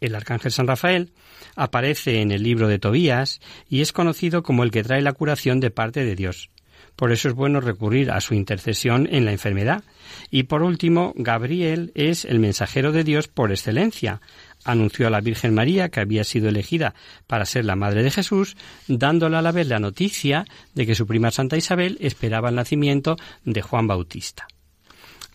El 0.00 0.14
arcángel 0.14 0.52
San 0.52 0.66
Rafael 0.66 1.12
aparece 1.56 2.20
en 2.20 2.30
el 2.30 2.42
libro 2.42 2.68
de 2.68 2.78
Tobías 2.78 3.40
y 3.68 3.80
es 3.80 3.92
conocido 3.92 4.42
como 4.42 4.62
el 4.62 4.70
que 4.70 4.84
trae 4.84 5.02
la 5.02 5.12
curación 5.12 5.60
de 5.60 5.70
parte 5.70 6.04
de 6.04 6.14
Dios. 6.14 6.50
Por 6.98 7.12
eso 7.12 7.28
es 7.28 7.34
bueno 7.34 7.60
recurrir 7.60 8.10
a 8.10 8.20
su 8.20 8.34
intercesión 8.34 9.08
en 9.12 9.24
la 9.24 9.30
enfermedad. 9.30 9.84
Y 10.32 10.44
por 10.44 10.64
último, 10.64 11.12
Gabriel 11.16 11.92
es 11.94 12.24
el 12.24 12.40
mensajero 12.40 12.90
de 12.90 13.04
Dios 13.04 13.28
por 13.28 13.52
excelencia. 13.52 14.20
Anunció 14.68 15.06
a 15.06 15.10
la 15.10 15.22
Virgen 15.22 15.54
María 15.54 15.88
que 15.88 16.00
había 16.00 16.24
sido 16.24 16.50
elegida 16.50 16.94
para 17.26 17.46
ser 17.46 17.64
la 17.64 17.74
madre 17.74 18.02
de 18.02 18.10
Jesús, 18.10 18.54
dándole 18.86 19.38
a 19.38 19.42
la 19.42 19.50
vez 19.50 19.66
la 19.66 19.78
noticia 19.78 20.44
de 20.74 20.86
que 20.86 20.94
su 20.94 21.06
prima 21.06 21.30
Santa 21.30 21.56
Isabel 21.56 21.96
esperaba 22.00 22.50
el 22.50 22.56
nacimiento 22.56 23.16
de 23.44 23.62
Juan 23.62 23.86
Bautista. 23.86 24.46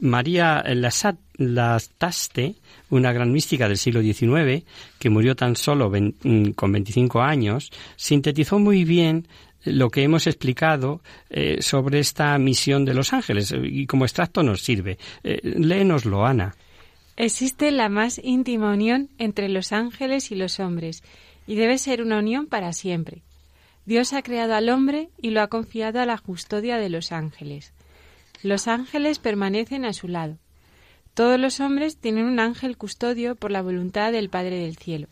María 0.01 0.63
Lastaste, 1.37 2.55
una 2.91 3.11
gran 3.11 3.31
mística 3.31 3.67
del 3.67 3.77
siglo 3.77 4.01
XIX, 4.01 4.63
que 4.99 5.09
murió 5.09 5.35
tan 5.35 5.55
solo 5.55 5.89
mm, 5.89 6.51
con 6.51 6.71
25 6.71 7.21
años, 7.21 7.71
sintetizó 7.95 8.59
muy 8.59 8.83
bien 8.83 9.27
lo 9.65 9.89
que 9.89 10.03
hemos 10.03 10.27
explicado 10.27 11.01
eh, 11.31 11.57
sobre 11.61 11.99
esta 11.99 12.37
misión 12.37 12.85
de 12.85 12.93
los 12.93 13.13
ángeles 13.13 13.51
y 13.63 13.87
como 13.87 14.05
extracto 14.05 14.43
nos 14.43 14.61
sirve. 14.61 14.99
Eh, 15.23 15.39
léenoslo, 15.57 16.23
Ana. 16.23 16.53
Existe 17.15 17.71
la 17.71 17.89
más 17.89 18.19
íntima 18.23 18.73
unión 18.73 19.09
entre 19.19 19.47
los 19.47 19.71
ángeles 19.71 20.31
y 20.31 20.35
los 20.35 20.59
hombres 20.59 21.03
y 21.45 21.55
debe 21.55 21.77
ser 21.77 22.01
una 22.01 22.19
unión 22.19 22.47
para 22.47 22.73
siempre. 22.73 23.21
Dios 23.85 24.13
ha 24.13 24.23
creado 24.23 24.55
al 24.55 24.69
hombre 24.69 25.09
y 25.21 25.29
lo 25.31 25.41
ha 25.41 25.47
confiado 25.47 25.99
a 25.99 26.05
la 26.05 26.17
custodia 26.17 26.77
de 26.77 26.89
los 26.89 27.11
ángeles. 27.11 27.73
Los 28.41 28.67
ángeles 28.67 29.19
permanecen 29.19 29.85
a 29.85 29.93
su 29.93 30.07
lado. 30.07 30.37
Todos 31.13 31.39
los 31.39 31.59
hombres 31.59 31.97
tienen 31.97 32.25
un 32.25 32.39
ángel 32.39 32.77
custodio 32.77 33.35
por 33.35 33.51
la 33.51 33.61
voluntad 33.61 34.11
del 34.11 34.29
Padre 34.29 34.57
del 34.57 34.77
Cielo. 34.77 35.07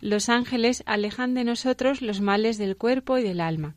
Los 0.00 0.28
ángeles 0.28 0.82
alejan 0.86 1.34
de 1.34 1.44
nosotros 1.44 2.02
los 2.02 2.20
males 2.20 2.58
del 2.58 2.76
cuerpo 2.76 3.16
y 3.16 3.22
del 3.22 3.40
alma, 3.40 3.74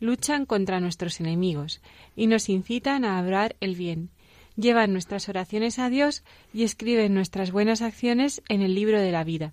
luchan 0.00 0.46
contra 0.46 0.80
nuestros 0.80 1.20
enemigos 1.20 1.80
y 2.16 2.26
nos 2.26 2.48
incitan 2.48 3.04
a 3.04 3.20
obrar 3.20 3.54
el 3.60 3.76
bien, 3.76 4.10
llevan 4.56 4.92
nuestras 4.92 5.28
oraciones 5.28 5.78
a 5.78 5.88
Dios 5.88 6.22
y 6.52 6.64
escriben 6.64 7.14
nuestras 7.14 7.50
buenas 7.50 7.82
acciones 7.82 8.42
en 8.48 8.62
el 8.62 8.74
libro 8.74 9.00
de 9.00 9.12
la 9.12 9.24
vida. 9.24 9.52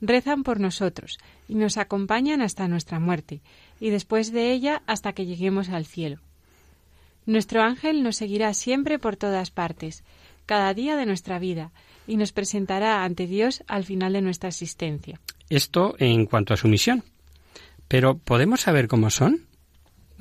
Rezan 0.00 0.42
por 0.42 0.60
nosotros 0.60 1.18
y 1.48 1.54
nos 1.54 1.76
acompañan 1.76 2.40
hasta 2.40 2.68
nuestra 2.68 2.98
muerte 2.98 3.40
y 3.80 3.90
después 3.90 4.32
de 4.32 4.52
ella 4.52 4.82
hasta 4.86 5.12
que 5.12 5.26
lleguemos 5.26 5.68
al 5.68 5.86
cielo. 5.86 6.20
Nuestro 7.26 7.62
ángel 7.62 8.02
nos 8.02 8.16
seguirá 8.16 8.54
siempre 8.54 8.98
por 8.98 9.16
todas 9.16 9.50
partes, 9.50 10.04
cada 10.46 10.72
día 10.74 10.96
de 10.96 11.06
nuestra 11.06 11.38
vida, 11.38 11.70
y 12.06 12.16
nos 12.16 12.32
presentará 12.32 13.04
ante 13.04 13.26
Dios 13.26 13.62
al 13.68 13.84
final 13.84 14.14
de 14.14 14.22
nuestra 14.22 14.48
existencia. 14.48 15.20
Esto 15.48 15.94
en 15.98 16.26
cuanto 16.26 16.54
a 16.54 16.56
su 16.56 16.66
misión. 16.66 17.04
Pero 17.86 18.18
¿podemos 18.18 18.62
saber 18.62 18.88
cómo 18.88 19.10
son? 19.10 19.46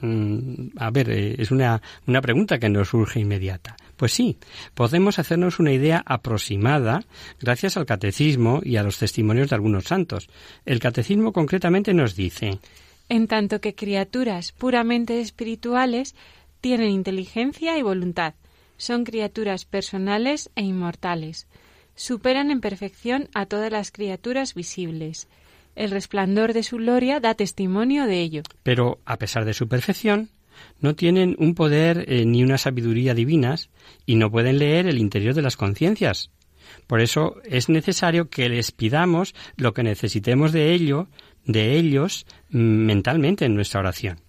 Mm, 0.02 0.70
a 0.78 0.91
ver, 0.91 1.10
eh, 1.10 1.36
es 1.38 1.52
una, 1.52 1.82
una 2.08 2.22
pregunta 2.22 2.60
que 2.60 2.70
nos 2.70 2.89
surge 2.89 3.20
inmediata. 3.20 3.76
Pues 3.97 4.14
sí, 4.14 4.38
podemos 4.74 5.20
hacernos 5.20 5.60
una 5.60 5.74
idea 5.74 6.04
aproximada 6.06 7.04
gracias 7.39 7.78
al 7.78 7.86
catecismo 7.86 8.62
y 8.64 8.78
a 8.78 8.84
los 8.84 8.97
testimonios 8.97 9.50
de 9.50 9.56
algunos 9.56 9.86
santos. 9.86 10.30
El 10.66 10.80
catecismo 10.80 11.34
concretamente 11.34 11.93
nos 11.93 12.16
dice 12.16 12.60
En 13.10 13.28
tanto 13.28 13.60
que 13.62 13.76
criaturas 13.76 14.52
puramente 14.54 15.20
espirituales 15.20 16.16
tienen 16.62 16.89
inteligencia 16.89 17.78
y 17.78 17.82
voluntad, 17.82 18.34
son 18.78 19.04
criaturas 19.04 19.66
personales 19.66 20.50
e 20.56 20.62
inmortales 20.62 21.47
superan 22.00 22.50
en 22.50 22.62
perfección 22.62 23.28
a 23.34 23.45
todas 23.45 23.70
las 23.70 23.91
criaturas 23.91 24.54
visibles. 24.54 25.28
El 25.80 25.91
resplandor 25.91 26.51
de 26.51 26.63
su 26.63 26.75
gloria 26.75 27.21
da 27.21 27.36
testimonio 27.36 28.05
de 28.05 28.19
ello. 28.19 28.43
Pero, 28.63 28.99
a 29.05 29.15
pesar 29.15 29.45
de 29.45 29.53
su 29.53 29.69
perfección, 29.69 30.27
no 30.82 30.93
tienen 30.93 31.38
un 31.39 31.55
poder 31.55 32.03
eh, 32.09 32.25
ni 32.25 32.43
una 32.43 32.57
sabiduría 32.57 33.13
divinas 33.13 33.69
y 34.05 34.15
no 34.15 34.30
pueden 34.30 34.59
leer 34.59 34.88
el 34.88 34.97
interior 34.97 35.34
de 35.34 35.41
las 35.41 35.55
conciencias. 35.55 36.32
Por 36.86 36.99
eso 36.99 37.38
es 37.45 37.69
necesario 37.69 38.30
que 38.30 38.49
les 38.49 38.73
pidamos 38.73 39.34
lo 39.55 39.73
que 39.73 39.84
necesitemos 39.84 40.51
de 40.51 40.73
ello, 40.73 41.07
de 41.45 41.77
ellos, 41.77 42.25
mm, 42.49 42.57
mentalmente 42.57 43.45
en 43.45 43.55
nuestra 43.55 43.80
oración. 43.80 44.19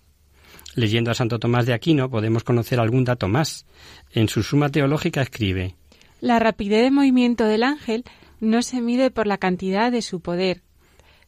Leyendo 0.77 1.11
a 1.11 1.15
Santo 1.15 1.41
Tomás 1.41 1.67
de 1.67 1.75
Aquino 1.75 2.11
podemos 2.11 2.45
conocer 2.45 2.79
algún 2.79 3.05
dato 3.05 3.27
más. 3.27 3.67
En 4.13 4.29
su 4.29 4.45
Suma 4.45 4.69
Teológica 4.69 5.21
escribe 5.21 5.75
la 6.21 6.39
rapidez 6.39 6.83
de 6.83 6.91
movimiento 6.91 7.45
del 7.45 7.63
ángel 7.63 8.05
no 8.41 8.63
se 8.63 8.81
mide 8.81 9.11
por 9.11 9.27
la 9.27 9.39
cantidad 9.39 9.91
de 9.91 10.03
su 10.03 10.21
poder, 10.21 10.63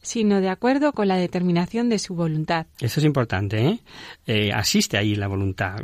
sino 0.03 0.41
de 0.41 0.49
acuerdo 0.49 0.91
con 0.93 1.07
la 1.07 1.15
determinación 1.15 1.89
de 1.89 1.97
su 1.97 2.13
voluntad. 2.13 2.67
Eso 2.79 2.99
es 2.99 3.05
importante, 3.05 3.65
¿eh? 3.65 3.79
eh 4.27 4.51
asiste 4.53 4.97
ahí 4.97 5.15
la 5.15 5.27
voluntad, 5.27 5.79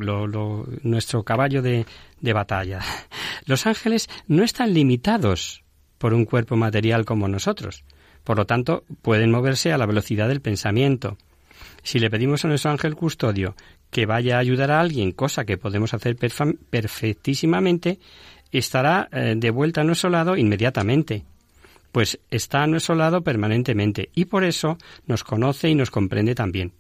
nuestro 0.83 1.23
caballo 1.23 1.63
de, 1.63 1.85
de 2.21 2.33
batalla. 2.33 2.81
Los 3.45 3.65
ángeles 3.65 4.07
no 4.27 4.43
están 4.43 4.73
limitados 4.73 5.63
por 5.97 6.13
un 6.13 6.25
cuerpo 6.25 6.55
material 6.55 7.05
como 7.05 7.27
nosotros. 7.27 7.83
Por 8.23 8.37
lo 8.37 8.45
tanto, 8.45 8.83
pueden 9.01 9.31
moverse 9.31 9.73
a 9.73 9.77
la 9.77 9.85
velocidad 9.85 10.27
del 10.27 10.41
pensamiento. 10.41 11.17
Si 11.81 11.99
le 11.99 12.09
pedimos 12.09 12.43
a 12.43 12.47
nuestro 12.47 12.71
ángel 12.71 12.95
custodio 12.95 13.55
que 13.89 14.05
vaya 14.05 14.35
a 14.35 14.39
ayudar 14.39 14.71
a 14.71 14.79
alguien, 14.79 15.13
cosa 15.13 15.45
que 15.45 15.57
podemos 15.57 15.93
hacer 15.93 16.15
perfectísimamente, 16.15 17.99
estará 18.51 19.09
eh, 19.11 19.35
de 19.37 19.49
vuelta 19.51 19.81
a 19.81 19.83
nuestro 19.83 20.09
lado 20.09 20.37
inmediatamente, 20.37 21.23
pues 21.91 22.19
está 22.29 22.63
a 22.63 22.67
nuestro 22.67 22.95
lado 22.95 23.23
permanentemente 23.23 24.09
y 24.13 24.25
por 24.25 24.43
eso 24.43 24.77
nos 25.05 25.23
conoce 25.23 25.69
y 25.69 25.75
nos 25.75 25.91
comprende 25.91 26.35
también. 26.35 26.73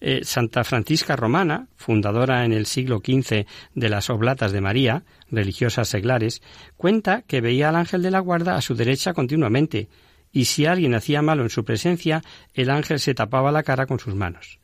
Eh, 0.00 0.20
Santa 0.22 0.62
Francisca 0.62 1.16
Romana, 1.16 1.66
fundadora 1.76 2.44
en 2.44 2.52
el 2.52 2.66
siglo 2.66 2.98
XV 3.04 3.46
de 3.74 3.88
las 3.88 4.10
Oblatas 4.10 4.52
de 4.52 4.60
María, 4.60 5.02
religiosas 5.30 5.88
seglares, 5.88 6.40
cuenta 6.76 7.22
que 7.22 7.40
veía 7.40 7.68
al 7.68 7.76
ángel 7.76 8.02
de 8.02 8.12
la 8.12 8.20
guarda 8.20 8.56
a 8.56 8.60
su 8.60 8.76
derecha 8.76 9.12
continuamente, 9.12 9.88
y 10.30 10.44
si 10.44 10.66
alguien 10.66 10.94
hacía 10.94 11.22
malo 11.22 11.42
en 11.42 11.50
su 11.50 11.64
presencia, 11.64 12.22
el 12.54 12.70
ángel 12.70 13.00
se 13.00 13.14
tapaba 13.14 13.50
la 13.50 13.64
cara 13.64 13.86
con 13.86 13.98
sus 13.98 14.14
manos. 14.14 14.60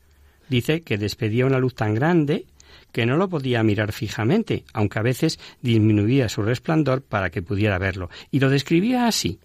Dice 0.47 0.81
que 0.81 0.97
despedía 0.97 1.45
una 1.45 1.59
luz 1.59 1.75
tan 1.75 1.95
grande 1.95 2.45
que 2.95 3.05
no 3.05 3.17
lo 3.17 3.27
podía 3.27 3.61
mirar 3.61 3.91
fijamente, 3.91 4.63
aunque 4.71 4.99
a 4.99 5.01
veces 5.01 5.37
disminuía 5.61 6.29
su 6.29 6.43
resplandor 6.43 7.01
para 7.01 7.29
que 7.29 7.41
pudiera 7.41 7.77
verlo, 7.77 8.09
y 8.31 8.39
lo 8.39 8.49
describía 8.49 9.05
así. 9.05 9.37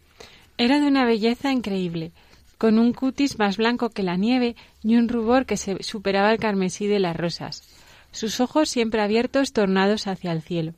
Era 0.57 0.79
de 0.79 0.87
una 0.87 1.05
belleza 1.05 1.51
increíble, 1.51 2.13
con 2.59 2.79
un 2.79 2.93
cutis 2.93 3.41
más 3.41 3.57
blanco 3.57 3.91
que 3.91 4.05
la 4.05 4.15
nieve 4.15 4.55
y 4.85 4.95
un 4.95 5.09
rubor 5.09 5.47
que 5.47 5.57
se 5.57 5.83
superaba 5.83 6.31
el 6.31 6.39
carmesí 6.39 6.87
de 6.87 7.01
las 7.01 7.17
rosas. 7.17 7.65
Sus 8.13 8.39
ojos 8.39 8.69
siempre 8.69 9.03
abiertos 9.03 9.53
tornados 9.53 10.07
hacia 10.07 10.31
el 10.31 10.43
cielo. 10.43 10.75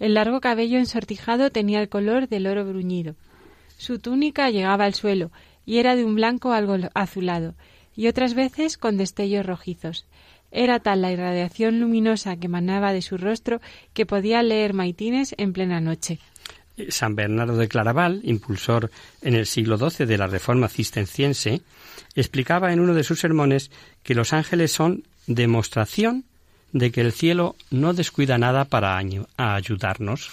El 0.00 0.14
largo 0.14 0.40
cabello 0.40 0.78
ensortijado 0.78 1.50
tenía 1.50 1.80
el 1.80 1.88
color 1.88 2.28
del 2.28 2.48
oro 2.48 2.64
bruñido. 2.64 3.14
Su 3.76 4.00
túnica 4.00 4.50
llegaba 4.50 4.86
al 4.86 4.94
suelo 4.94 5.30
y 5.64 5.78
era 5.78 5.94
de 5.94 6.04
un 6.04 6.16
blanco 6.16 6.50
algo 6.50 6.78
azulado, 6.94 7.54
y 7.94 8.08
otras 8.08 8.34
veces 8.34 8.76
con 8.76 8.96
destellos 8.96 9.46
rojizos. 9.46 10.04
Era 10.50 10.80
tal 10.80 11.02
la 11.02 11.12
irradiación 11.12 11.80
luminosa 11.80 12.36
que 12.36 12.46
emanaba 12.46 12.92
de 12.92 13.02
su 13.02 13.18
rostro 13.18 13.60
que 13.92 14.06
podía 14.06 14.42
leer 14.42 14.72
maitines 14.72 15.34
en 15.38 15.52
plena 15.52 15.80
noche. 15.80 16.18
San 16.88 17.16
Bernardo 17.16 17.56
de 17.56 17.68
Claraval, 17.68 18.20
impulsor 18.22 18.90
en 19.22 19.34
el 19.34 19.46
siglo 19.46 19.76
XII 19.78 20.06
de 20.06 20.18
la 20.18 20.26
Reforma 20.26 20.68
cisterciense, 20.68 21.60
explicaba 22.14 22.72
en 22.72 22.80
uno 22.80 22.94
de 22.94 23.04
sus 23.04 23.20
sermones 23.20 23.70
que 24.02 24.14
los 24.14 24.32
ángeles 24.32 24.72
son 24.72 25.04
demostración 25.26 26.24
de 26.72 26.92
que 26.92 27.00
el 27.00 27.12
cielo 27.12 27.56
no 27.70 27.94
descuida 27.94 28.38
nada 28.38 28.64
para 28.64 29.00
ayudarnos 29.36 30.30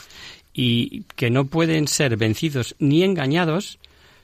y 0.54 1.04
que 1.16 1.30
no 1.30 1.46
pueden 1.46 1.88
ser 1.88 2.18
vencidos 2.18 2.76
ni 2.80 3.04
engañados 3.04 3.80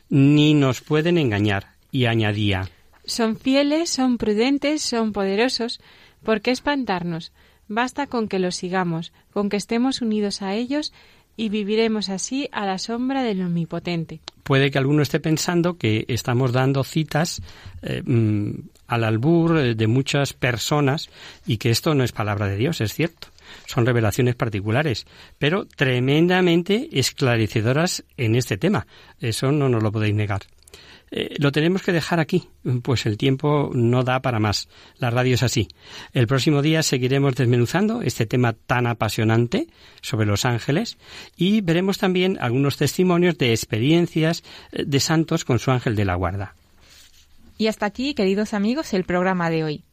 ni 0.09 0.53
nos 0.53 0.81
pueden 0.81 1.17
engañar. 1.17 1.71
Y 1.93 2.05
añadía 2.05 2.69
son 3.11 3.37
fieles, 3.37 3.89
son 3.89 4.17
prudentes, 4.17 4.81
son 4.81 5.11
poderosos. 5.13 5.79
¿Por 6.23 6.41
qué 6.41 6.51
espantarnos? 6.51 7.31
Basta 7.67 8.07
con 8.07 8.27
que 8.27 8.39
los 8.39 8.55
sigamos, 8.55 9.13
con 9.31 9.49
que 9.49 9.57
estemos 9.57 10.01
unidos 10.01 10.41
a 10.41 10.55
ellos 10.55 10.93
y 11.37 11.49
viviremos 11.49 12.09
así 12.09 12.49
a 12.51 12.65
la 12.65 12.77
sombra 12.77 13.23
del 13.23 13.41
Omnipotente. 13.41 14.19
Puede 14.43 14.69
que 14.69 14.77
alguno 14.77 15.01
esté 15.01 15.19
pensando 15.19 15.77
que 15.77 16.05
estamos 16.07 16.51
dando 16.51 16.83
citas 16.83 17.41
eh, 17.81 18.01
mm, 18.05 18.51
al 18.87 19.03
albur 19.03 19.57
eh, 19.57 19.75
de 19.75 19.87
muchas 19.87 20.33
personas 20.33 21.09
y 21.45 21.57
que 21.57 21.69
esto 21.69 21.95
no 21.95 22.03
es 22.03 22.11
palabra 22.11 22.47
de 22.47 22.57
Dios, 22.57 22.81
es 22.81 22.93
cierto. 22.93 23.29
Son 23.65 23.85
revelaciones 23.85 24.35
particulares, 24.35 25.05
pero 25.37 25.65
tremendamente 25.65 26.89
esclarecedoras 26.91 28.03
en 28.17 28.35
este 28.35 28.57
tema. 28.57 28.87
Eso 29.19 29.51
no 29.51 29.69
nos 29.69 29.83
lo 29.83 29.91
podéis 29.91 30.15
negar. 30.15 30.41
Eh, 31.11 31.35
lo 31.39 31.51
tenemos 31.51 31.81
que 31.81 31.91
dejar 31.91 32.21
aquí, 32.21 32.47
pues 32.83 33.05
el 33.05 33.17
tiempo 33.17 33.69
no 33.73 34.03
da 34.03 34.21
para 34.21 34.39
más. 34.39 34.69
La 34.97 35.09
radio 35.09 35.35
es 35.35 35.43
así. 35.43 35.67
El 36.13 36.25
próximo 36.25 36.61
día 36.61 36.83
seguiremos 36.83 37.35
desmenuzando 37.35 38.01
este 38.01 38.25
tema 38.25 38.53
tan 38.53 38.87
apasionante 38.87 39.67
sobre 40.01 40.25
los 40.25 40.45
ángeles 40.45 40.97
y 41.35 41.59
veremos 41.59 41.97
también 41.97 42.37
algunos 42.39 42.77
testimonios 42.77 43.37
de 43.37 43.51
experiencias 43.51 44.43
eh, 44.71 44.85
de 44.85 44.99
santos 45.01 45.43
con 45.43 45.59
su 45.59 45.71
ángel 45.71 45.97
de 45.97 46.05
la 46.05 46.15
guarda. 46.15 46.55
Y 47.57 47.67
hasta 47.67 47.85
aquí, 47.85 48.13
queridos 48.13 48.53
amigos, 48.53 48.93
el 48.93 49.03
programa 49.03 49.49
de 49.49 49.63
hoy. 49.65 49.83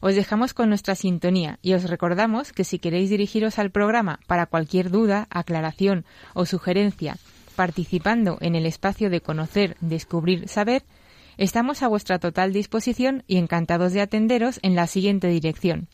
Os 0.00 0.14
dejamos 0.14 0.54
con 0.54 0.68
nuestra 0.68 0.94
sintonía 0.94 1.58
y 1.62 1.72
os 1.72 1.88
recordamos 1.88 2.52
que 2.52 2.62
si 2.62 2.78
queréis 2.78 3.10
dirigiros 3.10 3.58
al 3.58 3.70
programa 3.70 4.20
para 4.26 4.46
cualquier 4.46 4.90
duda, 4.90 5.26
aclaración 5.30 6.04
o 6.34 6.46
sugerencia, 6.46 7.16
participando 7.58 8.38
en 8.40 8.54
el 8.54 8.66
espacio 8.66 9.10
de 9.10 9.20
conocer, 9.20 9.76
descubrir, 9.80 10.46
saber, 10.48 10.84
estamos 11.38 11.82
a 11.82 11.88
vuestra 11.88 12.20
total 12.20 12.52
disposición 12.52 13.24
y 13.26 13.36
encantados 13.36 13.92
de 13.92 14.00
atenderos 14.00 14.60
en 14.62 14.76
la 14.76 14.86
siguiente 14.86 15.26
dirección. 15.26 15.88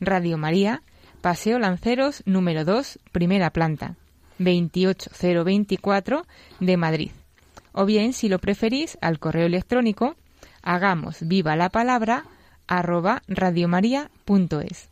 Radio 0.00 0.36
María, 0.36 0.82
Paseo 1.20 1.60
Lanceros 1.60 2.24
número 2.26 2.64
2, 2.64 2.98
primera 3.12 3.50
planta, 3.50 3.94
28024 4.40 6.26
de 6.58 6.76
Madrid. 6.76 7.10
O 7.70 7.86
bien, 7.86 8.12
si 8.12 8.28
lo 8.28 8.40
preferís, 8.40 8.98
al 9.00 9.20
correo 9.20 9.46
electrónico 9.46 10.16
hagamos 10.60 11.18
viva 11.20 11.54
la 11.54 11.68
palabra 11.68 12.24
arroba 12.66 13.22
radiomaria.es. 13.28 14.88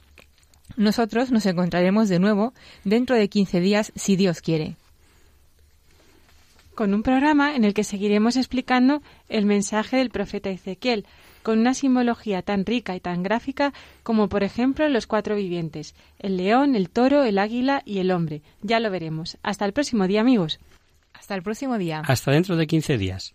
Nosotros 0.77 1.33
nos 1.33 1.45
encontraremos 1.45 2.09
de 2.09 2.21
nuevo 2.21 2.55
dentro 2.85 3.17
de 3.17 3.29
15 3.29 3.59
días 3.59 3.93
si 3.97 4.15
Dios 4.15 4.41
quiere 4.41 4.77
con 6.75 6.95
un 6.95 7.03
programa 7.03 7.55
en 7.57 7.65
el 7.65 7.75
que 7.75 7.85
seguiremos 7.85 8.37
explicando 8.37 9.03
el 9.29 9.47
mensaje 9.47 9.97
del 9.97 10.11
profeta 10.11 10.51
Ezequiel, 10.51 11.07
con 11.43 11.59
una 11.59 11.75
simbología 11.75 12.43
tan 12.43 12.65
rica 12.65 12.97
y 12.97 13.01
tan 13.01 13.23
gráfica 13.23 13.73
como 14.03 14.29
por 14.29 14.43
ejemplo 14.43 14.89
los 14.89 15.07
cuatro 15.07 15.37
vivientes, 15.37 15.95
el 16.19 16.37
león, 16.37 16.75
el 16.75 16.91
toro, 16.91 17.25
el 17.25 17.39
águila 17.39 17.83
y 17.85 17.99
el 17.99 18.11
hombre. 18.11 18.43
Ya 18.63 18.81
lo 18.81 18.91
veremos. 18.91 19.39
Hasta 19.43 19.65
el 19.65 19.73
próximo 19.73 20.07
día, 20.07 20.23
amigos. 20.23 20.59
Hasta 21.13 21.35
el 21.35 21.43
próximo 21.43 21.79
día. 21.79 22.03
Hasta 22.07 22.33
dentro 22.33 22.57
de 22.57 22.67
15 22.67 22.99
días. 22.99 23.35